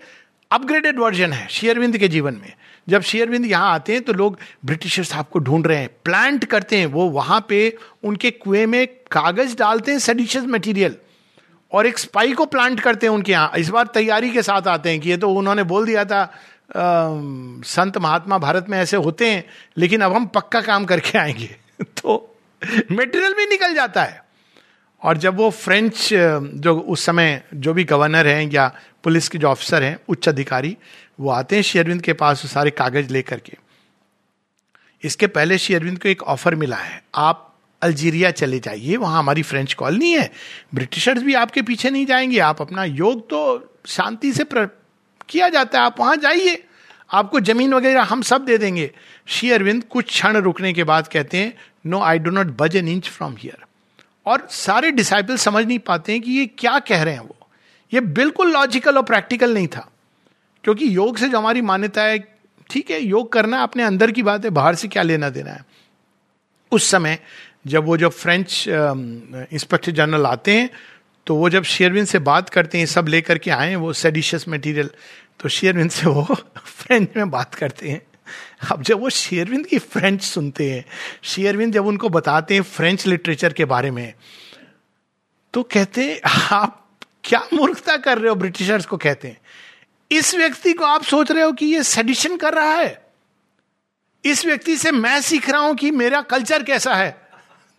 अपग्रेडेड 0.51 0.99
वर्जन 0.99 1.33
है 1.33 1.47
शेयरविंद 1.47 1.97
के 1.97 2.07
जीवन 2.07 2.33
में। 2.33 2.53
जब 2.89 3.01
शेयरविंद 3.01 3.45
यहाँ 3.45 3.71
आते 3.73 3.93
हैं 3.93 4.01
तो 4.01 4.13
लोग 4.13 4.39
ब्रिटिशर्स 4.65 5.13
आपको 5.13 5.39
ढूंढ 5.39 5.67
रहे 5.67 5.77
हैं 5.77 5.89
प्लांट 6.05 6.45
करते 6.45 6.77
हैं। 6.77 6.85
वो 6.85 7.09
वहाँ 7.09 7.45
पे 7.49 7.77
उनके 8.03 8.31
कुएँ 8.31 8.65
में 8.65 8.87
कागज़ 9.11 9.55
डालते 9.57 9.91
हैं 9.91 9.99
सडिशियस 9.99 10.45
मटेरियल 10.45 10.95
और 11.71 11.87
एक 11.87 11.97
स्पाई 11.97 12.33
को 12.33 12.45
प्लांट 12.45 12.79
करते 12.79 13.07
हैं 13.07 13.13
उनके 13.13 13.31
यहाँ। 13.31 13.51
इस 13.57 13.69
बार 13.69 13.87
तैयारी 13.87 14.31
के 14.31 14.41
साथ 14.41 14.67
आते 14.67 14.89
हैं 14.89 14.99
कि 14.99 15.09
ये 15.09 15.17
तो 15.17 15.29
उन्होंने 15.29 15.63
बोल 15.63 15.85
दिया 15.85 16.05
था 16.05 16.21
आ, 16.21 16.29
संत 17.65 17.97
महात्मा 17.97 18.37
भारत 18.37 18.65
में 18.69 18.77
ऐसे 18.77 18.97
होते 18.97 19.29
हैं 19.29 19.43
लेकिन 19.77 20.01
अब 20.01 20.13
हम 20.13 20.25
पक्का 20.25 20.61
काम 20.61 20.85
करके 20.85 21.17
आएँगे। 21.17 21.55
तो 21.83 22.35
मेटेरियल 22.91 23.33
भी 23.33 23.45
निकल 23.45 23.73
जाता 23.73 24.03
है। 24.03 24.24
और 25.05 25.17
जब 25.17 25.35
वो 25.37 25.49
फ्रेंच 25.51 26.09
जो 26.13 26.75
उस 26.77 27.05
समय 27.05 27.41
जो 27.53 27.73
भी 27.73 27.83
गवर्नर 27.83 28.27
हैं 28.27 28.49
या 28.51 28.67
पुलिस 29.03 29.27
के 29.29 29.37
जो 29.37 29.49
अफसर 29.49 29.83
हैं, 29.83 29.97
उच्च 30.09 30.29
अधिकारी, 30.29 30.75
वो 31.19 31.29
आते 31.31 31.55
हैं 31.55 31.63
शेयरविंद 31.63 32.01
के 32.01 32.13
पास 32.13 32.43
वो 32.43 32.49
सारे 32.49 32.71
कागज़ 32.71 33.11
लेकर 33.13 33.39
के। 33.39 33.57
इसके 35.03 35.27
पहले 35.27 35.57
शेयरविंद 35.57 36.01
को 36.01 36.09
एक 36.09 36.23
ऑफ़र 36.23 36.55
मिला 36.55 36.77
है, 36.77 37.01
आप 37.15 37.51
अल्जीरिया 37.81 38.31
चले 38.31 38.59
जाइए, 38.59 38.95
वहाँ 38.95 39.19
हमारी 39.19 39.41
फ्रेंच 39.43 39.73
कॉलोनी 39.73 40.11
है, 40.11 40.31
ब्रिटिशर्स 40.75 41.21
भी 41.23 41.33
आपके 41.33 41.61
पीछे 41.61 41.89
नहीं 41.89 42.05
जाएँगे, 42.05 42.39
आप 42.39 42.61
अपना 42.61 42.83
योग 42.83 43.21
तो 43.29 43.41
शांति 43.87 44.31
से 44.33 44.43
प्र... 44.43 44.65
किया 45.29 45.49
जाता 45.49 45.79
है, 45.79 45.85
आप 45.85 45.99
वहाँ 45.99 46.15
जाइए, 46.17 46.63
आपको 47.13 47.39
ज़मीन 47.41 47.73
वगैरह 47.73 48.03
हम 48.03 48.21
सब 48.21 48.45
दे 48.45 48.57
देंगे। 48.57 48.89
श्री 49.27 49.51
अरविंद 49.51 49.83
कुछ 49.83 50.05
क्षण 50.05 50.37
रुकने 50.37 50.73
के 50.73 50.83
बाद 50.83 51.07
कहते 51.07 51.37
हैं 51.37 51.53
no 51.85 52.01
I 52.01 52.19
do 52.19 52.31
not 52.31 52.57
budge 52.57 52.75
an 52.75 52.87
inch 52.87 53.09
from 53.09 53.35
here 53.39 53.63
और 54.25 54.47
सारे 54.51 54.91
डिसाइपल 54.91 55.37
समझ 55.37 55.65
नहीं 55.65 55.79
पाते 55.79 56.11
हैं 56.11 56.21
कि 56.21 56.31
ये 56.31 56.45
क्या 56.45 56.79
कह 56.79 57.03
रहे 57.03 57.13
हैं 57.13 57.21
वो। 57.21 57.35
ये 57.93 58.01
बिल्कुल 58.01 58.51
लॉजिकल 58.51 58.97
और 58.97 59.03
प्रैक्टिकल 59.03 59.53
नहीं 59.53 59.67
था। 59.67 59.91
क्योंकि 60.63 60.95
योग 60.95 61.17
से 61.17 61.29
जो 61.29 61.37
हमारी 61.37 61.61
मान्यता 61.61 62.03
है, 62.03 62.19
ठीक 62.69 62.91
है, 62.91 63.01
योग 63.01 63.31
करना 63.31 63.63
अपने 63.63 63.83
अंदर 63.83 64.11
की 64.11 64.23
बात 64.23 64.43
है, 64.45 64.49
बाहर 64.49 64.75
से 64.75 64.87
क्या 64.87 65.03
लेना 65.03 65.29
देना 65.29 65.51
है। 65.51 65.65
उस 66.71 66.91
समय 66.91 67.19
जब 67.67 67.85
वो 67.85 67.97
जब 67.97 68.09
फ्रेंच 68.09 68.65
इंस्पेक्टर 68.67 69.91
जनरल 69.91 70.25
आते 70.25 70.55
हैं 70.55 70.69
तो 71.27 71.35
वो 71.35 71.49
जब 71.49 71.63
शेयरविन 71.63 72.05
से 72.05 72.19
बात 72.19 72.49
करते 72.49 72.77
हैं 72.77 72.85
सब 72.85 73.07
लेकर 73.07 73.37
के 73.37 73.51
आए 73.51 73.75
वो 73.75 73.93
सेडिशियस 73.93 74.49
मटेरियल 74.49 74.89
तो 75.39 75.49
शेयरविन 75.49 75.87
से 75.89 76.07
वो 76.07 76.23
फ्रेंच 76.65 77.09
में 77.17 77.29
बात 77.29 77.55
करते 77.55 77.89
हैं। 77.89 78.01
अब 78.71 78.81
जब 78.81 78.99
वो 78.99 79.09
शेयरविंद 79.09 79.65
की 79.65 79.79
फ्रेंच 79.79 80.21
सुनते 80.21 80.71
हैं 80.71 80.85
शेयरविंद 81.23 81.73
जब 81.73 81.85
उनको 81.85 82.09
बताते 82.09 82.53
हैं 82.53 82.61
फ्रेंच 82.61 83.07
लिटरेचर 83.07 83.53
के 83.53 83.65
बारे 83.65 83.91
में 83.91 84.13
तो 85.53 85.63
कहते 85.63 86.03
हैं 86.03 86.21
आप 86.51 86.81
क्या 87.23 87.47
मूर्खता 87.53 87.97
कर 87.97 88.17
रहे 88.17 88.29
हो? 88.29 88.35
ब्रिटिशर्स 88.35 88.85
को 88.85 88.97
कहते 88.97 89.27
हैं 89.27 89.37
इस 90.11 90.35
व्यक्ति 90.35 90.73
को 90.73 90.85
आप 90.85 91.03
सोच 91.03 91.31
रहे 91.31 91.43
हो 91.43 91.51
कि 91.51 91.65
ये 91.65 91.83
सेडिशन 91.83 92.37
कर 92.37 92.53
रहा 92.53 92.73
है? 92.73 93.05
इस 94.25 94.45
व्यक्ति 94.45 94.77
से 94.77 94.91
मैं 94.91 95.21
सीख 95.21 95.49
रहा 95.49 95.61
हूँ 95.61 95.75
कि 95.75 95.91
मेरा 95.91 96.21
कल्चर 96.21 96.63
कैसा 96.63 96.95
है? 96.95 97.21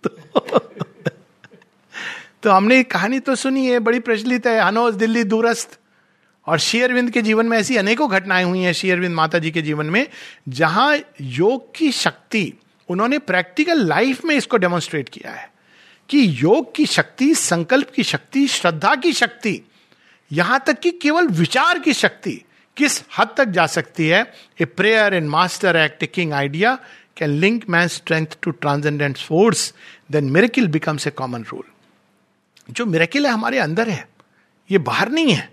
तो, 0.07 0.59
तो 2.43 2.51
हमने 2.51 2.83
कहानी 2.83 3.21
तो 3.21 3.35
सुनी 3.35 3.67
है 3.67 3.79
बड़ी 3.79 4.01
प्रचलित 4.01 4.47
है 4.47 4.61
हनोज 4.61 4.95
दिल्ली 4.95 5.25
दूरस्थ। 5.25 5.79
और 6.47 6.59
शेयरविंद 6.59 7.11
के 7.11 7.23
जीवन 7.23 7.47
में 7.47 7.57
ऐसी 7.59 7.77
अनेकों 7.77 8.09
घटनाएँ 8.11 8.45
हुई 8.45 8.61
हैं 8.61 8.73
शेयरविंद 8.73 9.15
माता 9.15 9.39
जी 9.39 9.51
के 9.51 9.63
जीवन 9.63 9.87
में, 9.87 10.07
जहाँ 10.49 10.99
योग 11.21 11.75
की 11.75 11.91
शक्ति, 11.93 12.53
उन्होंने 12.89 13.19
प्रैक्टिकल 13.19 13.87
लाइफ 13.87 14.25
में 14.25 14.35
इसको 14.35 14.57
डेमोन्स्ट्रेट 14.57 15.09
किया 15.09 15.33
है 15.33 15.51
कि 16.09 16.27
योग 16.43 16.75
की 16.75 16.87
शक्ति, 16.87 17.35
संकल्प 17.35 17.91
की 17.91 18.03
शक्ति, 18.03 18.47
श्रद्धा 18.49 18.95
की 18.95 19.13
शक्ति, 19.13 19.61
यहाँ 20.31 20.63
तक 20.67 20.79
कि 20.81 20.91
केवल 20.93 21.27
विचार 21.29 21.79
की 21.79 21.93
शक्ति 21.95 22.43
किस 22.77 23.03
हद 23.19 23.35
तक 23.37 23.49
जा 23.49 23.67
सकती 23.67 24.07
है? 24.09 24.23
A 24.61 24.65
prayer 24.67 25.15
and 25.15 25.29
master 25.29 25.77
act 25.77 25.99
taking 26.01 26.33
idea 26.33 26.75
can 27.17 27.31
link 27.31 27.65
man 27.71 27.89
strength 27.89 28.37
to 28.43 28.51
transcendent 28.51 29.17
force 29.19 29.73
then 30.11 30.31
miracle 30.31 30.67
becomes 30.69 31.07
a 31.07 31.11
common 31.11 31.45
rule 31.53 31.65
जो 32.71 32.87
मेरेकिल 32.87 33.27
है 33.27 33.33
हमारे 33.33 33.59
अंदर 33.59 33.89
है, 33.89 34.09
ये 34.71 34.79
बाहर 34.79 35.11
नहीं 35.11 35.33
है। 35.33 35.49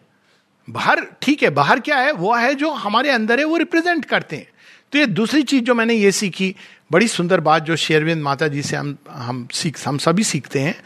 बाहर, 0.70 1.08
ठीक 1.22 1.44
है, 1.44 1.50
बाहर 1.50 1.80
क्या 1.80 1.98
है? 1.98 2.12
वो 2.12 2.36
है 2.36 2.56
जो 2.56 2.72
हमारे 2.72 3.10
अंदर 3.10 3.40
है, 3.40 3.46
वो 3.46 3.58
रिप्रेजेंट 3.58 4.06
करते 4.06 4.36
हैं। 4.36 4.48
तो 4.92 5.00
ये 5.00 5.06
दूसरी 5.06 5.44
चीज़ 5.44 5.64
जो 5.64 5.76
मैंने 5.76 5.94
ये 5.94 6.12
सीखी, 6.12 6.56
बड़ी 6.92 7.08
सुंदर 7.08 7.40
बात 7.40 7.64
जो 7.64 7.76
शेरविंद 7.76 8.24
माता 8.24 8.48
जी 8.48 8.62
से 8.62 8.76
हम 8.76 8.98
हम 9.10 9.48
सीख, 9.52 9.88
हम 9.88 9.98
सभी 9.98 10.24
सीखते 10.24 10.60
हैं 10.60 10.84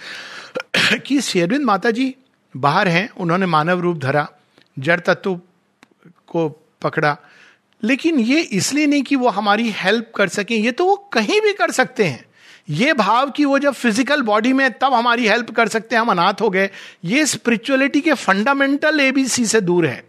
कि 1.00 1.22
शेरविंद 1.22 1.66
माता 1.66 1.92
जी 1.92 2.16
बाहर 2.58 2.88
हैं, 2.88 3.10
उन्होंने 3.10 3.46
मानव 3.46 3.80
रूप 3.80 3.98
धरा, 3.98 4.30
जड़ 4.80 5.00
तत्व 5.00 5.36
को 6.28 6.50
पकड़ा। 6.82 7.18
लेकिन 7.84 8.20
ये 8.20 8.42
इसलिए 8.42 8.88
नहीं 8.88 9.04
कि 9.04 9.16
वो 9.16 9.30
हमारी 9.30 9.70
हेल्प 9.70 10.12
कर 10.16 10.28
सकें, 10.28 10.58
ये 10.58 10.72
तो 10.72 10.86
वो 10.86 10.96
कहीं 10.96 11.42
भी 11.42 11.54
कर 11.54 11.72
सकते 11.72 12.04
हैं। 12.04 12.26
ये 12.67 12.93
भाव 12.93 13.30
कि 13.30 13.45
वो 13.45 13.58
जब 13.60 13.73
फ़िज़िकल 13.73 14.21
बॉडी 14.21 14.51
में 14.53 14.71
तब 14.71 14.93
हमारी 14.93 15.27
हेल्प 15.27 15.51
कर 15.51 15.67
सकते 15.67 15.95
हैं, 15.95 16.01
हम 16.01 16.10
अनाथ 16.12 16.41
हो 16.41 16.49
गए। 16.49 16.69
ये 17.06 17.25
स्पिरिचुअलिटी 17.25 18.01
के 18.01 18.13
फंडामेंटल 18.13 18.99
एबीसी 18.99 19.45
से 19.45 19.62
दूर 19.62 19.86
है। 19.86 20.03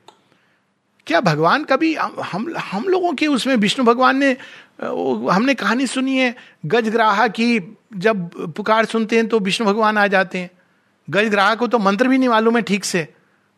क्या 1.07 1.21
भगवान 1.21 1.65
कभी 1.65 1.95
हम 1.95 2.55
हम 2.63 2.85
लोगों 2.85 3.13
के 3.13 3.27
उसमें, 3.27 3.55
विष्णु 3.57 3.85
भगवान 3.87 4.17
ने 4.17 4.31
हमने 4.81 5.55
कहानी 5.55 5.87
सुनी 5.87 6.17
है, 6.17 6.35
गजग्राहा 6.67 7.27
की 7.29 7.77
जब 7.97 8.53
पुकार 8.57 8.85
सुनते 8.85 9.17
हैं 9.17 9.27
तो 9.29 9.39
विष्णु 9.41 9.67
भगवान 9.67 9.99
आ 9.99 10.07
जाते 10.07 10.39
हैं। 10.39 10.51
गजग्राह 11.09 11.55
को 11.55 11.67
तो 11.67 11.79
मंत्र 11.79 12.09
भी 12.09 12.19
नहीं 12.19 12.29
मालूम 12.29 12.57
है 12.57 12.63
ठीक 12.63 12.85
से। 12.85 13.07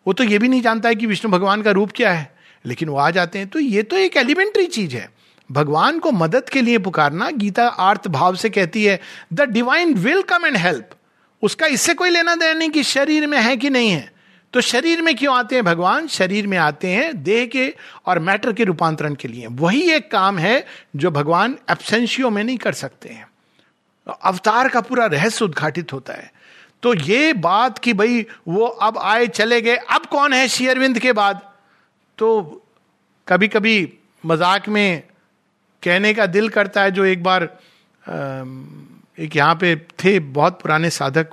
वो 0.07 0.13
तो 0.13 0.25
ये 0.25 0.39
भी 0.39 0.49
नहीं 0.49 0.63
जानता 0.63 0.89
है 0.89 0.95
कि 0.95 1.07
विष्णु 1.07 1.31
भगवान 1.33 1.63
का 1.63 1.71
रूप 1.71 1.93
क्या 1.97 2.13
है, 2.13 2.31
लेकिन 2.65 2.89
वो 2.89 2.97
आ 2.97 3.11
जाते 3.11 3.39
हैं। 3.39 3.49
तो 3.49 3.59
ये 3.59 3.83
तो 3.83 3.97
एक 3.97 4.17
एलिमेंट्री 4.17 4.67
चीज़ 4.69 4.97
है। 4.97 5.09
भगवान 5.51 5.99
को 5.99 6.13
मदद 6.13 6.49
के 6.49 6.63
लिए 6.63 6.79
पुकारना 6.79 7.31
गीता 7.31 7.67
आर्थ 7.67 8.09
भाव 8.09 8.37
से 8.37 8.51
कहती 8.51 8.85
है 8.85 9.01
the 9.33 9.49
divine 9.51 9.95
will 9.95 10.23
come 10.23 10.47
and 10.47 10.57
help 10.57 10.91
उसका 11.43 11.67
इससे 11.67 11.95
कोई 11.95 12.11
लेना 12.11 12.35
देना 12.35 12.53
नहीं 12.53 12.71
कि 12.71 12.83
शरीर 12.83 13.27
में 13.27 13.39
है 13.39 13.57
कि 13.57 13.71
नहीं 13.71 13.91
है। 13.91 14.13
तो 14.55 14.61
शरीर 14.61 15.03
में 15.03 15.15
क्यों 15.17 15.35
आते 15.37 15.55
हैं 15.55 15.65
भगवान? 15.65 16.07
शरीर 16.07 16.47
में 16.47 16.57
आते 16.59 16.89
हैं 16.89 17.23
देह 17.23 17.47
के 17.47 17.75
और 18.07 18.19
मैटर 18.19 18.53
के 18.53 18.65
रूपांतरण 18.65 19.15
के 19.15 19.29
लिए। 19.29 19.47
वही 19.47 19.83
एक 19.91 20.11
काम 20.11 20.39
है 20.39 20.67
जो 20.97 21.11
भगवान 21.11 21.57
एबसेंशियो 21.71 22.31
में 22.31 22.43
नहीं 22.45 22.57
कर 22.59 22.73
सकते 22.73 23.09
हैं। 23.09 23.27
अवतार 24.23 24.69
का 24.69 24.81
पूरा 24.81 25.07
रहस्य 25.07 25.45
उद्घाटित 25.45 25.93
होता 25.93 26.13
है। 26.13 26.31
तो 26.83 26.95
ये 26.95 27.33
बात 27.33 27.79
कि 27.79 27.93
भाई 27.93 28.27
वो 28.49 28.67
अब 28.67 28.99
आए 28.99 29.27
चले 29.27 29.61
गए, 29.61 29.77
अब 29.77 30.07
कौन 30.07 30.33
है 30.33 30.49
शेयरविंद 30.49 30.99
के 30.99 31.13
बाद? 31.13 31.41
तो 32.19 32.65
कभी 33.29 33.49
कभी 33.49 33.93
मज़ाक 34.25 34.69
में 34.69 35.03
कहने 35.83 36.13
का 36.15 36.27
दिल 36.27 36.49
करता 36.49 36.83
है 36.83 36.91
जो 36.91 37.05
एक 37.05 37.23
बार 37.23 37.43
एक 39.19 39.37
यहाँ 39.37 39.55
पे 39.55 39.75
थे, 40.05 40.19
बहुत 40.19 40.61
पुराने 40.63 40.91
साधक 40.91 41.31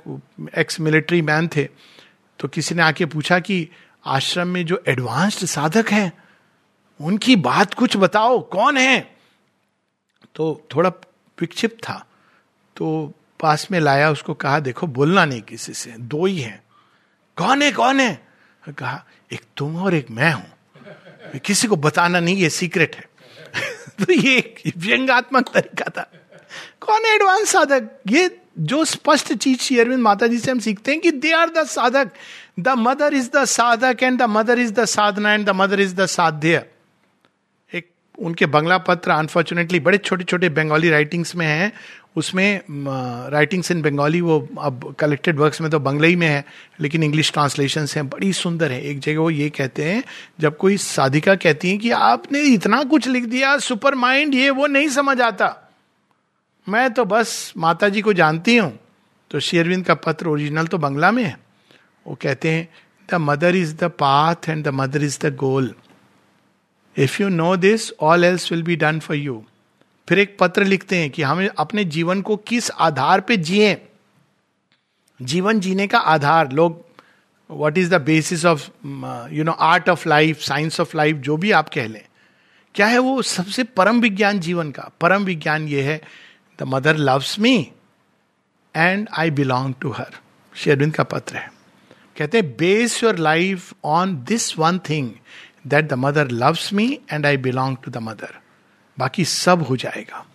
एक्स 0.58 0.80
मिलिट्री 0.80 1.20
मैन 1.22 1.48
थे 1.48 1.64
तो 2.38 2.48
किसी 2.48 2.74
ने 2.74 2.82
आके 2.82 3.06
पूछा 3.06 3.38
कि 3.40 3.68
आश्रम 4.06 4.48
में 4.48 4.64
जो 4.66 4.82
एडवांस्ड 4.88 5.44
साधक 5.46 5.90
हैं, 5.90 6.12
उनकी 7.00 7.36
बात 7.36 7.74
कुछ 7.74 7.96
बताओ, 7.96 8.38
कौन 8.42 8.76
है? 8.76 9.00
तो 10.34 10.66
थोड़ा 10.74 10.90
विक्षिप्त 11.38 11.82
था 11.84 12.04
तो 12.76 13.12
पास 13.40 13.66
में 13.70 13.78
लाया, 13.80 14.10
उसको 14.10 14.34
कहा, 14.34 14.60
देखो, 14.60 14.86
बोलना 14.86 15.24
नहीं 15.24 15.42
किसी 15.42 15.72
से, 15.74 15.90
दो 15.90 16.24
ही 16.26 16.38
हैं। 16.38 16.62
कौन 17.36 17.62
है 17.62 17.72
कौन 17.72 18.00
है? 18.00 18.26
कहा, 18.68 19.04
एक 19.32 19.42
तुम 19.56 19.76
और 19.82 19.94
एक 19.94 20.10
मैं 20.10 20.32
हूँ। 20.32 21.38
किसी 21.44 21.68
को 21.68 21.76
बताना 21.76 22.20
नहीं, 22.20 22.36
ये 22.36 22.50
सीक्रेट 22.50 22.96
है। 22.96 23.07
तो 23.98 24.12
ये 24.12 24.72
व्यंगात्मक 24.76 25.48
तरीका 25.54 25.90
था। 25.96 26.10
कौन 26.80 27.04
है 27.06 27.14
एडवांस 27.14 27.48
साधक? 27.48 27.88
ये 28.08 28.30
जो 28.58 28.84
स्पष्ट 28.84 29.32
चीज़ 29.34 29.58
श्री 29.58 29.78
अरविंद 29.78 30.02
माता 30.02 30.26
जी 30.26 30.38
से 30.38 30.50
हम 30.50 30.58
सीखते 30.58 30.92
हैं 30.92 31.00
कि 31.00 31.10
they 31.10 31.32
are 31.32 31.48
the 31.48 31.64
sadhak. 31.66 32.10
The 32.60 32.68
mother 32.78 33.14
is 33.14 33.30
the 33.36 33.44
sadhak 33.44 34.02
and 34.02 34.18
the 34.18 34.22
mother 34.22 34.58
is 34.58 34.72
the 34.72 34.84
sadhana 34.84 35.32
and 35.34 35.46
the 35.46 35.50
mother 35.50 35.80
is 35.80 35.94
the 35.94 36.06
sadhya. 36.06 36.64
उनके 38.18 38.46
बंगला 38.48 38.78
पत्र 38.80 39.10
अनफॉर्चुनेटली 39.12 39.80
बड़े 39.80 39.98
छोटे 39.98 40.24
छोटे 40.24 40.48
बंगाली 40.50 40.90
राइटिंग्स 40.90 41.34
में 41.36 41.46
हैं। 41.46 41.72
उसमें 42.16 42.60
राइटिंग्स 43.30 43.70
इन 43.70 43.82
बंगाली 43.82 44.20
वो 44.20 44.38
अब 44.60 44.94
कलेक्टेड 45.00 45.38
वर्क्स 45.38 45.60
में 45.60 45.70
तो 45.70 45.78
बंगलई 45.80 46.16
में 46.16 46.26
है, 46.26 46.44
लेकिन 46.80 47.02
इंग्लिश 47.02 47.30
ट्रांसलेशन 47.32 47.86
हैं, 47.96 48.08
बड़ी 48.08 48.32
सुंदर 48.32 48.72
है। 48.72 48.80
एक 48.82 48.98
जगह 48.98 49.20
वो 49.20 49.30
ये 49.30 49.48
कहते 49.50 49.84
हैं, 49.84 50.02
जब 50.40 50.56
कोई 50.56 50.76
साधिका 50.78 51.34
कहती 51.36 51.70
है 51.70 51.76
कि 51.78 51.90
आपने 51.92 52.40
इतना 52.44 52.82
कुछ 52.84 53.08
लिख 53.08 53.24
दिया 53.26 53.56
सुपर 53.60 53.94
माइंड 53.96 54.34
ये 54.34 54.50
वो 54.50 54.66
नहीं 54.66 54.88
समझ 54.90 55.20
आता। 55.20 55.54
मैं 56.66 56.90
तो 56.92 57.04
बस 57.06 57.52
माता 57.56 57.88
जी 57.88 58.00
को 58.00 58.12
जानती 58.14 58.56
हूँ 58.56 58.78
तो 59.30 59.40
शेरविंद 59.40 59.84
का 59.86 59.94
पत्र 59.96 60.28
ओरिजिनल 60.28 60.66
तो 60.66 60.78
बंगला 60.78 61.10
में 61.10 61.24
है। 61.24 61.36
वो 62.06 62.18
कहते 62.22 62.50
हैं 62.50 62.68
the 63.08 63.14
mother 63.22 63.56
is 63.56 63.74
the 63.76 63.90
path 63.98 64.48
and 64.48 64.64
the 64.64 64.68
mother 64.74 65.04
is 65.04 65.18
the 65.20 65.34
goal 65.36 65.74
if 66.98 67.22
you 67.22 67.28
know 67.28 67.56
this 67.56 67.90
all 68.00 68.24
else 68.24 68.50
will 68.52 68.62
be 68.62 68.76
done 68.76 68.98
for 69.00 69.16
you 69.16 69.42
फिर 70.08 70.18
एक 70.18 70.36
पत्र 70.38 70.64
लिखते 70.64 70.96
हैं 70.96 71.10
कि 71.10 71.22
हमें 71.22 71.48
अपने 71.48 71.84
जीवन 71.84 72.20
को 72.22 72.36
किस 72.36 72.70
आधार 72.70 73.20
पे 73.20 73.36
जिए। 73.36 73.76
जीवन 75.20 75.60
जीने 75.60 75.86
का 75.86 75.98
आधार, 75.98 76.52
लोग 76.52 76.84
what 77.50 77.78
is 77.78 77.90
the 77.90 78.00
basis 78.00 78.44
of 78.44 78.68
you 79.32 79.44
know 79.44 79.52
art 79.52 79.88
of 79.88 80.08
life 80.08 80.40
science 80.40 80.80
of 80.80 80.96
life 80.96 81.16
जो 81.16 81.36
भी 81.36 81.50
आप 81.50 81.68
कह 81.68 81.86
लें। 81.86 82.04
क्या 82.74 82.86
है 82.86 82.98
वो 82.98 83.20
सबसे 83.22 83.64
परम 83.64 84.00
विज्ञान 84.00 84.40
जीवन 84.40 84.70
का? 84.70 84.90
परम 85.00 85.24
विज्ञान 85.24 85.68
ये 85.68 85.82
है 85.82 86.00
the 86.58 86.62
mother 86.62 86.96
loves 86.96 87.38
me 87.38 87.56
and 88.74 89.08
I 89.18 89.30
belong 89.30 89.74
to 89.80 89.90
her 89.90 90.18
शेरविंद 90.54 90.94
का 90.94 91.04
पत्र 91.04 91.36
है। 91.36 91.50
कहते 92.18 92.38
हैं 92.38 92.50
base 92.58 93.02
your 93.04 93.18
life 93.18 93.72
on 93.84 94.14
this 94.28 94.58
one 94.58 94.78
thing 94.78 95.10
that 95.66 95.88
the 95.88 95.92
mother 95.92 96.30
loves 96.30 96.72
me 96.72 97.00
and 97.12 97.26
I 97.26 97.36
belong 97.36 97.76
to 97.84 97.90
the 97.90 97.96
mother 97.96 98.38
बाकी 98.98 99.24
सब 99.24 99.62
हो 99.62 99.76
जाएगा। 99.76 100.26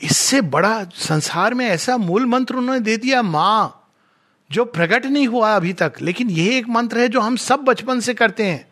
इससे 0.00 0.40
बड़ा 0.40 0.84
संसार 0.84 1.54
में 1.54 1.66
ऐसा 1.66 1.96
मूल 1.96 2.26
मंत्र 2.26 2.54
उन्होंने 2.54 2.80
दे 2.80 2.96
दिया, 2.96 3.22
माँ, 3.22 3.76
जो 4.50 4.64
प्रकट 4.64 5.06
नहीं 5.06 5.26
हुआ 5.28 5.56
अभी 5.56 5.72
तक, 5.72 5.92
लेकिन 6.02 6.30
यह 6.30 6.56
एक 6.56 6.68
मंत्र 6.68 6.98
है 6.98 7.08
जो 7.08 7.20
हम 7.20 7.36
सब 7.36 7.60
बचपन 7.60 8.00
से 8.00 8.14
करते 8.14 8.46
हैं। 8.46 8.68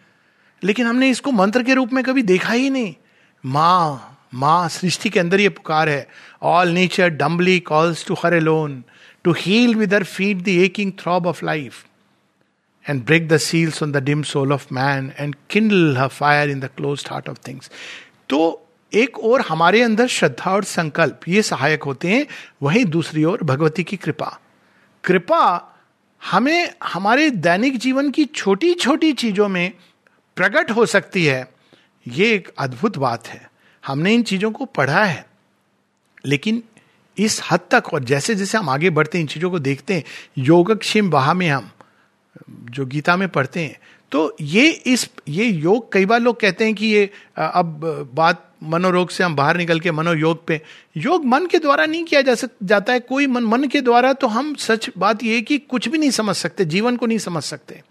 लेकिन 0.64 0.86
हमने 0.86 1.10
इसको 1.10 1.32
मंत्र 1.32 1.62
के 1.62 1.74
रूप 1.74 1.92
में 1.92 2.04
कभी 2.04 2.22
देखा 2.22 2.52
ही 2.52 2.70
नहीं। 2.70 2.94
माँ 3.44 4.14
माँ, 4.34 4.68
सृष्टि 4.68 5.10
के 5.10 5.20
अंदर 5.20 5.40
ये 5.40 5.48
पुकार 5.48 5.88
है। 5.88 6.08
All 6.42 6.68
nature 6.68 7.08
dumbly 7.08 7.60
calls 7.60 8.06
to 8.06 8.14
her 8.14 8.34
alone 8.34 8.84
to 9.24 9.32
heal 9.32 9.74
with 9.74 9.94
her 9.94 10.04
feet 10.04 10.42
the 10.42 10.48
aching 10.48 10.92
throb 10.92 11.26
of 11.26 11.44
life 11.44 11.84
and 12.88 13.04
break 13.04 13.28
the 13.28 13.36
seals 13.36 13.82
on 13.82 13.92
the 13.92 13.96
dim 13.96 14.22
soul 14.22 14.52
of 14.52 14.66
man 14.72 15.12
and 15.18 15.36
kindle 15.50 15.96
uh 15.96 16.06
fire 16.06 16.50
in 16.50 16.60
the 16.60 16.64
close 16.64 17.04
heart 17.10 17.28
of 17.28 17.38
things 17.48 17.70
तो 18.28 18.64
एक 18.94 19.18
और 19.18 19.40
हमारे 19.40 19.82
अंदर 19.82 20.06
श्रद्धा 20.06 20.50
और 20.50 20.64
संकल्प, 20.64 21.20
ये 21.28 21.42
सहायक 21.42 21.82
होते 21.82 22.08
हैं, 22.08 22.26
वहीं 22.62 22.84
दूसरी 22.84 23.24
ओर 23.24 23.42
भगवती 23.42 23.84
की 23.84 23.96
कृपा। 23.96 24.40
कृपा 25.04 25.74
हमें, 26.30 26.74
हमारे 26.84 27.30
दैनिक 27.30 27.78
जीवन 27.78 28.10
की 28.10 28.24
छोटी 28.24 28.74
छोटी 28.74 29.12
चीज़ों 29.12 29.48
में 29.48 29.72
प्रकट 30.36 30.70
हो 30.70 30.86
सकती 30.86 31.24
है। 31.26 31.48
ये 32.08 32.32
एक 32.32 32.48
अद्भुत 32.58 32.98
बात 32.98 33.26
है। 33.26 33.50
हमने 33.86 34.14
इन 34.14 34.22
चीज़ों 34.22 34.50
को 34.50 34.64
पढ़ा 34.64 35.04
है। 35.04 35.26
लेकिन 36.26 36.62
इस 37.18 37.40
हद 37.50 37.60
तक, 37.70 37.84
और 37.94 38.04
जैसे 38.04 38.34
जैसे 38.34 38.58
हम 38.58 38.68
आगे 38.68 38.90
बढ़ते 38.90 39.18
हैं, 39.18 39.22
इन 39.22 39.28
चीज़ों 39.28 39.50
को 39.50 39.58
देखते 39.58 39.94
हैं, 39.94 40.04
योगक्षेम 40.38 41.10
वहा 41.10 41.34
में 41.34 41.48
हम 41.48 41.70
जो 42.48 42.86
गीता 42.86 43.16
में 43.16 43.28
पढ़ते 43.28 43.60
हैं। 43.60 43.78
तो 44.12 44.36
ये 44.40 44.68
इस, 44.68 45.08
ये 45.28 45.44
योग, 45.44 45.92
कई 45.92 46.06
बार 46.06 46.20
लोग 46.20 46.40
कहते 46.40 46.64
हैं 46.64 46.74
कि 46.74 46.86
ये 46.86 47.10
अब 47.36 48.10
बात 48.14 48.44
मनोरोग 48.62 49.10
से 49.10 49.24
हम 49.24 49.34
बाहर 49.36 49.56
निकल 49.56 49.80
के 49.80 49.90
मनोयोग 49.92 50.46
पे, 50.46 50.60
योग 50.96 51.24
मन 51.24 51.46
के 51.46 51.58
द्वारा 51.58 51.84
नहीं 51.86 52.04
किया 52.04 52.22
जा 52.22 52.34
सक, 52.34 52.50
जाता 52.62 52.92
है। 52.92 53.00
कोई 53.00 53.26
मन 53.26 53.44
मन 53.44 53.64
के 53.64 53.80
द्वारा 53.80 54.12
तो 54.12 54.26
हम 54.26 54.54
सच 54.54 54.90
बात 54.98 55.22
ये 55.22 55.40
कि 55.42 55.58
कुछ 55.58 55.88
भी 55.88 55.98
नहीं 55.98 56.10
समझ 56.10 56.36
सकते, 56.36 56.64
जीवन 56.64 56.96
को 56.96 57.06
नहीं 57.06 57.18
समझ 57.18 57.42
सकते। 57.42 57.82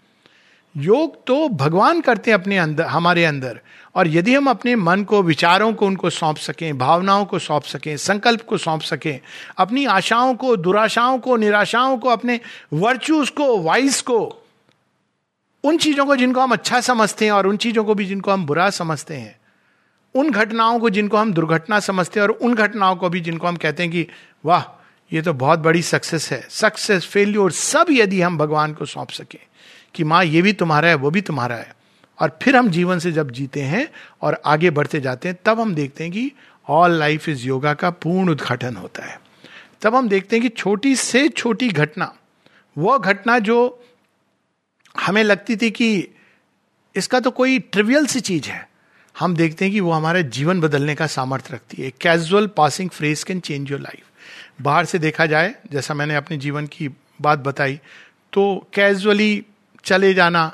योग 0.74 1.16
तो 1.26 1.48
भगवान 1.48 2.00
करते 2.00 2.30
हैं 2.30 2.38
अपने 2.38 2.58
अंदर, 2.58 2.84
हमारे 2.84 3.24
अंदर। 3.24 3.60
और 3.94 4.08
यदि 4.08 4.34
हम 4.34 4.50
अपने 4.50 4.76
मन 4.76 5.04
को, 5.04 5.22
विचारों 5.22 5.72
को 5.72 5.86
उनको 5.86 6.10
सौंप 6.10 6.36
सकें, 6.36 6.78
भावनाओं 6.78 7.24
को 7.24 7.38
सौंप 7.38 7.62
सकें, 7.62 7.96
संकल्प 7.96 8.42
को 8.42 8.58
सौंप 8.58 8.80
सकें, 8.80 9.20
अपनी 9.58 9.84
आशाओं 9.84 10.34
को, 10.34 10.56
दुराशाओं 10.56 11.18
को, 11.18 11.36
निराशाओं 11.36 11.98
को, 11.98 12.08
अपने 12.08 12.40
वर्चूज 12.72 13.30
को 13.30 13.58
वाइस 13.58 14.02
को, 14.02 14.44
उन 15.64 15.78
चीज़ों 15.78 16.06
को 16.06 16.16
जिनको 16.16 16.40
हम 16.40 16.52
अच्छा 16.52 16.80
समझते 16.80 17.24
हैं 17.24 17.32
और 17.32 17.46
उन 17.46 17.56
चीज़ों 17.56 17.84
को 17.84 17.94
भी 17.94 18.04
जिनको 18.04 18.30
हम 18.30 18.46
बुरा 18.46 18.70
समझते 18.70 19.14
हैं, 19.14 19.40
उन 20.14 20.30
घटनाओं 20.30 20.78
को 20.78 20.90
जिनको 20.90 21.16
हम 21.16 21.32
दुर्घटना 21.32 21.80
समझते 21.80 22.20
हैं 22.20 22.26
और 22.26 22.32
उन 22.32 22.54
घटनाओं 22.54 22.96
को 22.96 23.08
भी 23.08 23.20
जिनको 23.20 23.46
हम 23.46 23.56
कहते 23.56 23.82
हैं 23.82 23.92
कि, 23.92 24.06
वाह, 24.44 24.84
ये 25.12 25.22
तो 25.22 25.32
बहुत 25.32 25.58
बड़ी 25.58 25.82
सक्सेस 25.82 26.32
है। 26.32 26.46
सक्सेस 26.50 27.06
फेल्योर 27.06 27.52
सब 27.52 27.86
यदि 27.90 28.20
हम 28.20 28.38
भगवान 28.38 28.72
को 28.72 28.84
सौंप 28.84 29.10
सकें 29.10 29.38
कि, 29.94 30.04
माँ, 30.04 30.24
ये 30.24 30.42
भी 30.42 30.52
तुम्हारा 30.52 30.88
है, 30.88 30.94
वो 30.94 31.10
भी 31.10 31.20
तुम्हारा 31.20 31.56
है। 31.56 31.77
और 32.18 32.38
फिर 32.42 32.56
हम 32.56 32.68
जीवन 32.70 32.98
से 32.98 33.12
जब 33.12 33.30
जीते 33.30 33.62
हैं 33.62 33.86
और 34.22 34.40
आगे 34.46 34.70
बढ़ते 34.70 35.00
जाते 35.00 35.28
हैं, 35.28 35.38
तब 35.44 35.60
हम 35.60 35.74
देखते 35.74 36.04
हैं 36.04 36.12
कि 36.12 36.30
ऑल 36.68 36.92
लाइफ 36.92 37.28
इज़ 37.28 37.46
योगा 37.46 37.74
का 37.74 37.90
पूर्ण 37.92 38.30
उद्घाटन 38.30 38.76
होता 38.76 39.04
है। 39.04 39.18
तब 39.82 39.94
हम 39.94 40.08
देखते 40.08 40.36
हैं 40.36 40.42
कि 40.42 40.48
छोटी 40.50 40.94
से 40.96 41.28
छोटी 41.28 41.68
घटना, 41.68 42.14
वह 42.76 42.98
घटना 42.98 43.38
जो 43.40 43.84
हमें 44.94 45.22
लगती 45.24 45.56
थी 45.56 45.70
कि 45.70 46.08
इसका 46.94 47.20
तो 47.20 47.30
कोई 47.30 47.58
ट्रिवियल 47.58 48.06
सी 48.06 48.20
चीज़ 48.22 48.48
है, 48.48 48.68
हम 49.16 49.34
देखते 49.36 49.64
हैं 49.64 49.72
कि 49.74 49.80
वो 49.80 49.92
हमारा 49.92 50.20
जीवन 50.20 50.60
बदलने 50.60 50.94
का 50.94 51.06
सामर्थ्य 51.08 51.54
रखती 51.54 51.82
है। 51.82 51.90
Casual 52.00 52.46
passing 52.46 52.90
phrase 52.90 53.22
can 53.22 53.40
change 53.40 53.70
your 53.70 53.80
life 53.80 54.62
बाहर 54.62 54.84
से 54.84 54.98
देखा 54.98 55.26
जाए, 55.26 55.54
जैसा 55.72 55.94
मैंने 55.94 56.14
अपने 56.14 56.36
जीवन 56.36 56.66
की 56.66 56.88
बात 57.20 57.38
बताई 57.38 57.80
तो 58.32 58.70
कैजुअली 58.74 59.44
चले 59.84 60.12
जाना 60.14 60.50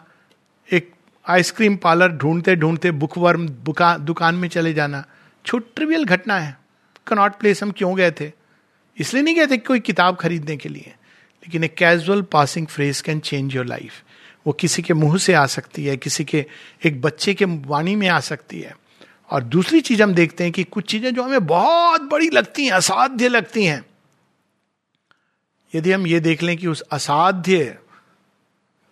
एक 0.69 0.93
आइसक्रीम 1.27 1.77
पार्लर 1.77 2.09
ढूंढते 2.09 2.57
ढूंढते 2.57 2.91
बुकवर्म 2.91 3.49
बुका 3.49 3.99
दुकान 3.99 4.35
में 4.35 4.49
चले 4.49 4.75
जाना। 4.75 5.05
छोट 5.47 5.75
ट्रिवियल 5.75 6.05
घटना 6.05 6.39
है। 6.39 6.59
कनॉट 7.07 7.35
प्लेस 7.35 7.63
हम 7.63 7.71
क्यों 7.71 7.97
गए 7.97 8.11
थे? 8.11 8.33
इसलिए 8.99 9.23
नहीं 9.23 9.35
गए 9.35 9.47
थे 9.47 9.57
कोई 9.57 9.81
किताब 9.81 10.17
खरीदने 10.17 10.57
के 10.57 10.69
लिए। 10.69 10.95
लेकिन 11.45 11.65
एक 11.65 11.75
casual 11.75 12.23
passing 12.23 12.67
phrase 12.67 13.01
can 13.01 13.21
change 13.21 13.57
your 13.57 13.67
life 13.67 13.93
वो 14.47 14.53
किसी 14.53 14.83
के 14.83 14.95
मुँह 14.95 15.19
से 15.19 15.35
आ 15.35 15.47
सकती 15.47 15.85
है, 15.85 15.97
किसी 15.97 16.25
के 16.25 16.47
एक 16.85 17.01
बच्चे 17.01 17.35
के 17.35 17.45
वाणी 17.45 17.97
में 17.97 18.09
आ 18.09 18.21
सकती 18.21 18.61
है। 18.61 18.77
और 19.31 19.43
दूसरी 19.43 19.81
चीज़ 19.81 20.03
हम 20.03 20.15
देखते 20.15 20.45
हैं 20.45 20.53
कि 20.53 20.65
कुछ 20.65 20.91
चीज़ें 20.91 21.15
जो 21.15 21.23
हमें 21.23 21.47
बहुत 21.47 22.01
बड़ी 22.01 22.31
लगती 22.31 22.65
हैं, 22.65 22.73
असाध्य 22.73 23.29
लगती 23.29 23.65
हैं। 23.65 23.85
यदि 25.75 25.93
हम 25.93 26.07
ये 26.07 26.21
देख 26.21 26.43
लें 26.43 26.57
कि 26.57 26.67
उस 26.67 26.81
असाध्य 26.81 27.79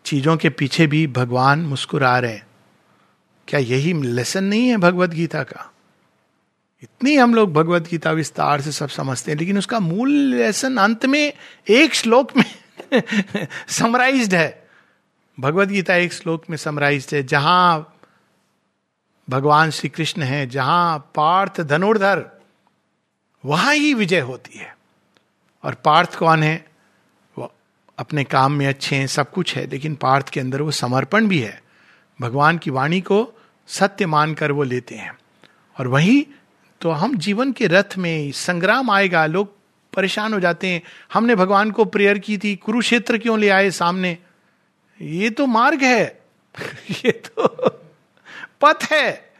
चीज़ों 0.04 0.36
के 0.36 0.48
पीछे 0.48 0.86
भी 0.86 1.06
भगवान 1.06 1.60
मुस्कुरा 1.60 2.18
रहे 2.18 2.32
हैं। 2.32 2.46
क्या 3.48 3.60
यही 3.60 4.02
लेसन 4.02 4.44
नहीं 4.44 4.68
है 4.68 4.76
भगवत 4.76 5.10
गीता 5.10 5.42
का? 5.42 5.72
इतनी 6.82 7.16
हम 7.16 7.34
लोग 7.34 7.52
भगवत 7.52 7.82
गीता 7.82 8.12
विस्तार 8.12 8.60
से 8.60 8.72
सब 8.72 8.88
समझते 8.88 9.32
हैं, 9.32 9.38
लेकिन 9.38 9.58
उसका 9.58 9.80
मूल 9.80 10.10
लेसन 10.10 10.76
अंत 10.76 11.06
में 11.06 11.32
एक 11.68 11.94
श्लोक 11.94 12.36
में 12.36 12.44
समराइज्ड 13.68 14.34
है। 14.34 14.68
भगवत 15.40 15.68
गीता 15.68 15.94
एक 15.94 16.12
श्लोक 16.12 16.44
में 16.50 16.56
समराइज 16.56 17.08
है, 17.12 17.22
जहाँ 17.22 17.96
भगवान 19.30 19.70
श्री 19.70 19.88
कृष्ण 19.88 20.22
है, 20.22 20.46
जहाँ 20.46 20.98
पार्थ 21.14 21.60
धनुर्धर, 21.60 22.26
वहाँ 23.44 23.74
ही 23.74 23.94
विजय 23.94 24.20
होती 24.20 24.58
है। 24.58 24.76
और 25.64 25.74
पार्थ 25.74 26.14
कौन 26.14 26.42
है? 26.42 26.71
अपने 28.02 28.24
काम 28.24 28.52
में 28.52 28.66
अच्छे 28.66 28.96
हैं, 28.96 29.06
सब 29.06 29.30
कुछ 29.30 29.56
है, 29.56 29.66
लेकिन 29.66 29.94
पार्थ 29.94 30.28
के 30.28 30.40
अंदर 30.40 30.62
वो 30.62 30.70
समर्पण 30.70 31.26
भी 31.26 31.38
है। 31.38 31.62
भगवान 32.20 32.58
की 32.58 32.70
वाणी 32.70 33.00
को 33.00 33.32
सत्य 33.66 34.06
मानकर 34.06 34.52
वो 34.52 34.62
लेते 34.62 34.94
हैं। 34.94 35.14
और 35.80 35.88
वही 35.88 36.26
तो 36.80 36.90
हम 36.90 37.16
जीवन 37.16 37.52
के 37.52 37.66
रथ 37.66 37.98
में 37.98 38.32
संग्राम 38.32 38.90
आएगा, 38.90 39.26
लोग 39.26 39.56
परेशान 39.94 40.34
हो 40.34 40.40
जाते 40.40 40.66
हैं। 40.66 40.82
हमने 41.12 41.34
भगवान 41.34 41.70
को 41.70 41.84
प्रेयर 41.84 42.18
की 42.18 42.38
थी, 42.38 42.56
कुरुक्षेत्र 42.56 43.18
क्यों 43.18 43.38
ले 43.38 43.48
आए 43.48 43.70
सामने? 43.70 44.18
ये 45.00 45.30
तो 45.30 45.46
मार्ग 45.46 45.82
है। 45.82 46.22
ये 46.90 47.12
तो 47.12 47.46
पथ 48.60 48.92
है। 48.92 49.32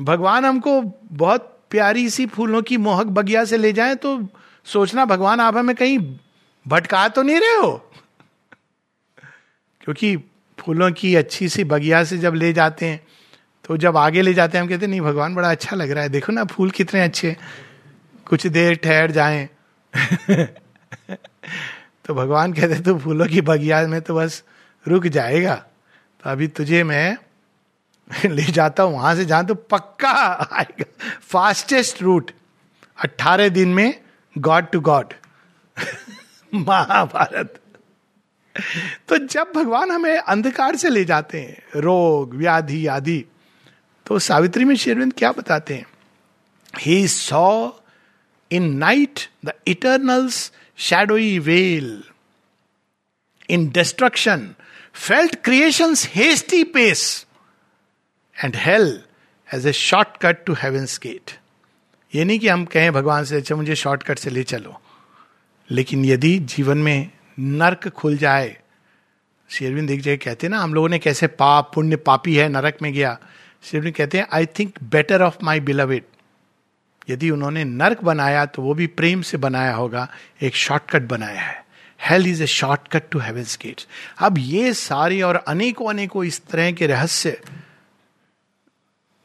भगवान 0.00 0.44
हमको 0.44 0.82
बहुत 1.04 1.60
प्यारी 1.70 2.10
सी 2.10 2.26
फूलों 2.26 2.62
की 2.62 2.76
मोहक 2.76 3.06
बगिया 3.06 3.44
से 3.44 3.56
ले 3.56 3.72
जाए 3.72 3.94
तो 3.94 4.28
सोचना, 4.64 5.04
भगवान 5.04 5.40
आप 5.40 5.56
हमें 5.56 5.76
कहीं 5.76 6.16
भटका 6.68 7.08
तो 7.08 7.22
नहीं 7.22 7.40
रहे 7.40 7.56
हो? 7.56 7.91
क्योंकि 9.82 10.16
फूलों 10.58 10.92
की 10.92 11.14
अच्छी 11.14 11.48
सी 11.48 11.64
बगिया 11.64 12.04
से 12.04 12.18
जब 12.18 12.34
ले 12.34 12.52
जाते 12.52 12.86
हैं 12.86 13.06
तो 13.64 13.76
जब 13.76 13.96
आगे 13.96 14.22
ले 14.22 14.34
जाते 14.34 14.58
हैं, 14.58 14.62
हम 14.62 14.68
कहते 14.68 14.84
हैं, 14.84 14.90
नहीं, 14.90 15.00
भगवान, 15.00 15.34
बड़ा 15.34 15.50
अच्छा 15.50 15.76
लग 15.76 15.90
रहा 15.90 16.02
है। 16.02 16.08
देखो 16.08 16.32
ना, 16.32 16.44
फूल 16.44 16.70
कितने 16.70 17.00
अच्छे 17.00 17.36
कुछ 18.26 18.46
देर 18.46 18.74
ठहर 18.74 19.10
जाए। 19.10 19.48
तो 22.04 22.14
भगवान 22.14 22.52
कहते 22.52 22.80
तो 22.80 22.98
फूलों 22.98 23.26
की 23.26 23.40
बगिया 23.40 23.86
में 23.86 24.00
तो 24.00 24.14
बस 24.14 24.44
रुक 24.88 25.06
जाएगा। 25.06 25.54
तो 26.24 26.30
अभी 26.30 26.48
तुझे 26.48 26.84
मैं 26.84 27.16
ले 28.26 28.42
जाता 28.42 28.82
हूँ। 28.82 28.94
वहाँ 28.94 29.14
से 29.16 29.24
जहाँ 29.24 29.46
तो 29.46 29.54
पक्का 29.54 30.08
आएगा। 30.52 30.84
फास्टेस्ट 31.20 32.02
रूट 32.02 32.30
अट्ठारह 33.04 33.48
दिन 33.48 33.68
में 33.68 34.00
गॉड 34.38 34.70
टू 34.70 34.80
गॉड 34.80 35.14
महाभारत। 36.54 37.61
तो 39.08 39.18
जब 39.18 39.52
भगवान 39.56 39.90
हमें 39.90 40.18
अंधकार 40.18 40.76
से 40.76 40.88
ले 40.88 41.04
जाते 41.04 41.40
हैं, 41.40 41.80
रोग, 41.80 42.34
व्याधि, 42.34 42.86
आदि 42.86 43.24
तो 44.06 44.18
सावित्री 44.18 44.64
में 44.64 44.76
शेरविंद 44.76 45.12
क्या 45.18 45.32
बताते 45.32 45.74
हैं? 45.74 45.86
He 46.78 47.08
saw 47.08 47.70
in 48.52 48.76
night 48.76 49.20
the 49.44 49.52
eternal's 49.66 50.52
shadowy 50.76 51.38
veil 51.38 52.04
in 53.50 53.70
destruction 53.70 54.54
felt 54.94 55.34
creation 55.34 55.94
hasty 55.98 56.64
pace 56.64 57.26
and 58.44 58.56
hell 58.56 59.02
as 59.54 59.66
a 59.66 59.72
shortcut 59.72 60.44
to 60.44 60.54
heaven's 60.54 60.98
gate. 60.98 61.32
ये 62.14 62.24
नहीं 62.24 62.38
कि 62.38 62.48
हम 62.48 62.64
कहें 62.64 62.92
भगवान 62.92 63.24
से 63.24 63.36
अच्छा 63.36 63.56
मुझे 63.56 63.76
शॉर्टकट 63.76 64.18
से 64.18 64.30
ले 64.30 64.42
चलो। 64.42 64.80
लेकिन 65.70 66.04
यदि 66.04 66.38
जीवन 66.38 66.78
में 66.78 67.10
नरक 67.38 67.88
खुल 67.88 68.16
जाए। 68.16 68.56
शेरविन 69.50 69.86
देख 69.86 70.00
जाए 70.00 70.16
कहते 70.16 70.46
हैं 70.46 70.50
ना, 70.50 70.58
हम 70.58 70.74
लोगों 70.74 70.88
ने 70.88 70.98
कैसे 70.98 71.26
पाप, 71.26 71.70
पुण्य, 71.74 71.96
पापी 71.96 72.36
है, 72.36 72.48
नरक 72.48 72.78
में 72.82 72.92
गया। 72.92 73.18
शेरविन 73.62 73.92
कहते 73.92 74.18
हैं 74.18 74.26
I 74.32 74.46
think 74.58 74.82
better 74.82 75.22
of 75.22 75.36
my 75.42 75.60
beloved 75.60 76.04
यदि 77.10 77.30
उन्होंने 77.30 77.64
नरक 77.64 78.02
बनाया 78.04 78.44
तो 78.46 78.62
वो 78.62 78.74
भी 78.74 78.86
प्रेम 78.86 79.22
से 79.22 79.36
बनाया 79.36 79.74
होगा, 79.74 80.08
एक 80.42 80.56
शॉर्टकट 80.56 81.02
बनाया 81.02 81.40
है। 81.40 81.64
Hell 82.00 82.26
is 82.26 82.42
a 82.42 82.46
shortcut 82.46 83.08
to 83.10 83.18
heaven's 83.18 83.58
gates 83.62 83.86
अब 84.18 84.38
ये 84.38 84.72
सारे 84.74 85.20
और 85.22 85.36
अनेकों 85.36 85.88
अनेकों 85.90 86.24
इस 86.24 86.40
तरह 86.46 86.72
के 86.72 86.86
रहस्य 86.86 87.40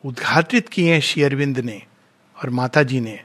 उद्घाटित 0.04 0.70
किए 0.70 0.94
हैं 0.94 1.00
श्री 1.00 1.22
शेयरविंद 1.22 1.60
ने 1.60 1.82
और 2.38 2.50
माता 2.50 2.84
जी 2.84 3.00
ने, 3.00 3.20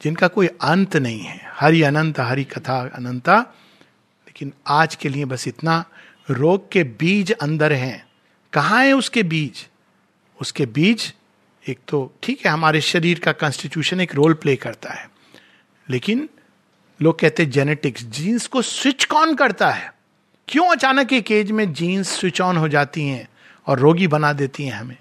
जिनका 0.00 0.28
कोई 0.28 0.46
अंत 0.46 0.96
नहीं 0.96 1.20
है। 1.20 1.40
हरि 1.54 1.82
अनंत, 1.82 2.20
हरि 2.20 2.44
कथा 2.44 2.78
अनंता। 2.94 3.44
लेकिन 4.34 4.52
आज 4.66 4.94
के 4.94 5.08
लिए 5.08 5.24
बस 5.24 5.48
इतना, 5.48 5.84
रोग 6.30 6.72
के 6.72 6.84
बीज 6.84 7.32
अंदर 7.32 7.72
हैं। 7.72 8.06
कहाँ 8.52 8.84
है 8.84 8.92
उसके 8.92 9.22
बीज? 9.22 9.68
उसके 10.40 10.66
बीज, 10.66 11.14
एक 11.68 11.78
तो 11.88 12.14
ठीक 12.22 12.46
है, 12.46 12.52
हमारे 12.52 12.80
शरीर 12.80 13.18
का 13.18 13.32
कॉन्स्टिट्यूशन 13.32 14.00
एक 14.00 14.14
रोल 14.14 14.34
प्ले 14.34 14.56
करता 14.56 14.90
है। 14.90 15.10
लेकिन 15.90 16.28
लोग 17.02 17.18
कहते 17.18 17.42
हैं 17.42 17.50
जेनेटिक्स 17.50 18.04
जीन्स 18.04 18.46
को 18.46 18.62
स्विच 18.62 19.06
ऑन 19.12 19.34
करता 19.34 19.70
है? 19.70 19.94
क्यों 20.48 20.66
अचानक 20.66 21.12
एक 21.12 21.30
एज 21.30 21.50
में 21.50 21.72
जीन्स 21.72 22.20
स्विच 22.20 22.40
ऑन 22.40 22.56
हो 22.56 22.68
जाती 22.68 23.02
हैं 23.02 23.28
और 23.66 23.78
रोगी 23.78 24.06
बना 24.06 24.32
देती 24.32 24.64
हैं 24.64 24.72
हमें? 24.72 24.98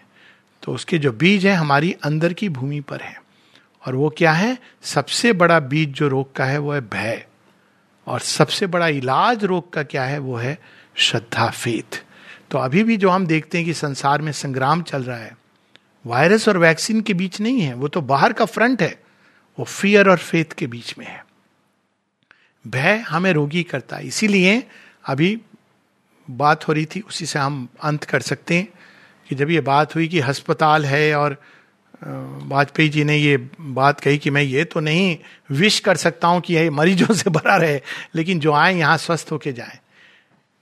तो 0.63 0.71
उसके 0.71 0.97
जो 0.97 1.11
बीज 1.11 1.45
है 1.45 1.53
हमारी 1.53 1.95
अंदर 2.03 2.34
की 2.34 2.49
भूमि 2.49 2.81
पर 2.81 3.01
है। 3.01 3.23
और 3.88 3.95
वो 3.95 4.09
क्या 4.09 4.31
है? 4.31 4.57
सबसे 4.81 5.34
बड़ा 5.34 5.59
बीज 5.59 5.89
जो 5.89 6.07
रोग 6.07 6.36
का 6.36 6.45
है, 6.45 6.57
वो 6.57 6.73
है 6.73 6.81
भय। 6.81 7.27
और 8.08 8.20
सबसे 8.20 8.68
बड़ा 8.68 8.88
इलाज 8.88 9.43
रोग 9.45 9.72
का 9.74 9.84
क्या 9.84 10.04
है, 10.04 10.18
वो 10.20 10.36
है 10.36 10.58
श्रद्धा 10.95 11.49
फेथ 11.49 12.04
तो 12.51 12.58
अभी 12.58 12.84
भी 12.84 12.97
जो 12.97 13.10
हम 13.10 13.26
देखते 13.28 13.58
हैं 13.58 13.66
कि 13.66 13.74
संसार 13.74 14.22
में 14.22 14.32
संग्राम 14.32 14.82
चल 14.82 15.04
रहा 15.04 15.18
है, 15.18 15.38
वायरस 16.06 16.47
और 16.49 16.58
वैक्सीन 16.58 17.01
के 17.01 17.14
बीच 17.14 17.39
नहीं 17.41 17.62
है, 17.62 17.74
वो 17.74 17.88
तो 17.88 18.01
बाहर 18.04 18.34
का 18.34 18.45
फ्रंट 18.45 18.82
है, 18.82 18.99
वो 19.58 19.66
फियर 19.66 20.10
और 20.10 20.18
फेथ 20.18 20.54
के 20.58 20.68
बीच 20.68 20.93
में 20.97 21.06
है। 21.06 21.24
भय 22.66 22.97
हमें 23.08 23.32
रोगी 23.34 23.64
करता 23.64 23.97
है, 23.97 24.08
इसीलिए 24.08 24.64
अभी 25.06 25.39
बात 26.28 26.68
हो 26.68 26.74
रही 26.74 26.86
थी, 26.86 26.99
उसी 26.99 27.26
से 27.26 27.39
हम 27.39 27.68
अंत 27.84 28.04
कर 28.04 28.22
सकते 28.22 28.56
हैं 28.56 28.68
कि 29.30 29.36
जब 29.36 29.49
ये 29.49 29.62
बात 29.62 29.95
हुई 29.95 30.08
कि 30.08 30.20
अस्पताल 30.22 30.86
है 30.86 31.16
और 31.16 31.38
वाजपेयी 32.04 32.89
जी 32.89 33.04
ने 33.04 33.16
ये 33.18 33.38
बात 33.60 33.99
कही 33.99 34.18
कि 34.18 34.30
मैं 34.30 34.41
ये 34.41 34.64
तो 34.64 34.80
नहीं 34.80 35.18
विश 35.51 35.80
कर 35.80 35.97
सकता 35.97 36.28
हूँ 36.28 36.41
कि 36.41 36.54
ये 36.54 36.70
मरीजों 36.70 37.14
से 37.14 37.30
भरा 37.30 37.56
रहे, 37.58 37.80
लेकिन 38.16 38.39
जो 38.39 38.51
आए 38.54 38.76
यहाँ 38.76 38.97
स्वस्थ 38.97 39.32
होके 39.32 39.54
जाए। 39.54 39.80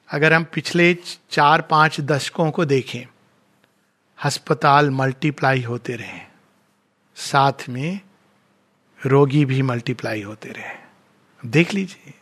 अगर 0.10 0.34
हम 0.34 0.44
पिछले 0.54 0.94
चार 1.32 1.62
पाँच 1.62 2.00
दशकों 2.02 2.50
को 2.52 2.66
देखें, 2.66 3.06
अस्पताल 4.20 4.90
मल्टीप्लाई 4.90 5.62
होते 5.62 5.96
रहे। 5.96 6.20
साथ 7.18 7.68
में 7.70 8.00
रोगी 9.00 9.46
भी 9.46 9.62
मल्टीप्लाई 9.62 10.22
होते 10.22 10.50
रहे। 10.50 11.50
देख 11.50 11.74
लीजिए, 11.74 12.14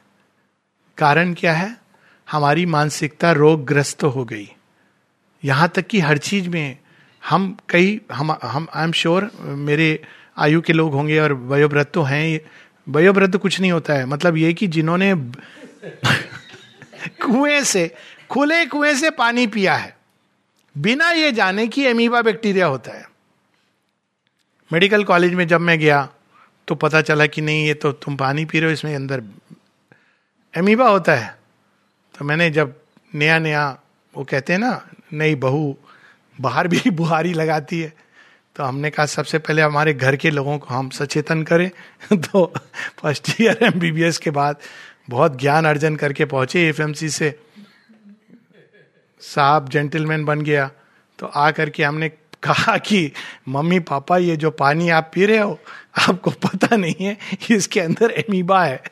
कारण 0.98 1.34
क्या 1.34 1.54
है? 1.54 1.76
हमारी 2.28 2.66
मानसिकता 2.66 3.32
रोगग्रस्त 3.32 4.04
हो 4.06 4.24
गई। 4.26 4.50
यहाँ 5.44 5.68
तक 5.70 5.88
कि 5.88 6.00
हर 6.00 6.18
चीज़ 6.20 6.50
में 6.50 6.78
हम 7.24 7.58
कई, 7.70 8.02
हम 8.12 8.32
हम 8.32 8.68
आई 8.74 8.84
एम 8.84 8.92
श्योर 8.92 9.32
मेरे 9.40 10.04
आयु 10.38 10.62
के 10.62 10.74
लोग 10.74 10.94
होंगे 10.94 11.20
और 11.20 11.34
वयोवृद्ध 11.34 11.90
तो 11.94 12.04
हैं 12.04 12.40
वयोवृद्ध 12.88 13.38
कुछ 13.38 13.60
नहीं 13.60 13.72
होता 13.72 13.94
है। 13.94 14.06
मतलब 14.06 14.38
ये 14.38 14.54
कि 14.54 14.68
जिन्होंने 14.68 15.16
कुएँ 17.22 17.64
से, 17.64 17.96
खुले 18.30 18.66
कुएँ 18.66 18.94
से 18.94 19.10
पानी 19.10 19.48
पिया 19.48 19.76
है। 19.76 19.98
बिना 20.76 21.12
ये 21.12 21.32
जाने 21.32 21.68
कि 21.68 21.86
एमीबा 21.86 22.22
बैक्टीरिया 22.22 22.66
होता 22.66 22.92
है। 22.92 23.08
मेडिकल 24.72 25.04
कॉलेज 25.04 25.34
में 25.34 25.48
जब 25.48 25.62
मैं 25.62 25.80
गया 25.80 26.10
तो 26.68 26.76
पता 26.76 27.02
चला 27.02 27.26
कि 27.26 27.42
नहीं, 27.42 27.68
ये 27.68 27.74
तो 27.74 27.92
तुम 27.92 28.16
पानी 28.16 28.46
पी 28.46 28.60
रहे 28.60 28.70
हो, 28.70 28.74
इसमें 28.74 28.96
अंदर 28.96 29.24
एमीबा 30.54 30.90
होता 30.90 31.16
है। 31.16 31.38
तो 32.16 32.26
मैंने 32.26 32.50
जब 32.50 32.76
नया 33.16 33.40
नया 33.40 33.80
वो 34.14 34.24
कहते 34.24 34.54
हैं 34.54 34.60
ना, 34.60 34.90
नई 35.14 35.36
बहू 35.36 35.78
बाहर 36.42 36.68
भी 36.68 36.90
बुहारी 36.90 37.34
लगाती 37.34 37.82
है। 37.82 37.94
तो 38.56 38.64
हमने 38.64 38.90
कहा, 38.90 39.06
सबसे 39.06 39.38
पहले 39.38 39.62
हमारे 39.62 39.94
घर 39.94 40.16
के 40.16 40.30
लोगों 40.30 40.58
को 40.58 40.74
हम 40.74 40.90
सचेतन 40.90 41.44
करें। 41.44 41.72
तो 42.18 42.54
फ़र्स्ट 42.98 43.42
ईयर 43.42 43.60
एम 43.64 43.80
बी 43.80 44.12
के 44.12 44.30
बाद 44.30 44.56
बहुत 45.10 45.40
ज्ञान 45.40 45.66
अर्जन 45.66 45.96
करके 45.96 46.26
पहुँचे 46.26 46.68
एफएमसी 46.68 47.10
से। 47.10 47.40
साहब 49.22 49.70
जेंटलमैन 49.70 50.26
बन 50.26 50.42
गया। 50.42 50.72
तो 51.20 51.26
आ 51.26 51.52
करके 51.52 51.84
हमने 51.84 52.10
कहा 52.44 52.78
कि, 52.78 53.12
मम्मी, 53.50 53.80
पापा, 53.80 54.18
ये 54.18 54.38
जो 54.38 54.52
पानी 54.52 54.90
आप 54.90 55.12
पी 55.14 55.26
रहे 55.26 55.38
हो, 55.38 55.60
आपको 56.10 56.32
पता 56.32 56.76
नहीं 56.76 56.96
है, 57.02 57.18
इसके 57.52 57.80
अंदर 57.80 58.12
एमीबा 58.12 58.66
है। 58.66 58.84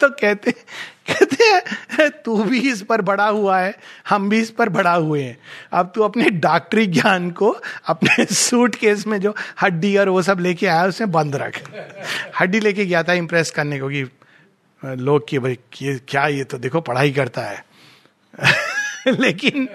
तो 0.00 0.10
कहते 0.10 0.50
कहते 0.50 2.08
तू 2.08 2.44
भी 2.44 2.72
इस 2.72 2.82
पर 2.82 3.02
बड़ा 3.02 3.26
हुआ 3.26 3.58
है, 3.58 3.78
हम 4.08 4.28
भी 4.28 4.40
इस 4.40 4.50
पर 4.50 4.68
बड़ा 4.68 4.94
हुए 4.94 5.22
हैं। 5.22 5.38
अब 5.72 5.92
तू 5.94 6.02
अपने 6.02 6.30
डॉक्टरी 6.30 6.86
ज्ञान 6.86 7.30
को, 7.30 7.56
अपने 7.86 8.24
सूट 8.24 8.74
केस 8.74 9.06
में 9.06 9.20
जो 9.20 9.36
हड्डी 9.62 9.96
और 9.96 10.08
वो 10.08 10.22
सब 10.22 10.38
लेके 10.40 10.66
आया 10.66 10.86
उसमें 10.86 11.12
बंद 11.12 11.36
रख। 11.36 11.62
हड्डी 12.40 12.60
लेके 12.60 12.86
गया 12.86 13.02
था 13.02 13.12
इम्प्रेस 13.12 13.50
करने 13.50 13.80
को 13.80 13.88
कि, 13.88 14.10
लोग 14.84 15.28
कि 15.28 15.38
भाई, 15.38 15.58
ये 15.82 16.00
क्या, 16.08 16.26
ये 16.26 16.44
तो 16.44 16.58
देखो, 16.58 16.80
पढ़ाई 16.80 17.12
करता 17.12 17.42
है। 17.42 17.64
लेकिन 19.08 19.68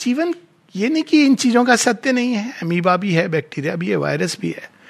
जीवन 0.00 0.34
ये 0.76 0.88
नहीं 0.88 1.02
कि 1.02 1.26
इन 1.26 1.34
चीज़ों 1.34 1.64
का 1.64 1.76
सत्य 1.76 2.12
नहीं 2.12 2.32
है। 2.32 2.54
अमीबा 2.62 2.96
भी 2.96 3.12
है, 3.12 3.28
बैक्टीरिया 3.28 3.76
भी 3.76 3.90
है, 3.90 3.96
वायरस 3.96 4.36
भी 4.40 4.50
है। 4.50 4.81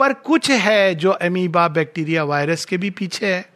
पर 0.00 0.12
कुछ 0.12 0.50
है 0.50 0.94
जो 0.94 1.18
एमीबा 1.22 1.68
बैक्टीरिया 1.68 2.24
वायरस 2.24 2.64
के 2.64 2.76
भी 2.76 2.90
पीछे 2.90 3.34
है। 3.34 3.50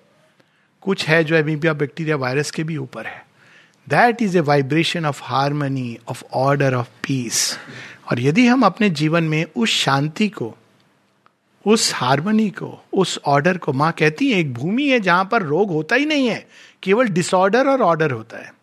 कुछ 0.81 1.09
है 1.09 1.25
जो 1.25 1.37
अमीबा 1.37 1.73
बैक्टीरिया 1.73 2.17
वायरस 2.17 2.51
के 2.51 2.63
भी 2.63 2.77
ऊपर 2.77 3.07
है। 3.07 3.27
That 3.89 4.23
is 4.23 4.39
a 4.39 4.41
vibration 4.41 5.07
of 5.07 5.21
harmony 5.25 5.99
of 6.09 6.25
order 6.33 6.75
of 6.75 6.87
peace 6.87 7.59
और 8.11 8.21
यदि 8.21 8.47
हम 8.47 8.63
अपने 8.63 8.91
जीवन 8.91 9.25
में 9.25 9.45
उस 9.57 9.71
शांति 9.71 10.29
को, 10.29 10.57
उस 11.67 11.95
हारमोनी 11.95 12.51
को, 12.51 12.85
उस 12.93 13.21
ऑर्डर 13.27 13.59
को, 13.59 13.73
माँ 13.73 13.93
कहती 13.93 14.33
है, 14.33 14.41
एक 14.41 14.55
भूमि 14.55 14.89
है 14.89 15.01
जहाँ 15.01 15.25
पर 15.25 15.43
रोग 15.43 15.71
होता 15.71 15.97
ही 15.97 16.07
नहीं 16.07 16.29
है। 16.29 16.47
केवल 16.83 17.09
डिसऑर्डर 17.09 17.67
और 17.67 17.83
ऑर्डर 17.83 18.11
होता 18.11 18.39
है। 18.39 18.54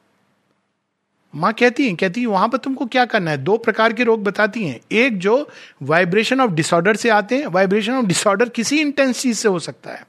माँ 1.36 1.54
कहती 1.54 1.90
है 1.90 1.96
कहती 1.96 2.22
है, 2.22 2.28
वहाँ 2.28 2.50
पर 2.50 2.58
तुमको 2.58 2.86
क्या 2.86 3.06
करना 3.06 3.32
है? 3.32 3.38
दो 3.38 3.58
प्रकार 3.58 3.94
के 3.94 4.04
रोग 4.04 4.24
बताती 4.24 4.68
हैं। 4.68 4.80
एक 4.92 5.18
जो 5.18 5.50
वाइब्रेशन 5.84 6.42
ऑफ़ 6.42 6.52
डिसऑर्डर 6.52 6.96
से 6.96 7.10
आते 7.10 7.38
हैं। 7.38 7.48
वाइब्रेशन 7.48 7.94
ऑफ़ 7.94 8.06
डिसऑर्डर 8.06 8.50
किसी 8.50 8.82
इंटेंस 8.82 9.22
चीज़ 9.22 9.38
से 9.38 9.50
हो 9.50 9.60
सकता 9.60 9.92
है। 9.92 10.08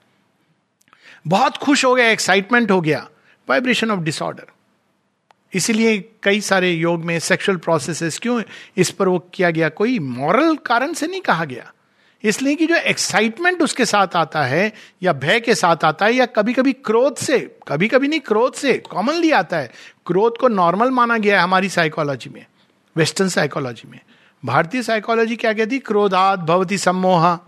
बहुत 1.27 1.57
खुश 1.57 1.85
हो 1.85 1.95
गया 1.95 2.11
एक्साइटमेंट 2.11 2.71
हो 2.71 2.81
गया। 2.81 3.09
वाइब्रेशन 3.49 3.91
ऑफ़ 3.91 4.01
डिसऑर्डर 4.01 4.47
इसीलिए 5.55 6.11
कई 6.23 6.41
सारे 6.41 6.71
योग 6.71 7.05
में 7.05 7.19
सेक्सुअल 7.19 7.59
प्रोसेसेस 7.59 8.19
क्यों 8.19 8.43
इस 8.77 8.91
पर 8.91 9.09
वो 9.09 9.19
किया 9.35 9.51
गया? 9.51 9.69
कोई 9.69 9.99
मॉरल 9.99 10.57
कारण 10.57 10.93
से 10.93 11.07
नहीं 11.07 11.21
कहा 11.21 11.45
गया। 11.45 11.73
इसलिए 12.25 12.55
कि 12.55 12.67
जो 12.67 12.77
एक्साइटमेंट 12.77 13.63
उसके 13.63 13.85
साथ 13.85 14.17
आता 14.17 14.43
है, 14.43 14.73
या 15.03 15.13
भय 15.13 15.41
के 15.41 15.55
साथ 15.55 15.85
आता 15.85 16.07
है, 16.07 16.13
या 16.13 16.27
कभी 16.27 16.53
कभी 16.53 16.73
क्रोध 16.73 17.17
से 17.17 17.39
कभी 17.69 17.89
कभी 17.89 18.09
नहीं, 18.09 18.21
क्रोध 18.21 18.55
से 18.55 18.75
कॉमनली 18.91 19.31
आता 19.31 19.57
है। 19.57 19.71
क्रोध 20.07 20.39
को 20.39 20.49
नॉर्मल 20.49 20.91
माना 20.91 21.19
गया 21.19 21.37
है 21.37 21.43
हमारी 21.43 21.69
साइकोलॉजी 21.69 22.31
में 22.31 22.45
वेस्टर्न 22.97 23.29
साइकोलॉजी 23.29 23.89
में। 23.89 24.01
भारतीय 24.43 24.83
साइकोलॉजी 24.83 25.37
क्या 25.37 25.53
कहती, 25.53 25.79
क्रोधात 25.79 26.39
भवती 26.41 26.79
सम्मोहा। 26.79 27.39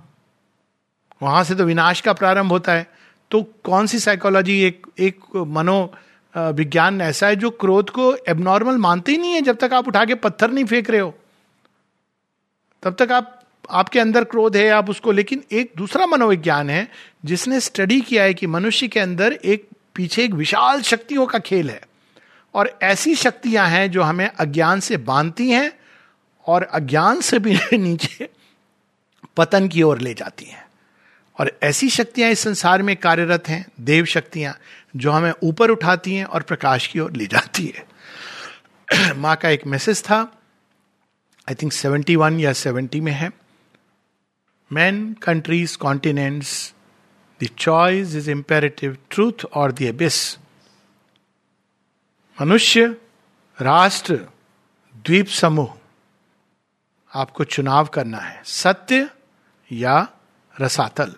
वहाँ 1.22 1.44
से 1.44 1.54
तो 1.54 1.64
विनाश 1.64 2.00
का 2.00 2.12
प्रारंभ 2.12 2.52
होता 2.52 2.72
है। 2.72 2.86
तो 3.30 3.42
कौन 3.64 3.86
सी 3.86 3.98
साइकोलॉजी 3.98 4.60
एक 4.62 4.86
एक 4.98 5.20
मनो 5.36 5.94
विज्ञान 6.34 7.00
ऐसा 7.00 7.26
है 7.26 7.36
जो 7.36 7.50
क्रोध 7.50 7.90
को 7.90 8.14
एबनॉर्मल 8.28 8.76
मानते 8.76 9.12
ही 9.12 9.18
नहीं 9.18 9.32
है 9.32 9.40
जब 9.40 9.56
तक 9.56 9.72
आप 9.72 9.88
उठा 9.88 10.04
के 10.04 10.14
पत्थर 10.14 10.50
नहीं 10.50 10.64
फेंक 10.64 10.90
रहे 10.90 11.00
हो? 11.00 11.14
तब 12.82 12.94
तक 12.94 13.12
आप 13.12 13.33
आपके 13.70 14.00
अंदर 14.00 14.24
क्रोध 14.24 14.56
है, 14.56 14.70
आप 14.70 14.90
उसको, 14.90 15.12
लेकिन 15.12 15.44
एक 15.52 15.72
दूसरा 15.76 16.06
मनोविज्ञान 16.06 16.70
है, 16.70 16.88
जिसने 17.24 17.60
स्टडी 17.60 18.00
किया 18.00 18.22
है 18.22 18.34
कि 18.34 18.46
मनुष्य 18.46 18.88
के 18.88 19.00
अंदर 19.00 19.32
एक 19.32 19.68
पीछे 19.94 20.24
एक 20.24 20.34
विशाल 20.34 20.82
शक्तियों 20.82 21.26
का 21.26 21.38
खेल 21.38 21.70
है। 21.70 21.80
और 22.54 22.78
ऐसी 22.82 23.14
शक्तियाँ 23.14 23.68
हैं 23.68 23.90
जो 23.90 24.02
हमें 24.02 24.28
अज्ञान 24.28 24.80
से 24.80 24.96
बांधती 24.96 25.50
हैं 25.50 25.72
और 26.46 26.62
अज्ञान 26.62 27.20
से 27.20 27.38
भी 27.38 27.58
नीचे 27.78 28.28
पतन 29.36 29.68
की 29.68 29.82
ओर 29.82 30.00
ले 30.00 30.14
जाती 30.14 30.44
हैं। 30.44 30.64
और 31.40 31.58
ऐसी 31.62 31.90
शक्तियाँ 31.90 32.30
इस 32.30 32.40
संसार 32.40 32.82
में 32.82 32.96
कार्यरत 32.96 33.48
हैं, 33.48 33.66
देव 33.80 34.04
शक्तियाँ, 34.04 34.58
जो 34.96 35.10
हमें 35.10 35.32
ऊपर 35.42 35.70
उठाती 35.70 36.14
हैं 36.14 36.24
और 36.24 36.42
प्रकाश 36.42 36.86
की 36.86 37.00
ओर 37.00 37.12
ले 37.12 37.26
जाती 37.26 37.74
है। 37.78 37.86
माँ 39.16 39.36
का 39.36 39.48
एक 39.48 39.66
मैसेज 39.66 40.02
था 40.02 40.42
आई 41.50 41.54
थिंक 41.54 41.72
सेवेंटी 41.72 42.16
वन 42.16 42.40
या 42.40 42.52
सेवेंटी 42.52 43.00
में 43.00 43.12
है। 43.12 43.43
Men, 44.72 45.14
countries, 45.28 45.76
continents, 45.76 46.74
the 47.42 47.56
choice 47.58 48.14
is 48.14 48.28
imperative, 48.36 48.96
truth 49.14 49.44
or 49.56 49.72
the 49.72 49.92
abyss. 49.92 50.36
मनुष्य 52.40 52.88
राष्ट्र 53.60 54.16
द्वीप 54.96 55.26
समूह 55.26 55.78
आपको 57.14 57.44
चुनाव 57.44 57.86
करना 57.86 58.18
है। 58.18 58.42
सत्य 58.44 59.10
या 59.72 60.08
रसातल? 60.60 61.14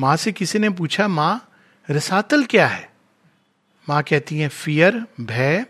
माँ 0.00 0.16
से 0.16 0.32
किसी 0.32 0.58
ने 0.58 0.70
पूछा 0.70 1.08
माँ 1.08 1.52
रसातल 1.90 2.44
क्या 2.44 2.66
है? 2.66 2.92
माँ 3.88 4.02
कहती 4.02 4.38
है 4.38 4.48
फियर 4.48 5.06
भय 5.20 5.66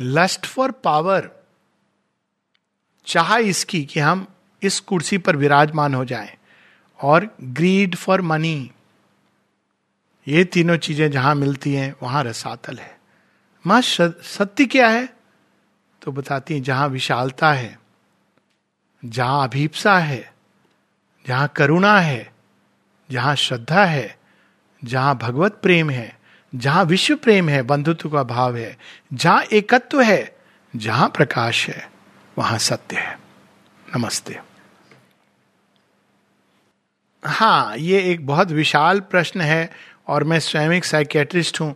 लस्ट 0.00 0.46
फॉर 0.46 0.70
पावर 0.70 1.30
चाह 3.06 3.36
इसकी 3.36 3.84
कि 3.84 4.00
हम 4.00 4.26
इस 4.62 4.80
कुर्सी 4.80 5.18
पर 5.18 5.36
विराजमान 5.36 5.94
हो 5.94 6.04
जाए 6.04 6.36
और 7.00 7.36
ग्रीड 7.42 7.96
फॉर 7.96 8.20
मनी 8.20 8.70
ये 10.28 10.44
तीनों 10.44 10.76
चीज़ें 10.76 11.10
जहाँ 11.10 11.34
मिलती 11.34 11.74
हैं, 11.74 11.94
वहाँ 12.02 12.24
रसातल 12.24 12.78
है। 12.78 12.98
माँ 13.66 13.80
सत्य 13.82 14.64
क्या 14.64 14.88
है? 14.88 15.08
तो 16.02 16.12
बताती 16.12 16.54
हैं, 16.54 16.62
जहाँ 16.62 16.88
विशालता 16.88 17.52
है, 17.52 17.78
जहाँ 19.04 19.48
अभीपसा 19.48 19.98
है, 19.98 20.32
जहाँ 21.26 21.48
करुणा 21.56 21.98
है, 22.00 22.32
जहाँ 23.10 23.34
श्रद्धा 23.34 23.84
है, 23.84 24.18
जहाँ 24.84 25.16
भगवत 25.16 25.58
प्रेम 25.62 25.90
है, 25.90 26.18
जहाँ 26.54 26.84
विश्व 26.84 27.16
प्रेम 27.16 27.48
है, 27.48 27.62
बंधुत्व 27.62 28.10
का 28.10 28.22
भाव 28.22 28.56
है, 28.56 28.76
जहाँ 29.12 29.42
एकत्व 29.42 30.02
है, 30.02 30.36
जहाँ 30.76 31.08
प्रकाश 31.08 31.68
है, 31.68 31.90
वहाँ 32.38 32.58
सत्य 32.58 32.96
है। 32.96 33.18
नमस्ते। 33.96 34.40
हाँ 37.26 37.76
ये 37.76 38.00
एक 38.02 38.26
बहुत 38.26 38.50
विशाल 38.50 39.00
प्रश्न 39.00 39.40
है 39.40 39.70
और 40.06 40.24
मैं 40.24 40.38
स्वयं 40.40 40.72
एक 40.72 40.84
साइकेट्रिस्ट 40.84 41.60
हूँ 41.60 41.74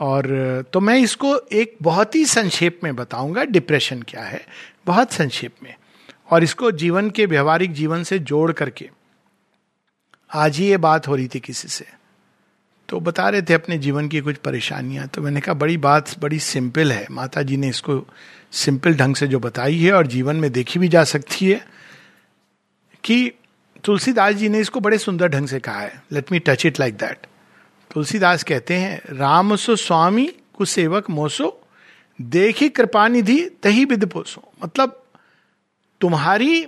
और 0.00 0.26
तो 0.72 0.80
मैं 0.80 0.98
इसको 0.98 1.36
एक 1.52 1.76
बहुत 1.82 2.14
ही 2.14 2.24
संक्षेप 2.24 2.80
में 2.84 2.94
बताऊँगा 2.96 3.44
डिप्रेशन 3.44 4.02
क्या 4.02 4.22
है, 4.22 4.44
बहुत 4.86 5.12
संक्षेप 5.12 5.54
में। 5.62 5.74
और 6.30 6.44
इसको 6.44 6.70
जीवन 6.72 7.10
के 7.10 7.26
व्यवहारिक 7.26 7.72
जीवन 7.72 8.02
से 8.02 8.18
जोड़ 8.18 8.52
करके। 8.52 8.88
आज 10.30 10.58
ही 10.58 10.66
ये 10.66 10.76
बात 10.76 11.08
हो 11.08 11.16
रही 11.16 11.28
थी 11.28 11.40
किसी 11.40 11.68
से। 11.68 11.86
तो 12.88 13.00
बता 13.00 13.28
रहे 13.28 13.42
थे 13.42 13.54
अपने 13.54 13.78
जीवन 13.78 14.08
की 14.08 14.20
कुछ 14.20 14.36
परेशानियाँ 14.36 15.06
तो 15.08 15.22
मैंने 15.22 15.40
कहा, 15.40 15.54
बड़ी 15.54 15.76
बात, 15.76 16.18
बड़ी 16.20 16.38
सिंपल 16.38 16.92
है। 16.92 17.06
माता 17.10 17.42
जी 17.42 17.56
ने 17.56 17.68
इसको 17.68 18.04
सिंपल 18.52 18.94
ढंग 18.94 19.16
से 19.16 19.26
जो 19.26 19.38
बताई 19.40 19.78
है 19.78 19.92
और 19.92 20.06
जीवन 20.06 20.36
में 20.36 20.50
देखी 20.52 20.78
भी 20.78 20.88
जा 20.88 21.04
सकती 21.04 21.50
है 21.50 21.60
कि 23.04 23.32
तुलसीदास 23.84 24.34
जी 24.34 24.48
ने 24.48 24.60
इसको 24.60 24.80
बड़े 24.80 24.98
सुंदर 24.98 25.28
ढंग 25.28 25.48
से 25.48 25.60
कहा 25.60 25.80
है। 25.80 26.02
Let 26.12 26.32
me 26.32 26.38
touch 26.38 26.66
it 26.66 26.80
like 26.80 26.94
that 26.96 27.26
Tulsidas 27.90 28.42
कहते 28.42 28.74
हैं 28.74 29.16
राम 29.16 29.54
सो 29.56 29.76
स्वामी 29.76 30.26
कुसेवक 30.54 31.10
मोसो, 31.10 31.60
देखी 32.18 32.68
कृपा 32.68 33.06
निधि 33.08 33.40
तही 33.62 33.84
विद 33.84 34.04
पोसो। 34.06 34.42
मतलब 34.64 35.02
तुम्हारी, 36.00 36.66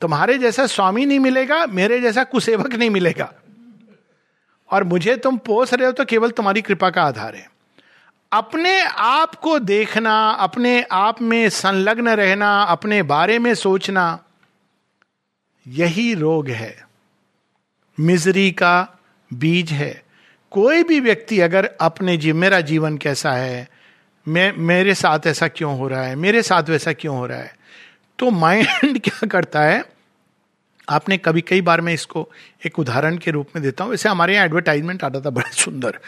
तुम्हारे 0.00 0.38
जैसा 0.38 0.66
स्वामी 0.66 1.06
नहीं 1.06 1.18
मिलेगा, 1.18 1.66
मेरे 1.66 2.00
जैसा 2.00 2.24
कुसेवक 2.24 2.74
नहीं 2.74 2.90
मिलेगा। 2.90 3.32
और 4.70 4.84
मुझे 4.84 5.16
तुम 5.16 5.36
पोस 5.36 5.74
रहे 5.74 5.86
हो 5.86 5.92
तो 5.92 6.04
केवल 6.04 6.30
तुम्हारी 6.30 6.62
कृपा 6.62 6.90
का 6.90 7.02
आधार 7.02 7.34
है। 7.34 7.48
अपने 8.32 8.80
आप 8.82 9.34
को 9.34 9.58
देखना, 9.58 10.30
अपने 10.30 10.80
आप 10.92 11.22
में 11.22 11.48
संलग्न 11.48 12.08
रहना, 12.08 12.62
अपने 12.62 13.02
बारे 13.02 13.38
में 13.38 13.54
सोचना 13.54 14.18
यही 15.66 16.14
रोग 16.14 16.48
है। 16.48 16.86
मिजरी 18.00 18.50
का 18.50 18.98
बीज 19.32 19.72
है। 19.72 20.02
कोई 20.50 20.82
भी 20.82 21.00
व्यक्ति 21.00 21.40
अगर 21.40 21.70
अपने 21.80 22.16
जी, 22.16 22.32
मेरा 22.32 22.60
जीवन 22.60 22.96
कैसा 22.96 23.32
है, 23.32 23.68
मैं, 24.28 24.52
मेरे 24.52 24.94
साथ 24.94 25.26
ऐसा 25.26 25.48
क्यों 25.48 25.78
हो 25.78 25.88
रहा 25.88 26.02
है, 26.02 26.16
मेरे 26.16 26.42
साथ 26.42 26.62
वैसा 26.62 26.92
क्यों 26.92 27.16
हो 27.16 27.26
रहा 27.26 27.38
है 27.38 27.54
तो 28.18 28.30
माइंड 28.30 29.00
क्या 29.04 29.26
करता 29.26 29.62
है? 29.62 29.84
आपने 30.88 31.16
कभी 31.18 31.40
कई 31.40 31.60
बार 31.60 31.80
मैं 31.80 31.94
इसको 31.94 32.28
एक 32.66 32.78
उदाहरण 32.78 33.16
के 33.18 33.30
रूप 33.30 33.48
में 33.56 33.62
देता 33.62 33.84
हूँ। 33.84 33.90
वैसे 33.90 34.08
हमारे 34.08 34.34
यहाँ 34.34 34.46
एडवर्टाइजमेंट 34.46 35.04
आता 35.04 35.20
था, 35.20 35.30
बड़ा 35.30 35.50
सुंदर। 35.50 35.98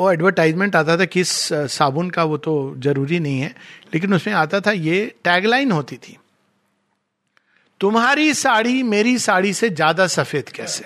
वो 0.00 0.12
एडवर्टाइजमेंट 0.12 0.76
आता 0.76 0.96
था 0.96 1.04
किस 1.04 1.28
साबुन 1.52 2.10
का 2.10 2.24
वो 2.24 2.36
तो 2.36 2.74
ज़रूरी 2.78 3.18
नहीं 3.20 3.40
है, 3.40 3.54
लेकिन 3.94 4.14
उसमें 4.14 4.34
आता 4.34 4.60
था, 4.60 4.70
ये 4.70 5.14
टैगलाइन 5.24 5.72
होती 5.72 5.96
थी। 5.96 6.16
तुम्हारी 7.80 8.32
साड़ी 8.34 8.82
मेरी 8.84 9.18
साड़ी 9.18 9.52
से 9.54 9.68
ज़्यादा 9.70 10.06
सफ़ेद 10.08 10.48
कैसे? 10.48 10.84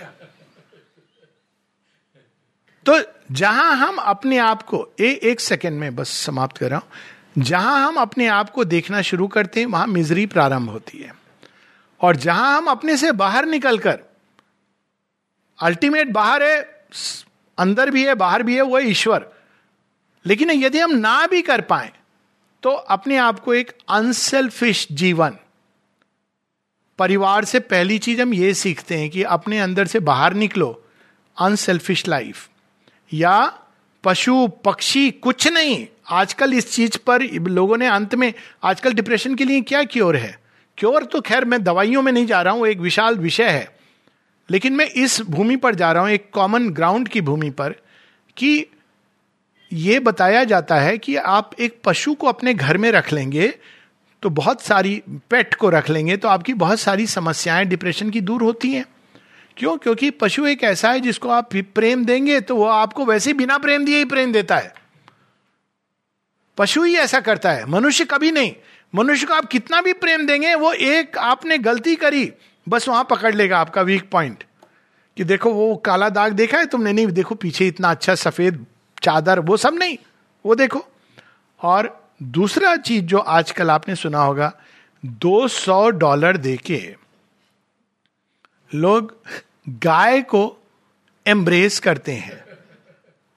तो 2.86 2.98
जहाँ 3.32 3.74
हम 3.76 3.96
अपने 3.96 4.38
आप 4.40 4.62
को 4.62 4.86
ए, 5.00 5.08
एक 5.22 5.40
सेकेंड 5.40 5.78
में 5.80 5.94
बस 5.96 6.08
समाप्त 6.18 6.58
कर 6.58 6.70
रहा 6.70 6.78
हूँ। 6.78 7.42
जहाँ 7.42 7.86
हम 7.86 7.96
अपने 7.96 8.26
आप 8.28 8.50
को 8.50 8.64
देखना 8.64 9.02
शुरू 9.02 9.26
करते 9.28 9.60
हैं 9.60 9.66
वहाँ 9.66 9.86
मिजरी 9.86 10.26
प्रारंभ 10.26 10.70
होती 10.70 10.98
है। 10.98 11.12
और 12.00 12.16
जहाँ 12.16 12.56
हम 12.56 12.66
अपने 12.66 12.96
से 12.96 13.12
बाहर 13.14 13.46
निकलकर 13.46 13.98
अल्टीमेट 15.58 16.10
बाहर 16.12 16.42
है 16.42 16.60
अंदर 17.58 17.90
भी 17.90 18.04
है 18.04 18.14
बाहर 18.16 18.42
भी 18.42 18.56
है 18.56 18.62
वो 18.62 18.78
ईश्वर। 18.80 19.26
लेकिन 20.24 20.50
यदि 20.52 20.78
हम 20.78 20.92
ना 20.92 21.26
भी 21.26 21.42
कर 21.42 21.60
पाए 21.62 21.92
तो 22.62 22.70
अपने 22.70 23.16
आप 23.18 23.38
को 23.40 23.54
एक 23.54 23.72
अनसेल्फिश 23.90 24.86
जीवन 24.92 25.36
परिवार 26.98 27.44
से 27.44 27.60
पहली 27.60 27.98
चीज़ 27.98 28.22
हम 28.22 28.34
ये 28.34 28.54
सीखते 28.54 28.96
हैं 28.98 29.10
कि 29.10 29.22
अपने 29.22 29.58
अंदर 29.58 29.86
से 29.86 30.00
बाहर 30.00 30.34
निकलो 30.34 30.84
अनसेल्फिश 31.40 32.08
लाइफ 32.08 32.48
या 33.12 33.58
पशु, 34.04 34.48
पक्षी, 34.48 35.10
कुछ 35.10 35.48
नहीं। 35.48 35.86
आजकल 36.10 36.54
इस 36.54 36.72
चीज़ 36.72 36.98
पर 37.06 37.22
लोगों 37.22 37.76
ने 37.76 37.86
अंत 37.86 38.14
में, 38.14 38.34
आजकल 38.62 38.92
डिप्रेशन 38.92 39.34
के 39.34 39.44
लिए 39.44 39.60
क्या 39.60 39.82
क्योर 39.84 40.16
है? 40.16 40.40
क्योर 40.78 41.04
तो 41.04 41.20
खैर 41.20 41.44
मैं 41.44 41.62
दवाइयों 41.64 42.02
में 42.02 42.12
नहीं 42.12 42.26
जा 42.26 42.42
रहा 42.42 42.54
हूँ, 42.54 42.66
एक 42.66 42.78
विशाल 42.78 43.16
विषय 43.16 43.48
है। 43.48 43.76
लेकिन 44.50 44.72
मैं 44.72 44.86
इस 44.86 45.20
भूमि 45.20 45.56
पर 45.56 45.74
जा 45.74 45.92
रहा 45.92 46.02
हूँ, 46.02 46.10
एक 46.10 46.30
कॉमन 46.32 46.70
ग्राउंड 46.70 47.08
की 47.08 47.20
भूमि 47.20 47.50
पर, 47.50 47.74
कि 48.36 48.66
यह 49.72 50.00
बताया 50.00 50.44
जाता 50.44 50.76
है 50.76 50.98
कि 50.98 51.16
आप 51.16 51.50
एक 51.60 51.80
पशु 51.84 52.14
को 52.14 52.26
अपने 52.26 52.54
घर 52.54 52.76
में 52.76 52.92
रख 52.92 53.12
लेंगे 53.12 53.54
तो 54.22 54.30
बहुत 54.30 54.62
सारी 54.62 55.02
पेट 55.30 55.54
को 55.54 55.68
रख 55.68 55.90
लेंगे 55.90 56.16
तो 56.16 56.28
आपकी 56.28 56.54
बहुत 56.54 56.80
सारी 56.80 57.06
समस्याएँ 57.06 57.64
डिप्रेशन 57.64 58.10
की 58.10 58.20
दूर 58.20 58.42
होती 58.42 58.72
हैं। 58.72 58.84
क्यों? 59.56 59.76
क्योंकि 59.76 60.10
पशु 60.10 60.46
एक 60.46 60.62
ऐसा 60.64 60.90
है 60.90 61.00
जिसको 61.00 61.28
आप 61.28 61.54
प्रेम 61.54 62.04
देंगे 62.04 62.40
तो 62.40 62.56
वो 62.56 62.66
आपको 62.66 63.04
वैसे 63.04 63.30
ही 63.30 63.34
बिना 63.34 63.58
प्रेम 63.58 63.84
दिए 63.84 63.98
ही 63.98 64.04
प्रेम 64.04 64.32
देता 64.32 64.56
है। 64.56 64.74
पशु 66.58 66.82
ही 66.82 66.96
ऐसा 66.96 67.20
करता 67.20 67.52
है, 67.52 67.66
मनुष्य 67.66 68.04
कभी 68.04 68.30
नहीं। 68.30 68.54
मनुष्य 68.94 69.26
को 69.26 69.34
आप 69.34 69.44
कितना 69.44 69.80
भी 69.80 69.92
प्रेम 69.92 70.26
देंगे, 70.26 70.54
वो 70.54 70.72
एक 70.72 71.18
आपने 71.18 71.58
गलती 71.58 71.96
करी, 71.96 72.32
बस 72.68 72.88
वहाँ 72.88 73.06
पकड़ 73.10 73.34
लेगा 73.34 73.58
आपका 73.58 73.82
वीक 73.82 74.10
पॉइंट 74.10 74.44
कि 75.16 75.24
देखो, 75.24 75.52
वो 75.52 75.76
काला 75.76 76.08
दाग 76.08 76.32
देखा 76.32 76.58
है 76.58 76.66
तुमने? 76.66 76.92
नहीं, 76.92 77.06
देखो, 77.06 77.34
पीछे 77.34 77.66
इतना 77.66 77.90
अच्छा 77.90 78.14
सफ़ेद 78.14 78.66
चादर, 79.02 79.40
वो 79.40 79.56
सब 79.56 79.74
नहीं। 79.74 79.98
वो 80.46 80.54
देखो। 80.54 80.86
और 81.62 82.01
दूसरा 82.22 82.76
चीज़ 82.76 83.04
जो 83.04 83.18
आजकल 83.18 83.70
आपने 83.70 83.96
सुना 83.96 84.22
होगा 84.22 84.60
200 85.06 85.90
डॉलर 85.90 86.36
देके 86.36 86.96
लोग 88.74 89.22
गाय 89.68 90.22
को 90.22 90.58
एम्ब्रेस 91.26 91.80
करते 91.80 92.12
हैं 92.12 92.44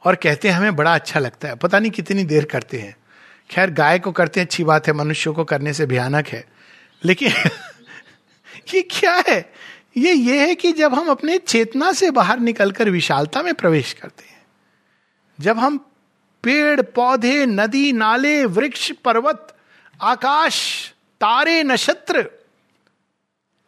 और 0.05 0.15
कहते 0.15 0.49
हैं, 0.49 0.55
हमें 0.55 0.75
बड़ा 0.75 0.95
अच्छा 0.95 1.19
लगता 1.19 1.47
है। 1.47 1.55
पता 1.55 1.79
नहीं 1.79 1.91
कितनी 1.91 2.23
देर 2.23 2.45
करते 2.45 2.79
हैं। 2.79 2.95
खैर, 3.49 3.71
गाय 3.71 3.99
को 3.99 4.11
करते 4.11 4.39
हैं, 4.39 4.47
अच्छी 4.47 4.63
बात 4.63 4.87
है, 4.87 4.93
मनुष्यों 4.93 5.33
को 5.33 5.43
करने 5.43 5.73
से 5.73 5.85
भयानक 5.85 6.27
है। 6.27 6.47
लेकिन 7.05 7.29
ये 8.73 8.81
क्या 8.81 9.23
है? 9.27 9.53
ये 9.97 10.13
ये 10.13 10.47
है 10.47 10.55
कि 10.55 10.73
जब 10.73 10.93
हम 10.93 11.07
अपने 11.07 11.37
चेतना 11.37 11.91
से 11.91 12.11
बाहर 12.11 12.39
निकलकर 12.39 12.89
विशालता 12.89 13.41
में 13.41 13.53
प्रवेश 13.53 13.93
करते 13.93 14.25
हैं, 14.25 14.45
जब 15.39 15.57
हम 15.57 15.91
पेड़, 16.45 16.81
पौधे, 16.81 17.45
नदी, 17.45 17.91
नाले, 17.91 18.45
वृक्ष, 18.45 18.91
पर्वत, 18.91 19.55
आकाश, 20.01 20.89
तारे, 21.21 21.63
नक्षत्र। 21.63 22.29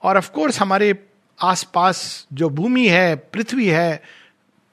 और 0.03 0.17
ऑफ़ 0.17 0.31
कोर्स 0.31 0.59
हमारे 0.59 1.05
आसपास 1.41 2.27
जो 2.33 2.49
भूमि 2.49 2.87
है, 2.87 3.15
पृथ्वी 3.15 3.67
है, 3.67 4.03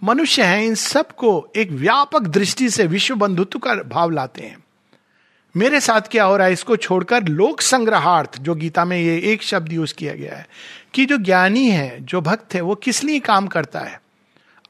मनुष्य 0.05 0.43
है, 0.43 0.67
इन 0.67 0.75
सबको 0.75 1.49
एक 1.57 1.71
व्यापक 1.71 2.21
दृष्टि 2.21 2.71
से 2.71 2.87
विश्व 2.87 3.15
बंधुत्व 3.15 3.59
का 3.59 3.75
भाव 3.75 4.11
लाते 4.11 4.43
हैं। 4.43 4.65
मेरे 5.57 5.81
साथ 5.81 6.01
क्या 6.01 6.25
हो 6.25 6.37
रहा 6.37 6.47
है, 6.47 6.53
इसको 6.53 6.77
छोड़कर 6.77 7.25
लोक 7.25 7.61
संग्रहार्थ, 7.61 8.39
जो 8.39 8.55
गीता 8.55 8.85
में 8.85 8.99
ये 8.99 9.19
एक 9.19 9.43
शब्द 9.43 9.73
यूज़ 9.73 9.95
किया 9.95 10.15
गया 10.15 10.37
है, 10.37 10.49
कि 10.95 11.07
जो 11.07 11.17
ज्ञानी 11.17 11.71
है, 11.71 12.05
जो 12.05 12.21
भक्त 12.21 12.55
है, 12.55 12.61
वो 12.61 12.75
किस 12.75 13.05
लिए 13.05 13.19
काम 13.19 13.47
करता 13.47 13.81
है? 13.81 14.04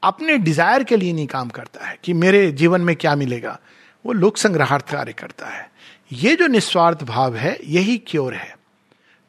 अपने 0.05 0.37
डिज़ायर 0.39 0.83
के 0.83 0.97
लिए 0.97 1.13
नहीं 1.13 1.27
काम 1.27 1.49
करता 1.49 1.85
है 1.85 1.97
कि 2.03 2.13
मेरे 2.15 2.51
जीवन 2.53 2.81
में 2.81 2.95
क्या 2.95 3.15
मिलेगा। 3.15 3.57
वो 4.05 4.13
लोक 4.13 4.37
संग्रहार्थ 4.37 4.89
कार्य 4.89 5.13
करता 5.13 5.47
है। 5.47 5.69
ये 6.11 6.35
जो 6.35 6.47
निस्वार्थ 6.47 7.03
भाव 7.03 7.35
है, 7.35 7.57
यही 7.65 7.97
क्योर 8.07 8.33
है। 8.33 8.53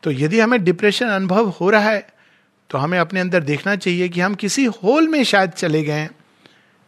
तो 0.03 0.11
यदि 0.13 0.41
हमें 0.41 0.63
डिप्रेशन 0.65 1.07
अनुभव 1.07 1.49
हो 1.51 1.71
रहा 1.71 1.91
है 1.91 2.07
तो 2.71 2.79
हमें 2.79 2.99
अपने 2.99 3.21
अंदर 3.21 3.43
देखना 3.43 3.75
चाहिए 3.77 4.09
कि 4.09 4.21
हम 4.21 4.35
किसी 4.35 4.65
होल 4.65 5.09
में 5.09 5.23
शायद 5.25 5.51
चले 5.53 5.83
गए 5.83 6.09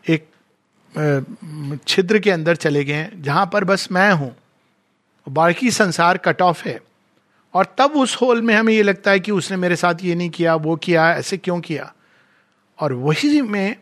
एक 0.05 0.27
छिद्र 1.89 2.19
के 2.19 2.31
अंदर 2.31 2.57
चले 2.57 2.85
गए 2.85 3.09
जहाँ 3.17 3.49
पर 3.53 3.65
बस 3.65 3.89
मैं 3.93 4.11
हूँ। 4.13 4.35
बाकी 5.27 5.71
संसार 5.71 6.17
कट 6.19 6.43
ऑफ़ 6.43 6.67
है। 6.69 6.79
और 7.55 7.67
तब 7.79 7.93
उस 7.97 8.17
होल 8.17 8.43
में 8.43 8.55
हमें 8.55 8.73
ये 8.75 8.83
लगता 8.83 9.11
है 9.11 9.21
कि 9.21 9.33
उसने 9.33 9.57
मेरे 9.57 9.77
साथ 9.77 10.03
ये 10.03 10.15
नहीं 10.15 10.31
किया, 10.31 10.55
वो 10.55 10.77
किया, 10.77 11.11
ऐसे 11.13 11.37
क्यों 11.37 11.61
किया? 11.61 11.93
और 12.81 12.93
वही 12.93 13.41
में 13.43 13.77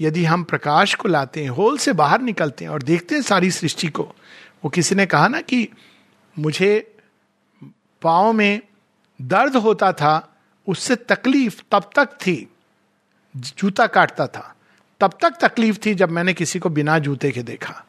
यदि 0.00 0.24
हम 0.24 0.44
प्रकाश 0.44 0.94
को 0.94 1.08
लाते 1.08 1.42
हैं, 1.42 1.50
होल 1.50 1.78
से 1.78 1.92
बाहर 1.92 2.20
निकलते 2.20 2.64
हैं 2.64 2.72
और 2.72 2.82
देखते 2.82 3.14
हैं 3.14 3.22
सारी 3.22 3.50
सृष्टि 3.50 3.88
को, 3.88 4.02
वो 4.64 4.68
किसी 4.68 4.94
ने 4.94 5.06
कहा 5.06 5.28
ना 5.28 5.40
कि 5.40 5.68
मुझे 6.38 6.94
पाँव 8.02 8.32
में 8.32 8.60
दर्द 9.22 9.56
होता 9.56 9.92
था, 9.92 10.36
उससे 10.66 10.96
तकलीफ़ 10.96 11.62
तब 11.72 11.90
तक 11.96 12.06
थी, 12.06 12.50
जूता 13.36 13.86
काटता 13.86 14.26
था। 14.26 14.54
तब 15.00 15.18
तक 15.22 15.30
तकलीफ़ 15.30 15.78
थी 15.86 15.94
जब 15.94 16.10
मैंने 16.10 16.32
किसी 16.32 16.58
को 16.58 16.68
बिना 16.68 16.98
जूते 16.98 17.30
के 17.30 17.42
देखा। 17.42 17.84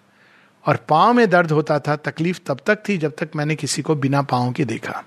और 0.65 0.75
पाँव 0.89 1.13
में 1.13 1.29
दर्द 1.29 1.51
होता 1.51 1.79
था, 1.79 1.95
तकलीफ़ 1.95 2.39
तब 2.45 2.59
तक 2.65 2.83
थी 2.89 2.97
जब 2.97 3.15
तक 3.15 3.29
मैंने 3.35 3.55
किसी 3.55 3.81
को 3.81 3.95
बिना 3.95 4.21
पाँव 4.21 4.51
के 4.51 4.65
देखा। 4.65 5.03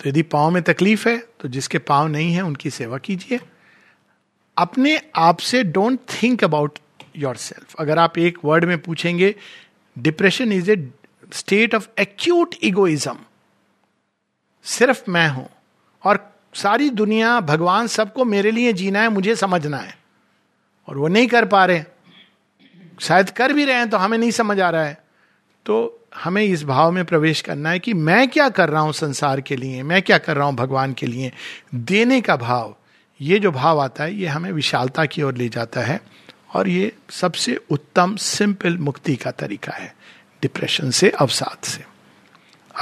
तो 0.00 0.08
यदि 0.08 0.22
पाँव 0.22 0.50
में 0.50 0.62
तकलीफ़ 0.62 1.08
है 1.08 1.18
तो 1.40 1.48
जिसके 1.48 1.78
पाँव 1.78 2.08
नहीं 2.08 2.32
है, 2.32 2.42
उनकी 2.42 2.70
सेवा 2.70 2.98
कीजिए। 2.98 3.40
अपने 4.56 5.00
आप 5.16 5.38
से 5.38 5.62
don't 5.64 6.00
think 6.12 6.44
about 6.44 6.78
your 7.16 7.36
self 7.36 7.74
अगर 7.78 7.98
आप 7.98 8.18
एक 8.18 8.38
वर्ड 8.44 8.64
में 8.64 8.78
पूछेंगे 8.78 9.34
depression 9.96 10.52
is 10.52 10.70
a 10.70 10.76
state 11.32 11.74
of 11.74 11.88
acute 12.00 12.54
egoism 12.62 13.16
सिर्फ़ 14.64 15.10
मैं 15.10 15.28
हूँ 15.28 15.48
और 16.04 16.18
सारी 16.54 16.90
दुनिया, 16.90 17.40
भगवान 17.40 17.86
सबको 17.86 18.24
मेरे 18.24 18.50
लिए 18.50 18.72
जीना 18.72 19.00
है, 19.00 19.08
मुझे 19.08 19.36
समझना 19.36 19.76
है। 19.76 19.98
और 20.88 20.98
वो 20.98 21.08
नहीं 21.08 21.26
कर 21.26 21.44
पा 21.44 21.64
रहे 21.64 21.82
शायद 23.00 23.30
कर 23.30 23.52
भी 23.52 23.64
रहे 23.64 23.76
हैं 23.76 23.88
तो 23.90 23.96
हमें 23.96 24.18
नहीं 24.18 24.30
समझ 24.30 24.60
आ 24.60 24.70
रहा 24.70 24.84
है। 24.84 25.02
तो 25.66 26.06
हमें 26.14 26.42
इस 26.42 26.64
भाव 26.64 26.92
में 26.92 27.04
प्रवेश 27.04 27.40
करना 27.40 27.70
है 27.70 27.78
कि 27.78 27.94
मैं 27.94 28.28
क्या 28.28 28.48
कर 28.48 28.68
रहा 28.68 28.82
हूँ 28.82 28.92
संसार 28.92 29.40
के 29.40 29.56
लिए? 29.56 29.82
मैं 29.82 30.02
क्या 30.02 30.18
कर 30.18 30.36
रहा 30.36 30.46
हूँ 30.46 30.54
भगवान 30.54 30.92
के 30.92 31.06
लिए? 31.06 31.32
देने 31.74 32.20
का 32.20 32.36
भाव। 32.36 32.76
ये 33.20 33.38
जो 33.38 33.50
भाव 33.52 33.80
आता 33.80 34.04
है, 34.04 34.14
ये 34.14 34.26
हमें 34.26 34.50
विशालता 34.52 35.04
की 35.06 35.22
ओर 35.22 35.34
ले 35.34 35.48
जाता 35.48 35.80
है 35.80 36.00
और 36.54 36.68
ये 36.68 36.92
सबसे 37.10 37.56
उत्तम 37.70 38.16
सिंपल 38.16 38.78
मुक्ति 38.78 39.16
का 39.16 39.30
तरीका 39.30 39.72
है, 39.72 39.94
डिप्रेशन 40.42 40.90
से 40.90 41.10
अवसाद 41.10 41.64
से। 41.64 41.84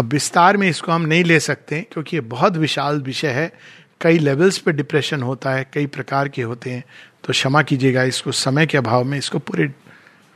अब 0.01 0.09
विस्तार 0.09 0.57
में 0.57 0.69
इसको 0.69 0.93
हम 0.93 1.03
नहीं 1.03 1.25
ले 1.25 1.41
सकते 1.41 1.81
क्योंकि 1.83 2.17
ये 2.17 2.21
बहुत 2.21 2.57
विशाल 2.57 3.01
विषय 3.01 3.31
है। 3.31 3.53
कई 4.01 4.19
लेवल्स 4.19 4.59
पे 4.59 4.73
डिप्रेशन 4.73 5.23
होता 5.23 5.51
है, 5.51 5.67
कई 5.73 5.87
प्रकार 5.87 6.29
के 6.29 6.43
होते 6.43 6.71
हैं। 6.71 6.85
तो 7.25 7.33
क्षमा 7.33 7.63
कीजिएगा, 7.63 8.03
इसको 8.03 8.33
समय 8.33 8.67
के 8.67 8.79
अभाव 8.79 9.05
में 9.05 9.19
इसको 9.19 9.39
पूरे 9.39 9.73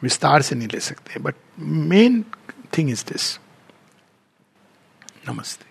विस्तार 0.03 0.43
से 0.43 0.57
नहीं 0.57 0.69
ले 0.69 0.81
सकते। 0.81 1.21
But 1.21 1.35
main 1.59 2.25
thing 2.79 2.91
is 2.91 3.05
this 3.05 3.39
नमस्ते। 5.29 5.66